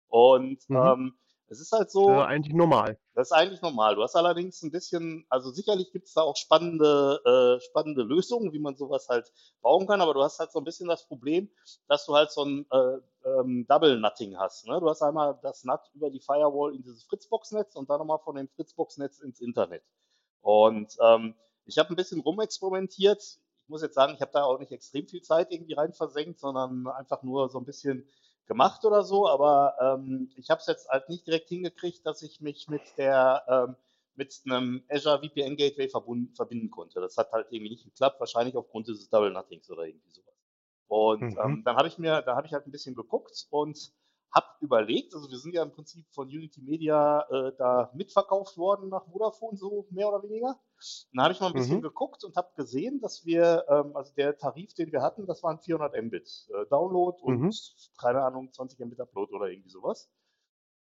Und 0.08 0.66
Mhm. 0.68 0.76
ähm, 0.84 1.18
es 1.50 1.60
ist 1.60 1.72
halt 1.72 1.90
so, 1.90 2.08
ja 2.10 2.26
eigentlich 2.26 2.54
normal. 2.54 2.96
das 3.14 3.28
ist 3.28 3.32
eigentlich 3.32 3.60
normal. 3.60 3.96
Du 3.96 4.02
hast 4.02 4.14
allerdings 4.14 4.62
ein 4.62 4.70
bisschen, 4.70 5.26
also 5.28 5.50
sicherlich 5.50 5.90
gibt 5.90 6.06
es 6.06 6.14
da 6.14 6.22
auch 6.22 6.36
spannende, 6.36 7.20
äh, 7.24 7.60
spannende 7.66 8.02
Lösungen, 8.02 8.52
wie 8.52 8.60
man 8.60 8.76
sowas 8.76 9.08
halt 9.08 9.32
bauen 9.60 9.88
kann, 9.88 10.00
aber 10.00 10.14
du 10.14 10.22
hast 10.22 10.38
halt 10.38 10.52
so 10.52 10.60
ein 10.60 10.64
bisschen 10.64 10.88
das 10.88 11.06
Problem, 11.06 11.50
dass 11.88 12.06
du 12.06 12.14
halt 12.14 12.30
so 12.30 12.44
ein 12.44 12.66
äh, 12.70 12.98
ähm, 13.28 13.66
Double 13.68 13.98
Nutting 13.98 14.38
hast. 14.38 14.68
Ne? 14.68 14.78
Du 14.78 14.88
hast 14.88 15.02
einmal 15.02 15.38
das 15.42 15.64
NAT 15.64 15.90
über 15.94 16.08
die 16.08 16.20
Firewall 16.20 16.74
in 16.74 16.82
dieses 16.82 17.02
Fritzbox-Netz 17.04 17.74
und 17.74 17.90
dann 17.90 17.98
nochmal 17.98 18.20
von 18.20 18.36
dem 18.36 18.48
Fritzbox-Netz 18.48 19.18
ins 19.18 19.40
Internet. 19.40 19.82
Und 20.42 20.96
ähm, 21.02 21.34
ich 21.66 21.78
habe 21.78 21.90
ein 21.90 21.96
bisschen 21.96 22.20
rumexperimentiert. 22.20 23.22
Ich 23.22 23.68
muss 23.68 23.82
jetzt 23.82 23.94
sagen, 23.94 24.14
ich 24.14 24.20
habe 24.20 24.32
da 24.32 24.44
auch 24.44 24.58
nicht 24.60 24.72
extrem 24.72 25.06
viel 25.08 25.22
Zeit 25.22 25.50
irgendwie 25.50 25.74
rein 25.74 25.92
versenkt, 25.92 26.38
sondern 26.38 26.86
einfach 26.86 27.22
nur 27.24 27.48
so 27.48 27.58
ein 27.58 27.64
bisschen 27.64 28.08
gemacht 28.50 28.84
oder 28.84 29.04
so. 29.04 29.28
Aber 29.28 29.76
ähm, 29.80 30.30
ich 30.36 30.50
habe 30.50 30.60
es 30.60 30.66
jetzt 30.66 30.88
halt 30.90 31.08
nicht 31.08 31.26
direkt 31.26 31.48
hingekriegt, 31.48 32.04
dass 32.04 32.22
ich 32.22 32.40
mich 32.40 32.68
mit 32.68 32.98
der 32.98 33.44
ähm, 33.48 33.76
mit 34.16 34.42
einem 34.44 34.84
Azure 34.90 35.20
VPN 35.20 35.56
Gateway 35.56 35.88
verbunden, 35.88 36.34
verbinden 36.34 36.70
konnte. 36.70 37.00
Das 37.00 37.16
hat 37.16 37.32
halt 37.32 37.46
irgendwie 37.50 37.70
nicht 37.70 37.84
geklappt, 37.84 38.20
wahrscheinlich 38.20 38.56
aufgrund 38.56 38.88
dieses 38.88 39.08
Double 39.08 39.30
Nothings 39.32 39.70
oder 39.70 39.84
irgendwie 39.86 40.10
sowas. 40.10 40.34
Und 40.88 41.26
Mhm. 41.26 41.36
ähm, 41.44 41.62
dann 41.64 41.76
habe 41.76 41.88
ich 41.88 41.98
mir, 41.98 42.22
da 42.22 42.36
habe 42.36 42.46
ich 42.46 42.52
halt 42.52 42.66
ein 42.66 42.72
bisschen 42.72 42.96
geguckt 42.96 43.46
und 43.50 43.92
habe 44.32 44.46
überlegt, 44.60 45.14
also 45.14 45.30
wir 45.30 45.38
sind 45.38 45.54
ja 45.54 45.62
im 45.62 45.72
Prinzip 45.72 46.06
von 46.12 46.28
Unity 46.28 46.60
Media 46.62 47.22
äh, 47.30 47.52
da 47.58 47.90
mitverkauft 47.94 48.56
worden 48.56 48.88
nach 48.88 49.06
Vodafone, 49.06 49.56
so 49.56 49.86
mehr 49.90 50.08
oder 50.08 50.22
weniger. 50.22 50.48
Und 50.50 51.16
dann 51.16 51.24
habe 51.24 51.34
ich 51.34 51.40
mal 51.40 51.48
ein 51.48 51.54
bisschen 51.54 51.80
Mhm. 51.80 51.82
geguckt 51.82 52.24
und 52.24 52.36
habe 52.36 52.50
gesehen, 52.56 53.00
dass 53.00 53.24
wir, 53.24 53.64
ähm, 53.68 53.96
also 53.96 54.14
der 54.14 54.36
Tarif, 54.38 54.74
den 54.74 54.92
wir 54.92 55.02
hatten, 55.02 55.26
das 55.26 55.42
waren 55.42 55.58
400 55.60 56.00
Mbit 56.02 56.48
äh, 56.54 56.66
Download 56.70 57.18
und, 57.22 57.40
Mhm. 57.40 57.50
keine 57.98 58.22
Ahnung, 58.22 58.52
20 58.52 58.78
Mbit 58.80 59.00
Upload 59.00 59.32
oder 59.34 59.48
irgendwie 59.48 59.70
sowas. 59.70 60.10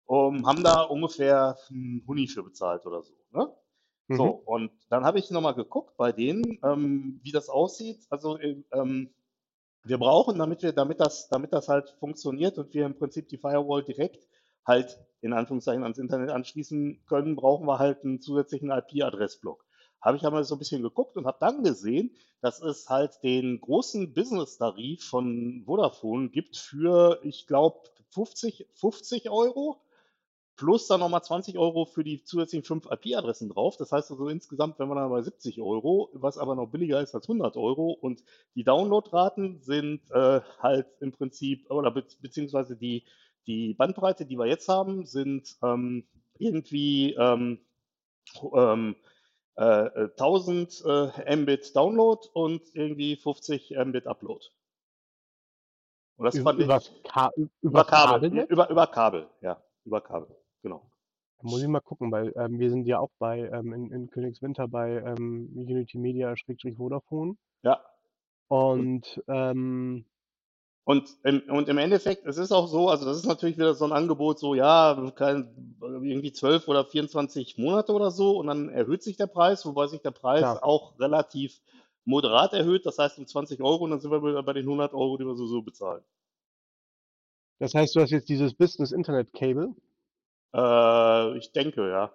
Um, 0.04 0.46
haben 0.46 0.62
da 0.64 0.82
ungefähr 0.82 1.56
einen 1.70 2.04
Huni 2.06 2.26
für 2.28 2.42
bezahlt 2.42 2.84
oder 2.86 3.02
so. 3.02 3.14
Ne? 3.30 3.54
So, 4.10 4.26
Mhm. 4.26 4.42
und 4.44 4.72
dann 4.90 5.04
habe 5.04 5.18
ich 5.18 5.30
nochmal 5.30 5.54
geguckt 5.54 5.96
bei 5.96 6.12
denen, 6.12 6.58
ähm, 6.64 7.20
wie 7.22 7.32
das 7.32 7.48
aussieht. 7.48 8.04
Also 8.10 8.36
äh, 8.38 8.62
ähm, 8.72 9.14
wir 9.84 9.98
brauchen, 9.98 10.38
damit 10.38 10.62
wir, 10.62 10.72
damit 10.72 11.00
das, 11.00 11.28
damit 11.28 11.52
das 11.52 11.68
halt 11.68 11.90
funktioniert 11.98 12.58
und 12.58 12.72
wir 12.74 12.86
im 12.86 12.96
Prinzip 12.96 13.28
die 13.28 13.38
Firewall 13.38 13.82
direkt 13.82 14.26
halt 14.64 14.98
in 15.20 15.32
Anführungszeichen 15.32 15.82
ans 15.82 15.98
Internet 15.98 16.30
anschließen 16.30 17.02
können, 17.06 17.36
brauchen 17.36 17.66
wir 17.66 17.78
halt 17.78 18.04
einen 18.04 18.20
zusätzlichen 18.20 18.70
IP-Adressblock. 18.70 19.64
Habe 20.00 20.16
ich 20.16 20.24
einmal 20.24 20.44
so 20.44 20.56
ein 20.56 20.58
bisschen 20.58 20.82
geguckt 20.82 21.16
und 21.16 21.26
habe 21.26 21.38
dann 21.40 21.62
gesehen, 21.62 22.10
dass 22.40 22.60
es 22.60 22.88
halt 22.88 23.22
den 23.22 23.60
großen 23.60 24.12
Business-Tarif 24.14 25.04
von 25.04 25.62
Vodafone 25.64 26.30
gibt 26.30 26.56
für, 26.56 27.20
ich 27.22 27.46
glaube, 27.46 27.80
50, 28.10 28.66
50 28.74 29.30
Euro 29.30 29.80
plus 30.56 30.86
dann 30.86 31.00
nochmal 31.00 31.22
20 31.22 31.58
Euro 31.58 31.86
für 31.86 32.04
die 32.04 32.22
zusätzlichen 32.24 32.64
fünf 32.64 32.86
IP-Adressen 32.90 33.48
drauf. 33.48 33.76
Das 33.76 33.92
heißt 33.92 34.10
also 34.10 34.28
insgesamt, 34.28 34.78
wenn 34.78 34.88
wir 34.88 34.94
dann 34.94 35.10
bei 35.10 35.22
70 35.22 35.60
Euro, 35.60 36.10
was 36.12 36.38
aber 36.38 36.54
noch 36.54 36.68
billiger 36.68 37.00
ist 37.00 37.14
als 37.14 37.28
100 37.28 37.56
Euro. 37.56 37.92
Und 37.92 38.22
die 38.54 38.64
Downloadraten 38.64 39.60
sind 39.60 40.10
äh, 40.10 40.40
halt 40.58 40.86
im 41.00 41.12
Prinzip, 41.12 41.70
oder 41.70 41.90
be 41.90 42.04
beziehungsweise 42.20 42.76
die, 42.76 43.04
die 43.46 43.74
Bandbreite, 43.74 44.26
die 44.26 44.36
wir 44.38 44.46
jetzt 44.46 44.68
haben, 44.68 45.04
sind 45.06 45.56
ähm, 45.62 46.06
irgendwie 46.38 47.14
ähm, 47.14 47.58
ähm, 48.54 48.96
äh, 49.56 49.86
äh, 49.86 50.10
1000 50.18 50.82
äh, 50.86 51.36
Mbit 51.36 51.74
Download 51.76 52.20
und 52.32 52.62
irgendwie 52.74 53.16
50 53.16 53.74
Mbit 53.84 54.06
Upload. 54.06 54.46
Und 56.16 56.24
das 56.26 56.36
Ü- 56.36 56.42
fand 56.42 56.60
ich 56.60 56.68
Ka 57.04 57.30
über 57.36 57.50
über 57.62 57.84
Kabel, 57.84 58.30
Kabelnetz? 58.30 58.50
über, 58.50 58.70
über 58.70 58.86
Kabel, 58.86 59.26
ja, 59.40 59.62
über 59.84 60.00
Kabel, 60.00 60.28
genau. 60.62 60.90
Da 61.38 61.48
muss 61.48 61.62
ich 61.62 61.68
mal 61.68 61.80
gucken, 61.80 62.12
weil 62.12 62.32
ähm, 62.36 62.58
wir 62.58 62.70
sind 62.70 62.86
ja 62.86 62.98
auch 63.00 63.10
bei 63.18 63.40
ähm, 63.40 63.72
in, 63.72 63.90
in 63.90 64.10
Königswinter 64.10 64.68
bei 64.68 65.02
ähm, 65.02 65.50
Unity 65.54 65.98
Media 65.98 66.36
Schrägstrich 66.36 66.76
Vodafone. 66.76 67.36
Ja. 67.62 67.84
Und 68.48 69.22
ähm, 69.28 70.04
Und 70.84 71.16
im, 71.22 71.42
und 71.48 71.68
im 71.68 71.78
Endeffekt, 71.78 72.26
es 72.26 72.38
ist 72.38 72.50
auch 72.52 72.66
so, 72.66 72.88
also 72.88 73.04
das 73.06 73.16
ist 73.16 73.26
natürlich 73.26 73.56
wieder 73.56 73.74
so 73.74 73.84
ein 73.84 73.92
Angebot, 73.92 74.38
so 74.40 74.54
ja, 74.54 75.12
kein, 75.14 75.76
irgendwie 75.80 76.32
12 76.32 76.66
oder 76.66 76.84
24 76.84 77.56
Monate 77.58 77.92
oder 77.92 78.10
so 78.10 78.36
und 78.38 78.48
dann 78.48 78.68
erhöht 78.68 79.02
sich 79.02 79.16
der 79.16 79.28
Preis, 79.28 79.64
wobei 79.64 79.86
sich 79.86 80.00
der 80.02 80.10
Preis 80.10 80.40
Klar. 80.40 80.64
auch 80.64 80.98
relativ 80.98 81.60
moderat 82.04 82.52
erhöht, 82.52 82.84
das 82.84 82.98
heißt 82.98 83.18
um 83.18 83.26
20 83.28 83.60
Euro 83.62 83.84
und 83.84 83.90
dann 83.90 84.00
sind 84.00 84.10
wir 84.10 84.22
wieder 84.22 84.42
bei 84.42 84.54
den 84.54 84.64
100 84.64 84.92
Euro, 84.92 85.16
die 85.18 85.24
wir 85.24 85.36
sowieso 85.36 85.62
bezahlen. 85.62 86.02
das 87.60 87.74
heißt, 87.74 87.94
du 87.94 88.00
hast 88.00 88.10
jetzt 88.10 88.28
dieses 88.28 88.54
Business 88.54 88.90
Internet 88.90 89.32
Cable. 89.32 89.74
Äh, 90.54 91.38
ich 91.38 91.52
denke, 91.52 91.88
ja. 91.90 92.14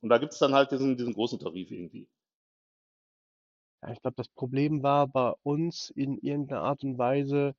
Und 0.00 0.08
da 0.08 0.18
gibt 0.18 0.32
es 0.32 0.40
dann 0.40 0.54
halt 0.54 0.72
diesen, 0.72 0.96
diesen 0.96 1.14
großen 1.14 1.38
Tarif 1.38 1.70
irgendwie. 1.70 2.08
Ja, 3.82 3.92
ich 3.92 4.00
glaube, 4.02 4.16
das 4.16 4.28
Problem 4.28 4.82
war 4.82 5.06
bei 5.08 5.32
uns 5.42 5.90
in 5.90 6.18
irgendeiner 6.18 6.62
Art 6.62 6.82
und 6.84 6.98
Weise, 6.98 7.54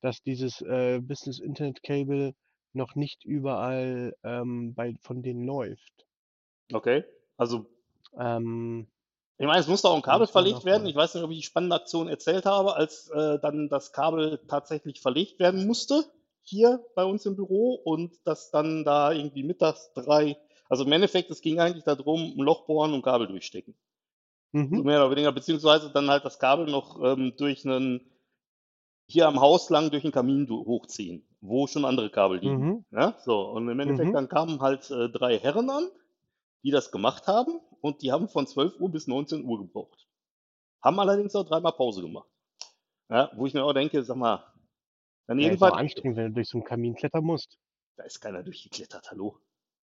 dass 0.00 0.22
dieses 0.22 0.60
äh, 0.62 1.00
Business 1.00 1.38
Internet 1.38 1.82
Cable 1.82 2.34
noch 2.74 2.94
nicht 2.94 3.24
überall 3.24 4.14
ähm, 4.22 4.74
bei, 4.74 4.94
von 5.00 5.22
denen 5.22 5.44
läuft. 5.46 6.06
Okay? 6.72 7.04
Also 7.36 7.66
Ähm, 8.18 8.86
Ich 9.38 9.46
meine, 9.46 9.60
es 9.60 9.68
musste 9.68 9.88
auch 9.88 9.96
ein 9.96 10.02
Kabel 10.02 10.26
muss 10.26 10.34
man 10.34 10.44
verlegt 10.44 10.64
werden. 10.64 10.86
Ich 10.86 10.96
weiß 10.96 11.14
nicht, 11.14 11.24
ob 11.24 11.30
ich 11.30 11.38
die 11.38 11.42
spannende 11.44 11.76
Aktion 11.76 12.08
erzählt 12.08 12.46
habe, 12.46 12.74
als 12.76 13.08
äh, 13.10 13.38
dann 13.40 13.68
das 13.68 13.92
Kabel 13.92 14.40
tatsächlich 14.48 15.00
verlegt 15.00 15.38
werden 15.40 15.66
musste, 15.66 16.04
hier 16.44 16.84
bei 16.94 17.04
uns 17.04 17.26
im 17.26 17.36
Büro 17.36 17.74
und 17.74 18.18
das 18.24 18.50
dann 18.50 18.84
da 18.84 19.12
irgendwie 19.12 19.42
mittags 19.42 19.92
drei, 19.94 20.36
also 20.68 20.84
im 20.84 20.92
Endeffekt, 20.92 21.30
es 21.30 21.40
ging 21.40 21.58
eigentlich 21.58 21.84
darum, 21.84 22.20
ein 22.36 22.42
Loch 22.42 22.66
bohren 22.66 22.92
und 22.94 23.02
Kabel 23.02 23.26
durchstecken. 23.26 23.74
So 24.72 24.82
Mhm. 24.82 24.84
mehr 24.84 25.00
oder 25.00 25.10
weniger, 25.10 25.32
beziehungsweise 25.32 25.90
dann 25.90 26.10
halt 26.10 26.24
das 26.24 26.38
Kabel 26.38 26.66
noch 26.66 27.02
ähm, 27.02 27.34
durch 27.36 27.64
einen, 27.66 28.10
hier 29.06 29.26
am 29.28 29.40
Haus 29.40 29.70
lang 29.70 29.90
durch 29.90 30.02
den 30.02 30.12
Kamin 30.12 30.48
hochziehen, 30.48 31.26
wo 31.40 31.66
schon 31.66 31.84
andere 31.84 32.10
Kabel 32.10 32.38
liegen. 32.38 32.60
Mhm. 32.60 32.84
Ja, 32.90 33.16
so. 33.24 33.42
Und 33.50 33.68
im 33.68 33.80
Endeffekt, 33.80 34.10
Mhm. 34.10 34.14
dann 34.14 34.28
kamen 34.28 34.60
halt 34.60 34.90
äh, 34.90 35.08
drei 35.08 35.38
Herren 35.38 35.70
an, 35.70 35.88
die 36.64 36.70
das 36.70 36.90
gemacht 36.92 37.26
haben 37.26 37.60
und 37.80 38.02
die 38.02 38.12
haben 38.12 38.28
von 38.28 38.46
12 38.46 38.80
Uhr 38.80 38.90
bis 38.90 39.06
19 39.06 39.44
Uhr 39.44 39.58
gebraucht. 39.58 40.06
Haben 40.82 41.00
allerdings 41.00 41.34
auch 41.36 41.44
dreimal 41.44 41.72
Pause 41.72 42.02
gemacht. 42.02 42.28
Ja, 43.10 43.30
wo 43.36 43.46
ich 43.46 43.54
mir 43.54 43.64
auch 43.64 43.72
denke, 43.74 44.02
sag 44.04 44.16
mal, 44.16 44.44
dann 45.26 45.38
Ja, 45.38 45.46
ist 45.46 45.50
jedenfalls, 45.50 45.74
anstrengend, 45.74 46.16
wenn 46.16 46.26
du 46.28 46.34
durch 46.34 46.48
so 46.48 46.58
einen 46.58 46.64
Kamin 46.64 46.94
klettern 46.94 47.24
musst. 47.24 47.58
da 47.96 48.04
ist 48.04 48.20
keiner 48.20 48.42
durchgeklettert, 48.42 49.10
hallo. 49.10 49.38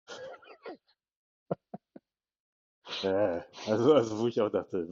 äh, 3.03 3.41
also, 3.67 3.95
also, 3.95 4.19
wo 4.19 4.27
ich 4.27 4.41
auch 4.41 4.51
dachte, 4.51 4.89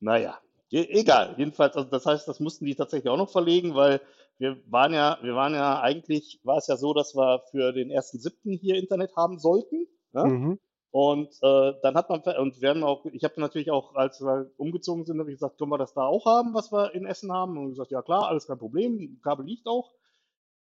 naja, 0.00 0.40
e 0.70 0.84
egal. 1.00 1.34
Jedenfalls, 1.38 1.76
also 1.76 1.88
das 1.88 2.06
heißt, 2.06 2.28
das 2.28 2.40
mussten 2.40 2.64
die 2.64 2.74
tatsächlich 2.74 3.10
auch 3.10 3.16
noch 3.16 3.30
verlegen, 3.30 3.74
weil 3.74 4.00
wir 4.38 4.60
waren 4.70 4.94
ja, 4.94 5.18
wir 5.22 5.34
waren 5.34 5.54
ja 5.54 5.80
eigentlich, 5.80 6.40
war 6.44 6.58
es 6.58 6.68
ja 6.68 6.76
so, 6.76 6.94
dass 6.94 7.14
wir 7.14 7.42
für 7.50 7.72
den 7.72 7.90
ersten 7.90 8.18
siebten 8.18 8.52
hier 8.52 8.76
Internet 8.76 9.16
haben 9.16 9.38
sollten. 9.38 9.86
Ja? 10.12 10.24
Mhm. 10.24 10.58
Und 10.90 11.28
äh, 11.42 11.74
dann 11.82 11.94
hat 11.96 12.08
man, 12.08 12.22
und 12.38 12.60
wir 12.62 12.70
haben 12.70 12.82
auch, 12.82 13.04
ich 13.06 13.22
habe 13.24 13.40
natürlich 13.40 13.70
auch, 13.70 13.94
als 13.94 14.20
wir 14.22 14.50
umgezogen 14.56 15.04
sind, 15.04 15.18
habe 15.20 15.30
ich 15.30 15.36
gesagt, 15.36 15.58
können 15.58 15.70
wir 15.70 15.78
das 15.78 15.92
da 15.92 16.06
auch 16.06 16.24
haben, 16.24 16.54
was 16.54 16.72
wir 16.72 16.94
in 16.94 17.04
Essen 17.06 17.30
haben? 17.30 17.58
Und 17.58 17.70
gesagt, 17.70 17.90
ja 17.90 18.00
klar, 18.02 18.28
alles 18.28 18.46
kein 18.46 18.58
Problem, 18.58 19.20
Kabel 19.22 19.44
liegt 19.44 19.66
auch. 19.66 19.92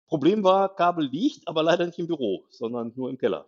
Problem 0.07 0.43
war, 0.43 0.75
Kabel 0.75 1.05
liegt, 1.07 1.47
aber 1.47 1.63
leider 1.63 1.85
nicht 1.85 1.99
im 1.99 2.07
Büro, 2.07 2.43
sondern 2.49 2.91
nur 2.95 3.09
im 3.09 3.17
Keller. 3.17 3.45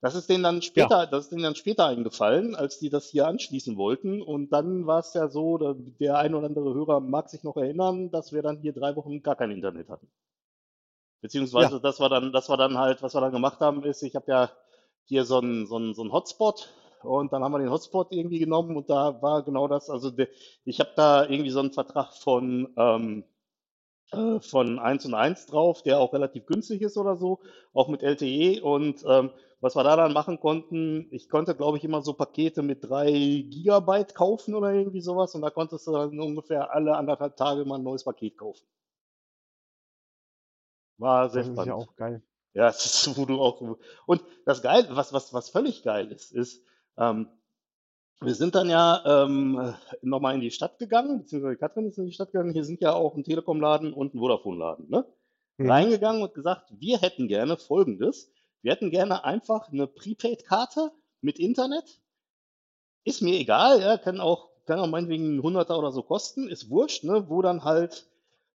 Das 0.00 0.14
ist 0.14 0.28
denen 0.28 0.42
dann 0.42 0.56
Ja. 0.56 0.62
später, 0.62 1.06
das 1.06 1.24
ist 1.24 1.32
denen 1.32 1.44
dann 1.44 1.54
später 1.54 1.86
eingefallen, 1.86 2.54
als 2.54 2.78
die 2.78 2.90
das 2.90 3.08
hier 3.08 3.26
anschließen 3.26 3.76
wollten. 3.76 4.22
Und 4.22 4.50
dann 4.52 4.86
war 4.86 4.98
es 4.98 5.14
ja 5.14 5.28
so, 5.28 5.56
der 5.56 6.18
ein 6.18 6.34
oder 6.34 6.46
andere 6.46 6.74
Hörer 6.74 7.00
mag 7.00 7.30
sich 7.30 7.42
noch 7.42 7.56
erinnern, 7.56 8.10
dass 8.10 8.32
wir 8.32 8.42
dann 8.42 8.58
hier 8.58 8.72
drei 8.74 8.96
Wochen 8.96 9.22
gar 9.22 9.34
kein 9.34 9.50
Internet 9.50 9.88
hatten. 9.88 10.08
Beziehungsweise, 11.22 11.76
Ja. 11.76 11.78
das 11.80 12.00
war 12.00 12.10
dann, 12.10 12.32
das 12.32 12.48
war 12.50 12.58
dann 12.58 12.76
halt, 12.76 13.02
was 13.02 13.14
wir 13.14 13.20
dann 13.22 13.32
gemacht 13.32 13.60
haben, 13.60 13.82
ist, 13.82 14.02
ich 14.02 14.14
habe 14.14 14.30
ja 14.30 14.50
hier 15.04 15.24
so 15.24 15.38
einen 15.38 15.66
so 15.66 15.76
einen- 15.76 15.94
so 15.94 16.02
einen 16.02 16.12
Hotspot 16.12 16.70
und 17.02 17.32
dann 17.32 17.42
haben 17.44 17.52
wir 17.52 17.58
den 17.58 17.70
Hotspot 17.70 18.08
irgendwie 18.12 18.38
genommen 18.38 18.76
und 18.76 18.88
da 18.90 19.20
war 19.22 19.42
genau 19.44 19.68
das, 19.68 19.90
also 19.90 20.10
de, 20.10 20.28
ich 20.64 20.80
habe 20.80 20.90
da 20.96 21.24
irgendwie 21.28 21.50
so 21.50 21.60
einen 21.60 21.72
Vertrag 21.72 22.12
von, 22.14 22.72
ähm, 22.76 23.24
äh, 24.12 24.40
von 24.40 24.78
1 24.78 25.04
und 25.06 25.14
1 25.14 25.46
drauf, 25.46 25.82
der 25.82 25.98
auch 26.00 26.12
relativ 26.14 26.46
günstig 26.46 26.82
ist 26.82 26.96
oder 26.98 27.16
so, 27.16 27.40
auch 27.72 27.88
mit 27.88 28.02
LTE. 28.02 28.62
Und 28.62 29.04
ähm, 29.08 29.30
was 29.60 29.76
wir 29.76 29.84
da 29.84 29.96
dann 29.96 30.12
machen 30.12 30.40
konnten, 30.40 31.08
ich 31.10 31.28
konnte, 31.28 31.54
glaube 31.56 31.78
ich, 31.78 31.84
immer 31.84 32.02
so 32.02 32.14
Pakete 32.14 32.62
mit 32.62 32.84
3 32.84 33.10
Gigabyte 33.12 34.14
kaufen 34.14 34.54
oder 34.54 34.72
irgendwie 34.72 35.00
sowas. 35.00 35.34
Und 35.34 35.42
da 35.42 35.50
konntest 35.50 35.86
du 35.86 35.92
dann 35.92 36.18
ungefähr 36.20 36.72
alle 36.74 36.96
anderthalb 36.96 37.36
Tage 37.36 37.64
mal 37.64 37.76
ein 37.78 37.84
neues 37.84 38.04
Paket 38.04 38.36
kaufen. 38.38 38.66
War 40.98 41.30
sehr 41.30 41.42
Das 41.42 41.50
ist 41.50 41.56
ja 41.56 41.62
spannend. 41.64 41.88
auch 41.88 41.96
geil. 41.96 42.22
Ja, 42.54 42.68
ist, 42.68 43.16
wo 43.16 43.26
du 43.26 43.40
auch. 43.40 43.78
Und 44.06 44.24
das 44.46 44.62
geil, 44.62 44.86
was, 44.90 45.12
was, 45.12 45.32
was 45.32 45.50
völlig 45.50 45.82
geil 45.82 46.10
ist, 46.10 46.32
ist, 46.32 46.62
ähm, 46.96 47.28
wir 48.20 48.34
sind 48.34 48.54
dann 48.54 48.70
ja 48.70 49.24
ähm, 49.24 49.74
nochmal 50.00 50.34
in 50.34 50.40
die 50.40 50.52
Stadt 50.52 50.78
gegangen, 50.78 51.18
beziehungsweise 51.18 51.56
Katrin 51.56 51.88
ist 51.88 51.98
in 51.98 52.06
die 52.06 52.12
Stadt 52.12 52.32
gegangen. 52.32 52.52
Hier 52.52 52.64
sind 52.64 52.80
ja 52.80 52.94
auch 52.94 53.16
ein 53.16 53.24
Telekom-Laden 53.24 53.92
und 53.92 54.14
ein 54.14 54.18
Vodafone-Laden, 54.18 54.88
ne? 54.88 55.04
Mhm. 55.58 55.70
Reingegangen 55.70 56.22
und 56.22 56.34
gesagt, 56.34 56.72
wir 56.78 56.98
hätten 56.98 57.28
gerne 57.28 57.56
Folgendes. 57.56 58.30
Wir 58.62 58.72
hätten 58.72 58.90
gerne 58.90 59.24
einfach 59.24 59.70
eine 59.70 59.86
Prepaid-Karte 59.86 60.92
mit 61.20 61.38
Internet. 61.38 62.00
Ist 63.04 63.20
mir 63.20 63.38
egal, 63.38 63.80
ja, 63.80 63.98
kann 63.98 64.20
auch, 64.20 64.48
kann 64.64 64.78
auch 64.78 64.86
meinetwegen 64.86 65.36
ein 65.36 65.42
Hunderter 65.42 65.78
oder 65.78 65.92
so 65.92 66.02
kosten, 66.02 66.48
ist 66.48 66.70
wurscht, 66.70 67.04
ne? 67.04 67.28
Wo 67.28 67.42
dann 67.42 67.64
halt 67.64 68.08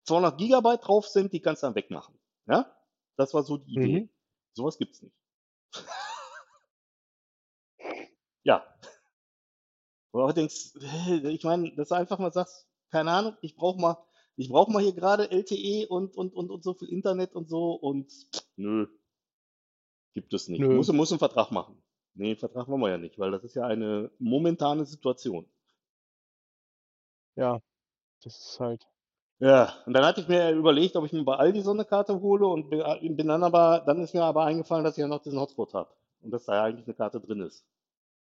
200 0.04 0.38
Gigabyte 0.38 0.86
drauf 0.86 1.08
sind, 1.08 1.32
die 1.32 1.40
kannst 1.40 1.62
du 1.62 1.66
dann 1.66 1.74
wegmachen. 1.74 2.14
Ja? 2.46 2.70
Das 3.16 3.34
war 3.34 3.42
so 3.42 3.56
die 3.56 3.72
Idee. 3.72 4.00
Mhm. 4.00 4.10
Sowas 4.54 4.78
gibt's 4.78 5.02
nicht. 5.02 5.16
Ja. 8.42 8.64
Du 10.12 10.22
auch 10.22 10.32
denkst, 10.32 10.76
ich 10.76 11.42
meine, 11.42 11.74
dass 11.74 11.88
du 11.88 11.96
einfach 11.96 12.20
mal 12.20 12.32
sagst, 12.32 12.68
keine 12.92 13.10
Ahnung, 13.10 13.36
ich 13.40 13.56
brauche 13.56 13.80
mal, 13.80 13.96
ich 14.36 14.48
brauche 14.48 14.70
mal 14.70 14.80
hier 14.80 14.94
gerade 14.94 15.30
LTE 15.32 15.88
und, 15.88 16.16
und, 16.16 16.32
und, 16.32 16.50
und 16.50 16.62
so 16.62 16.72
viel 16.74 16.88
Internet 16.88 17.34
und 17.34 17.48
so 17.48 17.72
und 17.72 18.12
nö, 18.54 18.86
gibt 20.14 20.32
es 20.32 20.48
nicht. 20.48 20.60
Nö. 20.60 20.76
Muss, 20.76 20.92
muss 20.92 21.10
einen 21.10 21.18
Vertrag 21.18 21.50
machen. 21.50 21.82
Nee, 22.14 22.28
einen 22.28 22.38
Vertrag 22.38 22.68
wollen 22.68 22.80
wir 22.80 22.90
ja 22.90 22.98
nicht, 22.98 23.18
weil 23.18 23.32
das 23.32 23.44
ist 23.44 23.56
ja 23.56 23.66
eine 23.66 24.10
momentane 24.18 24.86
Situation. 24.86 25.50
Ja, 27.34 27.60
das 28.22 28.38
ist 28.38 28.60
halt. 28.60 28.86
Ja, 29.38 29.74
und 29.86 29.92
dann 29.92 30.04
hatte 30.04 30.20
ich 30.22 30.28
mir 30.28 30.50
überlegt, 30.52 30.96
ob 30.96 31.04
ich 31.04 31.12
mir 31.12 31.24
bei 31.24 31.36
Aldi 31.36 31.60
so 31.60 31.70
eine 31.70 31.84
Karte 31.84 32.20
hole 32.20 32.46
und 32.46 32.70
bin, 32.70 33.16
bin 33.16 33.28
dann 33.28 33.44
aber, 33.44 33.82
dann 33.86 34.00
ist 34.00 34.14
mir 34.14 34.24
aber 34.24 34.44
eingefallen, 34.44 34.84
dass 34.84 34.96
ich 34.96 35.02
ja 35.02 35.08
noch 35.08 35.22
diesen 35.22 35.38
Hotspot 35.38 35.74
habe 35.74 35.90
und 36.22 36.30
dass 36.30 36.46
da 36.46 36.54
ja 36.54 36.64
eigentlich 36.64 36.86
eine 36.86 36.94
Karte 36.94 37.20
drin 37.20 37.40
ist. 37.40 37.66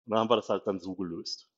Und 0.05 0.11
dann 0.11 0.19
haben 0.21 0.29
wir 0.29 0.37
das 0.37 0.49
halt 0.49 0.67
dann 0.67 0.79
so 0.79 0.95
gelöst. 0.95 1.49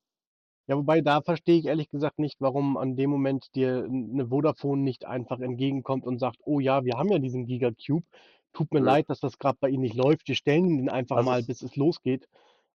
Ja, 0.68 0.76
wobei 0.76 1.00
da 1.00 1.22
verstehe 1.22 1.58
ich 1.58 1.66
ehrlich 1.66 1.88
gesagt 1.88 2.18
nicht, 2.18 2.36
warum 2.40 2.76
an 2.76 2.94
dem 2.94 3.08
Moment 3.10 3.54
dir 3.54 3.84
eine 3.84 4.28
Vodafone 4.28 4.82
nicht 4.82 5.06
einfach 5.06 5.40
entgegenkommt 5.40 6.04
und 6.04 6.18
sagt, 6.18 6.38
oh 6.44 6.60
ja, 6.60 6.84
wir 6.84 6.94
haben 6.98 7.10
ja 7.10 7.18
diesen 7.18 7.46
Gigacube. 7.46 8.04
Tut 8.52 8.72
mir 8.72 8.80
Nö. 8.80 8.84
leid, 8.84 9.08
dass 9.08 9.20
das 9.20 9.38
gerade 9.38 9.56
bei 9.60 9.68
Ihnen 9.70 9.82
nicht 9.82 9.94
läuft. 9.94 10.28
Wir 10.28 10.34
stellen 10.34 10.78
ihn 10.78 10.90
einfach 10.90 11.16
Also 11.16 11.24
mal, 11.24 11.42
bis 11.42 11.62
es 11.62 11.74
losgeht. 11.76 12.28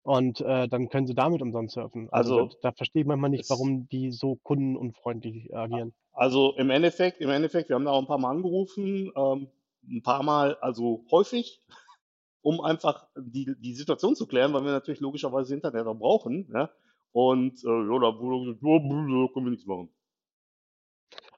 Und 0.04 0.40
äh, 0.40 0.66
dann 0.68 0.88
können 0.88 1.06
Sie 1.06 1.14
damit 1.14 1.42
umsonst 1.42 1.74
surfen. 1.74 2.08
Also, 2.10 2.40
Also, 2.40 2.56
da, 2.60 2.70
da 2.70 2.72
verstehe 2.72 3.02
ich 3.02 3.08
manchmal 3.08 3.30
nicht, 3.30 3.48
warum 3.48 3.88
die 3.88 4.10
so 4.10 4.36
kundenunfreundlich 4.42 5.54
agieren. 5.54 5.94
Also 6.12 6.54
im 6.56 6.70
Endeffekt, 6.70 7.20
im 7.20 7.30
Endeffekt, 7.30 7.68
wir 7.68 7.76
haben 7.76 7.84
da 7.84 7.92
auch 7.92 8.00
ein 8.00 8.06
paar 8.06 8.18
Mal 8.18 8.30
angerufen, 8.30 9.12
ähm, 9.16 9.48
ein 9.88 10.02
paar 10.02 10.22
Mal, 10.22 10.56
also 10.56 11.04
häufig, 11.10 11.60
um 12.42 12.60
einfach 12.60 13.06
die, 13.16 13.54
die 13.58 13.74
Situation 13.74 14.16
zu 14.16 14.26
klären, 14.26 14.52
weil 14.52 14.64
wir 14.64 14.72
natürlich 14.72 15.00
logischerweise 15.00 15.54
Internet 15.54 15.86
auch 15.86 15.94
brauchen. 15.94 16.50
Ja? 16.52 16.70
Und 17.12 17.62
äh, 17.64 17.68
ja, 17.68 17.98
da 17.98 18.18
wurde 18.18 18.46
gesagt, 18.46 18.62
ja, 18.62 18.78
da 18.78 19.32
können 19.32 19.46
wir 19.46 19.50
nichts 19.50 19.66
machen. 19.66 19.88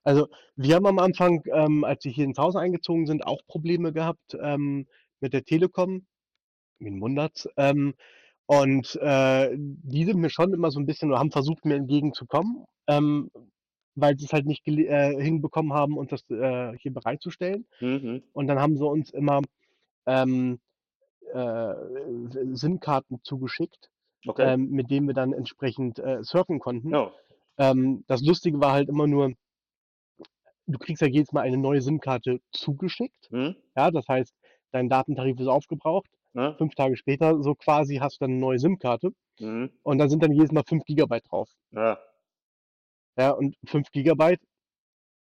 Also 0.05 0.29
wir 0.57 0.75
haben 0.75 0.87
am 0.87 0.99
Anfang, 0.99 1.43
ähm, 1.53 1.85
als 1.85 2.05
wir 2.05 2.13
hier 2.13 2.25
ins 2.27 2.39
Haus 2.39 2.57
eingezogen 2.57 3.07
sind, 3.07 3.27
auch 3.27 3.41
Probleme 3.47 3.93
gehabt 3.93 4.37
ähm, 4.41 4.87
mit 5.21 5.33
der 5.33 5.45
Telekom. 5.45 6.07
Wen 6.79 7.01
wundert's? 7.01 7.49
Ähm, 7.57 7.95
und 8.47 8.97
äh, 9.01 9.51
die 9.57 10.05
sind 10.05 10.19
mir 10.19 10.31
schon 10.31 10.53
immer 10.53 10.71
so 10.71 10.79
ein 10.79 10.87
bisschen 10.87 11.11
oder 11.11 11.19
haben 11.19 11.31
versucht, 11.31 11.65
mir 11.65 11.77
entgegenzukommen, 11.77 12.65
ähm, 12.87 13.31
weil 13.95 14.19
sie 14.19 14.27
es 14.27 14.33
halt 14.33 14.47
nicht 14.47 14.67
äh, 14.67 15.23
hinbekommen 15.23 15.73
haben, 15.73 15.97
uns 15.97 16.11
das 16.11 16.29
äh, 16.31 16.77
hier 16.79 16.93
bereitzustellen. 16.93 17.67
Mhm. 17.81 18.23
Und 18.33 18.47
dann 18.49 18.61
haben 18.61 18.77
sie 18.77 18.87
uns 18.87 19.11
immer 19.11 19.41
ähm, 20.07 20.61
äh, 21.33 21.75
SIM-Karten 22.53 23.21
zugeschickt, 23.23 23.91
Okay. 24.27 24.55
ähm, 24.55 24.71
mit 24.71 24.91
denen 24.91 25.07
wir 25.07 25.15
dann 25.15 25.33
entsprechend 25.33 25.99
äh, 25.99 26.23
surfen 26.23 26.59
konnten. 26.59 26.91
Ja. 26.91 27.13
Ähm, 27.59 28.05
das 28.07 28.23
Lustige 28.23 28.61
war 28.61 28.73
halt 28.73 28.89
immer 28.89 29.07
nur, 29.07 29.35
du 30.67 30.79
kriegst 30.79 31.03
ja 31.03 31.09
jedes 31.09 31.33
Mal 31.33 31.43
eine 31.43 31.59
neue 31.59 31.83
SIM-Karte 31.83 32.41
zugeschickt. 32.51 33.31
Mhm. 33.31 33.55
Ja, 33.77 33.91
das 33.91 34.09
heißt, 34.09 34.35
dein 34.73 34.89
Datentarif 34.89 35.39
ist 35.41 35.47
aufgebraucht. 35.47 36.11
Ne? 36.35 36.55
Fünf 36.59 36.75
Tage 36.75 36.97
später, 36.97 37.41
so 37.43 37.55
quasi, 37.55 37.97
hast 37.97 38.17
du 38.21 38.25
dann 38.25 38.33
eine 38.33 38.41
neue 38.41 38.59
SIM-Karte. 38.59 39.11
Mhm. 39.39 39.71
Und 39.83 39.99
da 39.99 40.09
sind 40.09 40.23
dann 40.23 40.33
jedes 40.33 40.53
Mal 40.53 40.65
5 40.65 40.85
Gigabyte 40.85 41.25
drauf. 41.31 41.49
Ja. 41.71 41.99
Ja, 43.17 43.31
und 43.31 43.57
5 43.67 43.91
Gigabyte, 43.93 44.41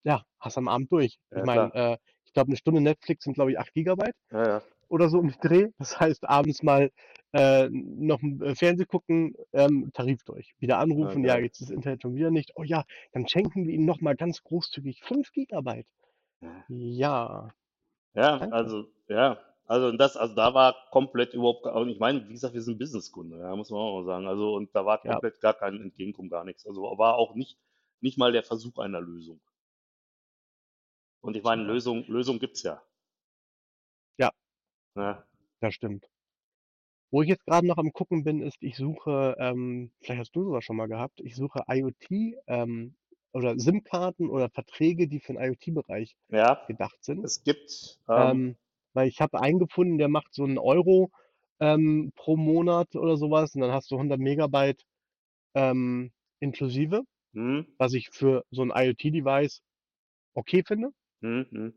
ja, 0.05 0.23
hast 0.41 0.57
am 0.59 0.69
Abend 0.69 0.91
durch. 0.91 1.19
Ja, 1.31 1.39
ich 1.39 1.45
meine, 1.45 1.75
äh, 1.75 1.97
ich 2.25 2.33
glaube, 2.33 2.49
eine 2.49 2.57
Stunde 2.57 2.81
Netflix 2.81 3.25
sind, 3.25 3.35
glaube 3.35 3.53
ich, 3.53 3.59
8 3.59 3.75
Gigabyte 3.75 4.15
Ja, 4.31 4.47
ja. 4.47 4.63
oder 4.89 5.11
so 5.11 5.19
um 5.19 5.29
den 5.29 5.39
Dreh. 5.43 5.69
Das 5.79 6.01
heißt, 6.01 6.27
abends 6.29 6.63
mal 6.63 6.91
äh, 7.35 7.69
noch 7.71 8.23
ein 8.23 8.41
äh, 8.41 8.55
Fernseh 8.55 8.87
gucken, 8.87 9.35
ähm, 9.53 9.91
Tarif 9.93 10.25
durch. 10.25 10.55
Wieder 10.59 10.79
anrufen, 10.79 11.25
ja, 11.25 11.39
jetzt 11.39 11.61
ist 11.61 11.69
das 11.69 11.77
Internet 11.77 12.03
schon 12.03 12.15
wieder 12.15 12.31
nicht. 12.31 12.53
Oh 12.55 12.63
ja, 12.63 12.85
dann 13.13 13.29
schenken 13.29 13.67
wir 13.67 13.75
Ihnen 13.75 13.85
nochmal 13.87 14.17
ganz 14.17 14.43
großzügig 14.43 15.03
5 15.05 15.31
Gigabyte. 15.33 15.87
Ja. 16.41 16.65
Ja, 16.69 17.55
Ja, 18.15 18.39
danke. 18.39 18.55
also, 18.55 18.87
ja, 19.09 19.39
also 19.73 19.97
das, 19.97 20.17
also 20.17 20.35
da 20.35 20.55
war 20.55 20.77
komplett 20.91 21.35
überhaupt, 21.35 21.67
und 21.67 21.89
ich 21.89 21.99
meine, 21.99 22.29
wie 22.29 22.33
gesagt, 22.33 22.55
wir 22.55 22.63
sind 22.63 22.79
Businesskunde, 22.79 23.39
ja, 23.39 23.57
muss 23.57 23.71
man 23.71 23.81
auch 23.81 24.01
mal 24.01 24.05
sagen. 24.05 24.27
Also, 24.27 24.55
und 24.55 24.75
da 24.75 24.85
war 24.87 24.99
Ja. 25.05 25.21
komplett 25.21 25.41
gar 25.41 25.55
kein 25.55 25.81
Entgegenkommen, 25.81 26.31
gar 26.31 26.45
nichts. 26.45 26.67
Also 26.67 26.83
war 26.83 27.17
auch 27.17 27.35
nicht, 27.35 27.59
nicht 28.01 28.19
mal 28.19 28.33
der 28.33 28.43
Versuch 28.45 28.79
einer 28.79 29.01
Lösung. 29.01 29.41
Und 31.25 31.37
ich 31.37 31.43
meine. 31.45 31.63
Lösung, 31.65 32.05
Lösung 32.09 32.39
gibt's 32.39 32.63
ja. 32.65 32.83
Ja. 34.19 34.31
Ja. 34.97 35.27
Das 35.63 35.75
stimmt. 35.75 36.09
Wo 37.13 37.21
ich 37.23 37.29
jetzt 37.29 37.45
gerade 37.45 37.67
noch 37.67 37.77
am 37.77 37.93
gucken 37.93 38.25
bin, 38.25 38.41
ist, 38.41 38.57
ich 38.63 38.75
suche, 38.77 39.37
ähm, 39.39 39.93
vielleicht 40.01 40.21
hast 40.21 40.33
du 40.35 40.45
sowas 40.45 40.65
schon 40.65 40.77
mal 40.77 40.89
gehabt, 40.89 41.21
ich 41.21 41.37
suche 41.37 41.63
IoT 41.69 42.39
ähm, 42.47 42.97
oder 43.35 43.59
SIM-Karten 43.59 44.31
oder 44.31 44.49
Verträge, 44.49 45.09
die 45.09 45.21
für 45.21 45.35
den 45.35 45.43
IoT-Bereich 45.43 46.17
Ja, 46.31 46.67
gedacht 46.67 47.05
sind. 47.05 47.29
es 47.29 47.43
gibt, 47.45 47.99
ähm, 48.09 48.41
Ähm, 48.41 48.57
weil 48.95 49.09
ich 49.09 49.21
habe 49.21 49.41
einen 49.41 49.59
gefunden, 49.59 49.99
der 49.99 50.09
macht 50.09 50.35
so 50.35 50.45
einen 50.45 50.59
Euro 50.59 51.11
ähm, 51.61 52.13
pro 52.17 52.37
Monat 52.37 52.97
oder 52.97 53.17
sowas 53.17 53.55
und 53.55 53.61
dann 53.63 53.73
hast 53.73 53.91
du 53.91 53.99
100 53.99 54.21
Megabyte 54.21 54.83
ähm, 55.55 56.13
inklusive, 56.41 57.03
hm, 57.35 57.63
was 57.79 57.95
ich 57.95 58.11
für 58.13 58.45
so 58.51 58.63
ein 58.63 58.73
IoT-Device 58.75 59.63
okay 60.35 60.63
finde. 60.67 60.91
hm, 61.23 61.43
hm. 61.53 61.73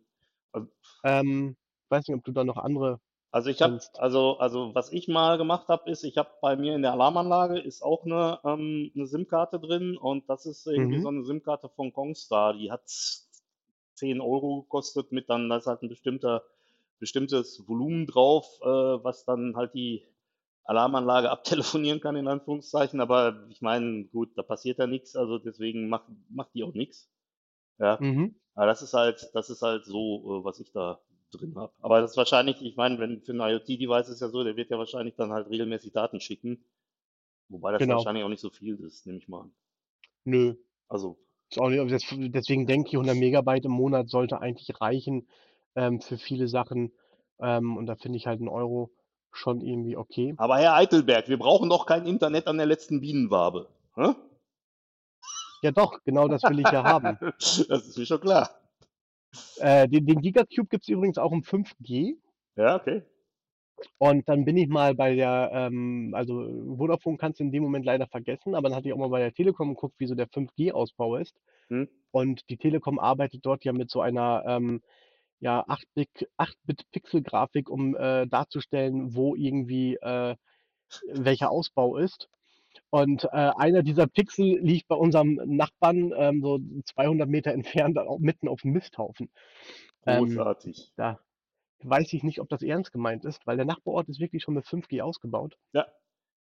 Also, 0.54 0.70
Ähm, 1.06 1.56
weiß 1.90 2.08
nicht, 2.10 2.18
ob 2.18 2.24
du 2.26 2.32
da 2.34 2.44
noch 2.44 2.58
andere 2.58 3.00
Also 3.32 3.50
ich 3.50 3.62
habe, 3.62 3.76
also, 3.98 4.38
also 4.38 4.74
was 4.76 4.92
ich 4.94 5.08
mal 5.10 5.38
gemacht 5.38 5.68
habe, 5.68 5.90
ist, 5.92 6.04
ich 6.04 6.18
habe 6.18 6.30
bei 6.42 6.56
mir 6.56 6.74
in 6.76 6.82
der 6.84 6.94
Alarmanlage 6.94 7.60
ist 7.60 7.82
auch 7.82 8.06
eine, 8.06 8.40
ähm, 8.46 8.92
eine 8.96 9.08
SIM-Karte 9.08 9.60
drin 9.60 9.98
und 9.98 10.30
das 10.30 10.46
ist 10.46 10.66
irgendwie 10.68 11.00
so 11.00 11.08
Mhm. 11.08 11.10
eine 11.10 11.24
SIM-Karte 11.24 11.68
von 11.70 11.92
Kongstar, 11.92 12.54
die 12.54 12.72
hat 12.72 12.90
10 13.96 14.22
Euro 14.22 14.64
gekostet 14.64 15.12
mit 15.12 15.30
dann, 15.30 15.50
da 15.50 15.58
ist 15.58 15.68
halt 15.68 15.82
ein 15.84 15.90
bestimmter, 15.90 16.44
bestimmtes 17.00 17.68
Volumen 17.68 18.08
drauf, 18.08 18.48
äh, 18.62 18.66
was 18.68 19.26
dann 19.26 19.56
halt 19.56 19.74
die 19.74 20.06
Alarmanlage 20.64 21.30
abtelefonieren 21.32 22.02
kann, 22.02 22.16
in 22.16 22.28
Anführungszeichen, 22.28 23.00
aber 23.02 23.48
ich 23.50 23.62
meine, 23.62 24.06
gut, 24.06 24.38
da 24.38 24.44
passiert 24.44 24.80
ja 24.80 24.88
nichts, 24.88 25.16
also 25.16 25.38
deswegen 25.38 25.90
macht, 25.90 26.08
macht 26.30 26.54
die 26.56 26.64
auch 26.64 26.74
nichts. 26.74 27.10
Ja. 27.80 28.00
Mhm. 28.02 28.36
Aber 28.56 28.68
das 28.68 28.82
ist 28.82 28.94
halt, 28.94 29.30
das 29.34 29.50
ist 29.50 29.62
halt 29.62 29.86
so, 29.86 30.40
äh, 30.42 30.44
was 30.44 30.60
ich 30.60 30.72
da 30.72 31.02
drin 31.32 31.56
habe. 31.56 31.74
Aber 31.82 32.02
das 32.02 32.12
ist 32.12 32.18
wahrscheinlich, 32.18 32.62
ich 32.62 32.78
meine, 32.78 33.00
wenn 33.00 33.22
für 33.22 33.34
ein 33.34 33.42
IoT-Device 33.42 34.10
ist 34.10 34.22
ja 34.22 34.30
so, 34.30 34.44
der 34.44 34.56
wird 34.56 34.70
ja 34.70 34.78
wahrscheinlich 34.78 35.16
dann 35.16 35.32
halt 35.32 35.50
regelmäßig 35.50 35.92
Daten 35.94 36.22
schicken. 36.22 36.64
Wobei 37.50 37.72
das 37.72 37.82
Genau. 37.82 37.98
wahrscheinlich 37.98 38.24
auch 38.24 38.30
nicht 38.30 38.42
so 38.42 38.50
viel 38.50 38.76
ist, 38.84 39.06
nehme 39.06 39.20
ich 39.20 39.28
mal 39.28 39.42
an. 39.42 39.52
Nö, 40.24 40.56
Also, 40.88 41.18
nicht, 41.56 41.92
das, 41.92 42.04
deswegen 42.12 42.66
denke 42.68 42.90
ich, 42.90 42.96
100 42.96 43.16
Megabyte 43.16 43.66
im 43.66 43.72
Monat 43.72 44.10
sollte 44.10 44.40
eigentlich 44.42 44.82
reichen 44.82 45.28
ähm, 45.76 46.02
für 46.02 46.18
viele 46.18 46.48
Sachen. 46.48 46.92
Ähm, 47.40 47.78
und 47.78 47.86
da 47.86 47.96
finde 47.96 48.18
ich 48.18 48.28
halt 48.28 48.40
einen 48.40 48.50
Euro 48.50 48.92
schon 49.32 49.60
irgendwie 49.60 49.98
okay. 49.98 50.34
aber 50.38 50.58
Herr 50.60 50.76
Eitelberg, 50.76 51.28
wir 51.28 51.38
brauchen 51.38 51.70
doch 51.70 51.86
kein 51.86 52.06
Internet 52.06 52.48
an 52.48 52.58
der 52.58 52.66
letzten 52.66 53.02
Bienenwabe. 53.02 53.68
Hä? 53.96 54.14
Ja 55.62 55.72
doch, 55.72 56.04
genau 56.06 56.28
das 56.28 56.44
will 56.44 56.60
ich 56.60 56.72
ja 56.72 56.84
haben. 56.84 57.18
das 57.22 57.60
ist 57.60 57.98
mir 57.98 58.06
schon 58.06 58.22
klar. 58.22 58.50
Äh, 59.58 59.90
den, 59.90 60.06
den 60.06 60.22
Gigacube 60.22 60.70
gibt 60.70 60.84
es 60.84 60.90
übrigens 60.90 61.18
auch 61.18 61.32
um 61.32 61.42
5G. 61.42 62.16
Ja, 62.56 62.76
okay. 62.76 63.04
Und 63.98 64.28
dann 64.30 64.46
bin 64.46 64.58
ich 64.58 64.68
mal 64.68 64.96
bei 64.96 65.16
der, 65.16 65.50
ähm, 65.54 66.14
also 66.16 66.48
Vodafone 66.78 67.18
kannst 67.18 67.40
du 67.40 67.44
in 67.44 67.52
dem 67.52 67.64
Moment 67.64 67.86
leider 67.86 68.08
vergessen, 68.08 68.56
aber 68.56 68.70
dann 68.70 68.78
hatte 68.78 68.88
ich 68.88 68.94
auch 68.94 68.98
mal 68.98 69.10
bei 69.10 69.20
der 69.20 69.34
Telekom 69.34 69.70
geguckt, 69.70 69.96
wie 69.98 70.08
so 70.08 70.16
der 70.16 70.30
5G-Ausbau 70.30 71.18
ist. 71.18 71.36
Hm? 71.68 71.90
Und 72.12 72.50
die 72.50 72.58
Telekom 72.58 73.00
arbeitet 73.00 73.46
dort 73.46 73.66
ja 73.66 73.74
mit 73.74 73.90
so 73.90 74.02
einer 74.02 74.44
ähm, 74.48 74.82
ja, 75.40 75.66
8-Bit 75.68 76.30
8-Bit-Pixel-Grafik, 76.38 77.70
um 77.70 77.96
äh, 77.96 78.26
darzustellen, 78.28 79.16
wo 79.16 79.36
irgendwie 79.36 79.96
äh, 79.96 80.36
welcher 81.12 81.52
Ausbau 81.52 81.98
ist. 81.98 82.30
Und 82.90 83.24
äh, 83.26 83.28
einer 83.32 83.84
dieser 83.84 84.08
Pixel 84.08 84.60
liegt 84.60 84.88
bei 84.88 84.96
unserem 84.96 85.40
Nachbarn 85.46 86.14
ähm, 86.16 86.42
so 86.42 86.60
200 86.86 87.28
Meter 87.30 87.52
entfernt, 87.52 87.98
mitten 88.20 88.48
auf 88.48 88.62
dem 88.62 88.72
Misthaufen. 88.72 89.30
Ähm, 90.06 90.26
Großartig. 90.26 90.92
da 90.96 91.20
weiß 91.84 92.14
ich 92.14 92.24
nicht, 92.24 92.40
ob 92.40 92.50
das 92.50 92.62
ernst 92.64 92.92
gemeint 92.92 93.26
ist, 93.26 93.46
weil 93.48 93.58
der 93.58 93.66
Nachbarort 93.66 94.08
ist 94.10 94.20
wirklich 94.20 94.44
schon 94.44 94.54
mit 94.56 94.66
5G 94.66 95.02
ausgebaut. 95.02 95.58
Ja. 95.74 95.86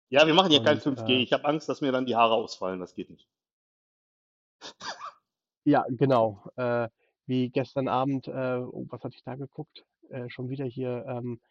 Ja, 0.10 0.26
wir 0.26 0.34
machen 0.34 0.52
hier 0.52 0.64
kein 0.64 0.78
Und 0.82 1.00
5G. 1.00 1.10
äh, 1.10 1.22
Ich 1.22 1.34
habe 1.34 1.46
Angst, 1.46 1.68
dass 1.68 1.82
mir 1.82 1.92
dann 1.92 2.06
die 2.06 2.16
Haare 2.16 2.36
ausfallen. 2.36 2.80
Das 2.80 2.94
geht 2.96 3.10
nicht. 3.10 3.28
ja, 5.66 5.86
genau. 5.90 6.44
Äh, 6.56 6.88
wie 7.28 7.50
gestern 7.52 7.88
Abend, 7.90 8.28
äh, 8.28 8.58
oh, 8.60 8.86
was 8.90 9.04
hatte 9.04 9.16
ich 9.16 9.24
da 9.24 9.36
geguckt? 9.36 9.86
Äh, 10.10 10.30
schon 10.30 10.50
wieder 10.50 10.66
hier 10.66 11.06
ähm, 11.08 11.42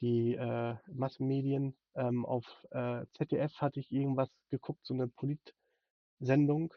die 0.00 0.34
äh, 0.34 0.76
Massenmedien. 0.92 1.76
Ähm, 1.96 2.26
auf 2.26 2.64
äh, 2.72 3.06
ZDF 3.14 3.60
hatte 3.60 3.80
ich 3.80 3.90
irgendwas 3.92 4.30
geguckt, 4.50 4.86
so 4.86 4.94
eine 4.94 5.08
Polit-Sendung. 5.08 6.74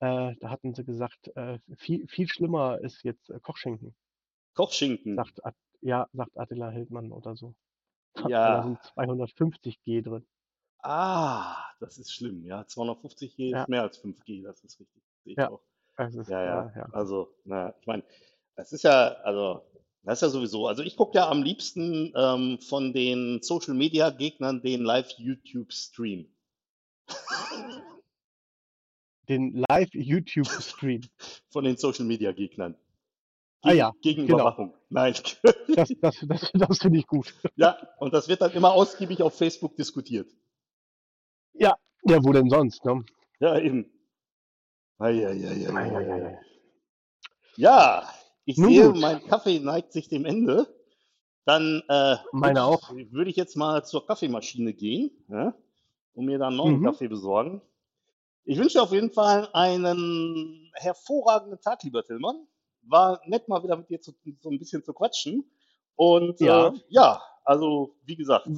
Äh, 0.00 0.36
da 0.40 0.50
hatten 0.50 0.74
sie 0.74 0.84
gesagt, 0.84 1.28
äh, 1.36 1.58
viel, 1.78 2.06
viel 2.08 2.28
schlimmer 2.28 2.80
ist 2.82 3.04
jetzt 3.04 3.32
Kochschinken. 3.42 3.96
Kochschinken. 4.54 5.16
Sagt, 5.16 5.40
ja, 5.80 6.06
sagt 6.12 6.38
Attila 6.38 6.70
Hildmann 6.70 7.10
oder 7.10 7.34
so. 7.34 7.56
Weil 8.42 8.52
da 8.52 8.62
Ja. 8.62 8.62
sind 8.62 8.82
250 8.84 9.82
G 9.82 10.02
drin. 10.02 10.26
Ah, 10.82 11.64
das 11.80 11.98
ist 11.98 12.12
schlimm. 12.12 12.44
Ja, 12.46 12.66
250G 12.66 13.52
Ja. 13.52 13.66
ist 13.66 13.68
mehr 13.68 13.82
als 13.82 13.98
5G. 13.98 14.42
Das 14.42 14.62
ist 14.64 14.78
richtig. 14.80 15.02
Sehe 15.24 15.34
ich 15.34 15.44
Ja. 15.44 15.50
auch. 15.50 15.62
Ist, 15.98 16.28
Ja, 16.28 16.44
ja. 16.44 16.72
ja. 16.76 16.88
Also, 16.92 17.34
na, 17.44 17.74
ich 17.80 17.86
meine, 17.86 18.02
das 18.54 18.72
ist 18.72 18.84
ja, 18.84 19.08
also, 19.24 19.62
das 20.04 20.18
ist 20.18 20.22
ja 20.22 20.28
sowieso. 20.28 20.66
Also, 20.66 20.82
ich 20.82 20.96
gucke 20.96 21.16
ja 21.16 21.28
am 21.28 21.42
liebsten 21.42 22.12
ähm, 22.14 22.58
von 22.60 22.92
den 22.92 23.42
Social 23.42 23.74
Media 23.74 24.10
Gegnern 24.10 24.60
den 24.62 24.82
Live-YouTube-Stream. 24.82 26.26
Den 29.28 29.64
Live-YouTube-Stream. 29.68 31.02
Von 31.50 31.64
den 31.64 31.76
Social 31.76 32.04
Media 32.04 32.32
Gegnern. 32.32 32.76
Ah 33.62 33.72
ja, 33.72 33.92
Gegen 34.02 34.26
genau. 34.26 34.38
Überwachung. 34.40 34.74
Nein. 34.88 35.14
Das, 35.74 35.88
das, 36.00 36.24
das, 36.28 36.52
das 36.52 36.78
finde 36.78 37.00
ich 37.00 37.06
gut. 37.06 37.34
ja, 37.56 37.76
und 37.98 38.14
das 38.14 38.28
wird 38.28 38.40
dann 38.40 38.52
immer 38.52 38.72
ausgiebig 38.72 39.22
auf 39.22 39.36
Facebook 39.36 39.76
diskutiert. 39.76 40.30
Ja, 41.54 41.74
ja, 42.04 42.22
wo 42.22 42.32
denn 42.32 42.48
sonst, 42.48 42.84
ne? 42.84 43.04
Ja, 43.40 43.58
eben. 43.58 43.90
Eieieiei. 44.98 45.68
Eieiei. 45.68 46.38
Ja, 47.56 48.08
ich 48.44 48.56
Nun 48.58 48.70
sehe, 48.70 48.92
gut. 48.92 49.00
mein 49.00 49.24
Kaffee 49.26 49.58
neigt 49.60 49.92
sich 49.92 50.08
dem 50.08 50.24
Ende. 50.24 50.66
Dann 51.44 51.82
äh, 51.88 52.16
Meine 52.32 52.64
auch. 52.64 52.90
würde 52.90 53.30
ich 53.30 53.36
jetzt 53.36 53.56
mal 53.56 53.84
zur 53.84 54.06
Kaffeemaschine 54.06 54.74
gehen 54.74 55.10
ja, 55.28 55.54
und 56.14 56.24
mir 56.26 56.38
dann 56.38 56.56
noch 56.56 56.66
einen 56.66 56.80
Mhm. 56.80 56.84
Kaffee 56.84 57.08
besorgen. 57.08 57.62
Ich 58.44 58.58
wünsche 58.58 58.78
dir 58.78 58.82
auf 58.82 58.92
jeden 58.92 59.12
Fall 59.12 59.48
einen 59.52 60.70
hervorragenden 60.74 61.60
Tag, 61.60 61.82
lieber 61.84 62.04
Tillmann. 62.04 62.46
War 62.82 63.20
nett, 63.26 63.48
mal 63.48 63.62
wieder 63.62 63.76
mit 63.76 63.88
dir 63.90 64.00
zu, 64.00 64.12
so 64.40 64.50
ein 64.50 64.58
bisschen 64.58 64.82
zu 64.84 64.92
quatschen. 64.92 65.44
Und 65.94 66.40
Ja. 66.40 66.68
äh, 66.68 66.72
ja, 66.88 67.22
also 67.44 67.96
wie 68.04 68.16
gesagt, 68.16 68.48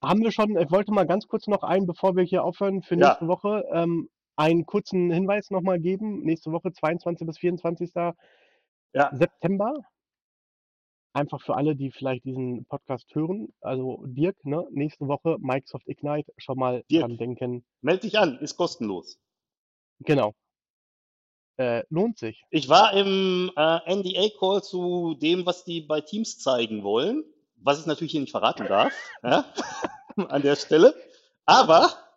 Haben 0.00 0.22
wir 0.22 0.30
schon, 0.32 0.56
ich 0.56 0.70
wollte 0.70 0.92
mal 0.92 1.06
ganz 1.06 1.26
kurz 1.26 1.46
noch 1.48 1.62
einen, 1.62 1.86
bevor 1.86 2.14
wir 2.16 2.22
hier 2.24 2.44
aufhören, 2.44 2.82
für 2.82 2.94
Ja. 2.96 3.08
nächste 3.08 3.26
Woche 3.28 3.64
ähm, 3.72 4.08
einen 4.38 4.66
kurzen 4.66 5.10
Hinweis 5.10 5.50
nochmal 5.50 5.80
geben. 5.80 6.20
Nächste 6.22 6.52
Woche, 6.52 6.72
22. 6.72 7.26
bis 7.26 7.38
24. 7.38 7.90
ja, 8.94 9.10
September. 9.12 9.74
Einfach 11.12 11.42
für 11.42 11.56
alle, 11.56 11.74
die 11.74 11.90
vielleicht 11.90 12.24
diesen 12.24 12.64
Podcast 12.66 13.12
hören. 13.14 13.48
Also 13.60 14.04
Dirk, 14.06 14.36
ne? 14.44 14.64
nächste 14.70 15.08
Woche 15.08 15.36
Microsoft 15.40 15.88
Ignite, 15.88 16.32
schon 16.36 16.56
mal 16.56 16.84
Dirk. 16.88 17.02
dran 17.02 17.16
denken. 17.16 17.64
meld 17.80 18.04
dich 18.04 18.16
an, 18.16 18.38
ist 18.38 18.56
kostenlos. 18.56 19.18
Genau. 20.00 20.34
Äh, 21.56 21.82
lohnt 21.90 22.18
sich. 22.18 22.44
Ich 22.50 22.68
war 22.68 22.92
im 22.92 23.50
äh, 23.56 23.96
NDA-Call 23.96 24.62
zu 24.62 25.14
dem, 25.14 25.44
was 25.46 25.64
die 25.64 25.80
bei 25.80 26.00
Teams 26.00 26.38
zeigen 26.38 26.84
wollen, 26.84 27.24
was 27.56 27.80
ich 27.80 27.86
natürlich 27.86 28.12
hier 28.12 28.20
nicht 28.20 28.30
verraten 28.30 28.68
darf, 28.68 28.92
ja, 29.24 29.52
an 30.28 30.42
der 30.42 30.54
Stelle. 30.54 30.94
Aber 31.44 32.07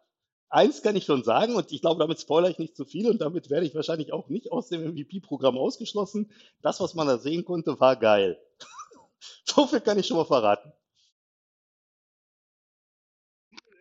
eins 0.52 0.82
kann 0.84 0.96
ich 0.96 1.06
schon 1.06 1.24
sagen, 1.24 1.56
und 1.56 1.72
ich 1.72 1.82
glaube, 1.82 2.00
damit 2.00 2.20
spoilere 2.20 2.52
ich 2.52 2.60
nicht 2.60 2.76
zu 2.76 2.86
viel 2.86 3.10
und 3.10 3.20
damit 3.20 3.50
werde 3.50 3.66
ich 3.66 3.74
wahrscheinlich 3.74 4.14
auch 4.14 4.28
nicht 4.30 4.52
aus 4.52 4.68
dem 4.68 4.84
MVP-Programm 4.84 5.58
ausgeschlossen. 5.58 6.32
Das, 6.62 6.80
was 6.80 6.94
man 6.94 7.08
da 7.08 7.18
sehen 7.18 7.46
konnte, 7.46 7.80
war 7.80 7.96
geil. 7.96 8.40
so 9.46 9.66
viel 9.66 9.82
kann 9.82 9.98
ich 9.98 10.08
schon 10.08 10.18
mal 10.18 10.26
verraten. 10.26 10.72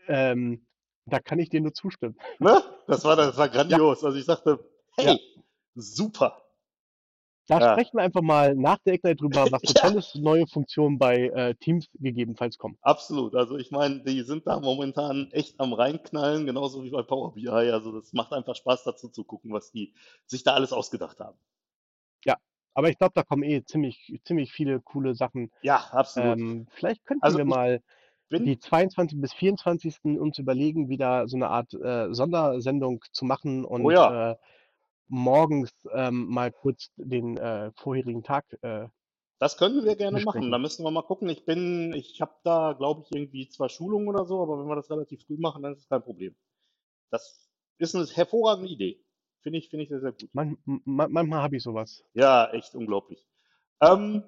Ähm, 0.07 0.67
da 1.07 1.21
kann 1.21 1.39
ich 1.39 1.51
dir 1.51 1.61
nur 1.61 1.75
zustimmen. 1.75 2.19
Ne? 2.39 2.63
Das, 2.87 3.05
war, 3.05 3.17
das 3.17 3.37
war 3.37 3.49
grandios. 3.49 4.05
Also 4.05 4.17
ich 4.19 4.25
sagte, 4.25 4.59
hey, 4.97 5.07
Ja. 5.07 5.43
super. 5.75 6.43
Da 7.51 7.61
Ja. 7.61 7.73
sprechen 7.73 7.97
wir 7.99 8.05
einfach 8.05 8.23
mal 8.23 8.55
nach 8.55 8.79
der 8.87 8.95
Ignite 8.95 9.17
drüber, 9.17 9.45
was 9.51 9.61
für 9.63 9.67
Ja. 9.75 9.83
tolles 9.83 10.15
neue 10.15 10.47
Funktionen 10.47 10.99
bei 10.99 11.17
äh, 11.29 11.55
Teams 11.57 11.89
gegebenenfalls 11.99 12.57
kommen. 12.59 12.79
Absolut. 12.83 13.35
Also 13.35 13.59
ich 13.59 13.73
meine, 13.73 14.05
die 14.05 14.23
sind 14.23 14.47
da 14.47 14.61
momentan 14.61 15.29
echt 15.33 15.59
am 15.59 15.73
reinknallen, 15.73 16.47
genauso 16.47 16.85
wie 16.85 16.91
bei 16.91 17.03
Power 17.03 17.35
BI. 17.35 17.49
Also 17.49 17.93
das 17.93 18.13
macht 18.13 18.33
einfach 18.33 18.55
Spaß 18.55 18.85
dazu 18.85 19.09
zu 19.09 19.25
gucken, 19.25 19.53
was 19.53 19.73
die 19.73 19.93
sich 20.27 20.45
da 20.45 20.55
alles 20.55 20.73
ausgedacht 20.73 21.19
haben. 21.19 21.37
Aber 22.75 22.89
ich 22.89 22.99
glaube, 22.99 23.13
da 23.15 23.23
kommen 23.23 23.43
eh 23.43 23.65
ziemlich, 23.65 24.21
ziemlich 24.25 24.53
viele 24.53 24.81
coole 24.81 25.15
Sachen. 25.15 25.51
Ja, 25.63 25.77
absolut. 25.93 26.39
Ähm, 26.39 26.67
vielleicht 26.73 27.05
könnten 27.05 27.25
Also 27.25 27.39
wir 27.39 27.45
mal 27.45 27.83
die 28.31 28.59
22. 28.59 29.21
bis 29.21 29.33
24. 29.35 30.19
uns 30.21 30.39
überlegen, 30.39 30.89
wieder 30.89 31.27
so 31.29 31.37
eine 31.37 31.49
Art 31.49 31.75
äh, 31.75 32.13
Sondersendung 32.15 33.05
zu 33.13 33.25
machen 33.25 33.65
und 33.65 33.85
Oh 33.85 33.91
ja. 33.91 34.33
äh, 34.33 34.37
morgens 35.11 35.71
ähm, 35.93 36.27
mal 36.29 36.51
kurz 36.53 36.91
den 36.97 37.37
äh, 37.37 37.71
vorherigen 37.77 38.23
Tag. 38.23 38.45
Äh, 38.63 38.87
das 39.39 39.57
können 39.57 39.85
wir 39.85 39.97
gerne 39.97 40.17
besprechen. 40.17 40.41
machen. 40.41 40.53
Da 40.53 40.59
müssen 40.59 40.85
wir 40.85 40.91
mal 40.91 41.03
gucken. 41.03 41.29
Ich 41.29 41.45
bin, 41.45 41.93
ich 41.95 42.21
habe 42.21 42.35
da, 42.45 42.75
glaube 42.75 43.03
ich, 43.05 43.13
irgendwie 43.15 43.49
zwei 43.49 43.69
Schulungen 43.69 44.09
oder 44.09 44.27
so, 44.27 44.43
aber 44.43 44.59
wenn 44.59 44.67
wir 44.69 44.77
das 44.77 44.91
relativ 44.91 45.25
früh 45.27 45.39
machen, 45.39 45.63
dann 45.63 45.73
ist 45.73 45.81
es 45.81 45.89
kein 45.89 46.03
Problem. 46.03 46.35
Das 47.11 47.49
ist 47.79 47.95
eine 47.95 48.07
hervorragende 48.07 48.71
Idee. 48.71 49.03
Finde 49.43 49.59
ich, 49.59 49.71
finde 49.71 49.85
ich 49.85 49.89
sehr, 49.89 50.01
sehr 50.01 50.13
gut. 50.13 50.29
man, 50.35 50.59
ma- 50.85 51.09
manchmal 51.09 51.43
habe 51.43 51.57
ich 51.57 51.63
sowas. 51.63 52.05
Ja, 52.15 52.51
echt 52.53 52.75
unglaublich. 52.75 53.27
Ähm, 53.81 54.23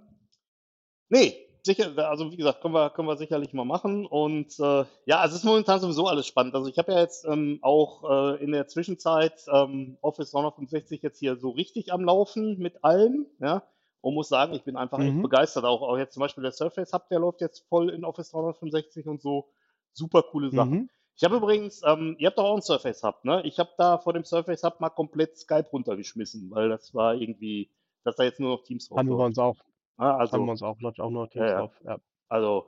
nee, 1.11 1.47
sicher, 1.62 1.96
also 2.08 2.30
wie 2.32 2.36
gesagt, 2.36 2.60
können 2.60 2.74
wir, 2.74 2.90
können 2.90 3.08
wir 3.08 3.16
sicherlich 3.16 3.52
mal 3.52 3.64
machen. 3.64 4.06
Und 4.06 4.58
äh, 4.58 4.84
ja, 5.06 5.24
es 5.24 5.32
ist 5.34 5.44
momentan 5.44 5.80
sowieso 5.80 6.06
alles 6.06 6.26
spannend. 6.26 6.54
Also 6.54 6.68
ich 6.68 6.78
habe 6.78 6.92
ja 6.92 7.00
jetzt 7.00 7.24
ähm, 7.24 7.58
auch 7.62 8.08
äh, 8.10 8.42
in 8.44 8.52
der 8.52 8.66
Zwischenzeit 8.68 9.44
ähm, 9.52 9.96
Office 10.00 10.32
365 10.32 11.02
jetzt 11.02 11.18
hier 11.18 11.36
so 11.36 11.50
richtig 11.50 11.92
am 11.92 12.04
Laufen 12.04 12.58
mit 12.58 12.84
allem, 12.84 13.26
ja. 13.40 13.62
Und 14.00 14.14
muss 14.14 14.28
sagen, 14.28 14.52
ich 14.54 14.64
bin 14.64 14.76
einfach 14.76 14.98
echt 14.98 15.14
Mhm. 15.14 15.22
begeistert. 15.22 15.64
Auch, 15.64 15.80
auch 15.82 15.96
jetzt 15.96 16.14
zum 16.14 16.22
Beispiel 16.22 16.42
der 16.42 16.50
Surface 16.50 16.92
Hub, 16.92 17.08
der 17.08 17.20
läuft 17.20 17.40
jetzt 17.40 17.60
voll 17.68 17.88
in 17.90 18.04
Office 18.04 18.32
365 18.32 19.06
und 19.06 19.22
so. 19.22 19.48
Super 19.92 20.22
coole 20.24 20.50
Sachen. 20.50 20.70
Mhm. 20.72 20.90
Ich 21.14 21.22
habe 21.22 21.36
übrigens, 21.36 21.82
ähm, 21.86 22.16
ihr 22.18 22.26
habt 22.26 22.38
doch 22.38 22.44
auch 22.44 22.54
einen 22.54 22.62
Surface 22.62 23.04
Hub, 23.04 23.24
ne? 23.24 23.42
Ich 23.44 23.60
habe 23.60 23.70
da 23.78 23.98
vor 23.98 24.12
dem 24.12 24.24
Surface 24.24 24.64
Hub 24.64 24.80
mal 24.80 24.90
komplett 24.90 25.38
Skype 25.38 25.68
runtergeschmissen, 25.72 26.50
weil 26.50 26.68
das 26.68 26.92
war 26.94 27.14
irgendwie, 27.14 27.70
dass 28.02 28.16
da 28.16 28.24
jetzt 28.24 28.40
nur 28.40 28.56
noch 28.56 28.64
Teams 28.64 28.88
drauf 28.88 28.98
Haben 28.98 29.10
wir 29.10 29.18
uns 29.18 29.38
auch. 29.38 29.56
Ah, 29.97 30.12
Haben 30.12 30.20
also, 30.20 30.38
wir 30.38 30.51
uns 30.53 30.62
auch, 30.62 30.76
auch 30.82 31.11
nur 31.11 31.28
Teams 31.30 31.51
Ja, 31.51 31.59
drauf. 31.61 31.72
Ja. 31.84 31.99
also, 32.28 32.66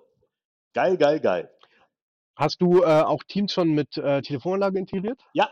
geil, 0.74 0.96
geil, 0.96 1.20
geil. 1.20 1.50
Hast 2.36 2.60
du 2.60 2.82
äh, 2.82 3.02
auch 3.02 3.22
Teams 3.24 3.52
schon 3.52 3.70
mit 3.74 3.96
äh, 3.96 4.20
Telefonanlage 4.22 4.78
integriert? 4.78 5.20
Ja, 5.32 5.48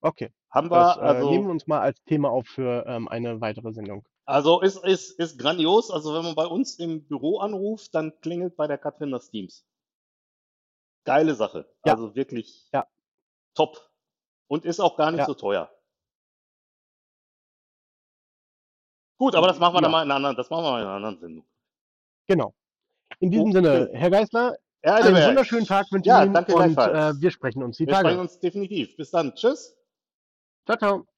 Okay. 0.00 0.30
haben 0.50 0.70
Das 0.70 0.96
wir, 0.96 1.02
äh, 1.02 1.24
nehmen 1.24 1.30
wir 1.30 1.38
also, 1.38 1.50
uns 1.50 1.66
mal 1.66 1.80
als 1.80 2.02
Thema 2.04 2.30
auf 2.30 2.46
für 2.46 2.84
ähm, 2.86 3.08
eine 3.08 3.40
weitere 3.40 3.72
Sendung. 3.72 4.06
also 4.26 4.60
ist, 4.60 4.84
ist, 4.84 5.18
ist 5.18 5.38
grandios. 5.38 5.90
Also, 5.90 6.14
wenn 6.14 6.22
man 6.24 6.34
bei 6.34 6.46
uns 6.46 6.78
im 6.78 7.06
Büro 7.06 7.38
anruft, 7.38 7.94
dann 7.94 8.12
klingelt 8.20 8.56
bei 8.56 8.66
der 8.66 8.78
Katrin 8.78 9.10
das 9.10 9.30
Teams. 9.30 9.66
Geile 11.04 11.34
Sache. 11.34 11.66
Ja. 11.84 11.94
Also 11.94 12.14
wirklich 12.14 12.68
Ja. 12.72 12.86
top. 13.54 13.90
Und 14.46 14.64
ist 14.64 14.80
auch 14.80 14.96
gar 14.96 15.10
nicht 15.10 15.20
Ja. 15.20 15.26
so 15.26 15.34
teuer. 15.34 15.70
Gut, 19.18 19.34
aber 19.34 19.48
das 19.48 19.58
machen 19.58 19.74
wir 19.74 19.80
dann 19.80 19.90
Ja. 19.90 19.96
mal 19.98 20.02
in 20.04 20.10
einer 20.10 20.16
anderen, 20.16 20.36
das 20.36 20.48
machen 20.48 20.64
wir 20.64 20.70
mal 20.70 20.80
in 20.80 20.86
einer 20.86 20.96
anderen 20.96 21.18
Sendung. 21.18 21.44
Genau. 22.28 22.54
In 23.20 23.30
diesem 23.30 23.48
Okay. 23.48 23.52
Sinne, 23.54 23.90
Herr 23.92 24.10
Geisler, 24.10 24.56
Ja, 24.84 24.94
einen 24.94 25.26
wunderschönen 25.26 25.66
Tag 25.66 25.86
wünsche 25.90 26.08
Ja, 26.08 26.20
ich 26.20 26.26
Ihnen 26.26 26.34
danke 26.34 26.54
und 26.54 26.78
äh, 26.78 27.20
wir 27.20 27.30
sprechen 27.30 27.62
uns 27.64 27.76
die 27.78 27.86
Wir 27.86 27.94
sprechen 27.94 28.08
Tage. 28.10 28.20
uns 28.20 28.38
definitiv. 28.38 28.96
Bis 28.96 29.10
dann. 29.10 29.34
Tschüss. 29.34 29.76
Ciao, 30.66 30.78
ciao. 30.78 31.17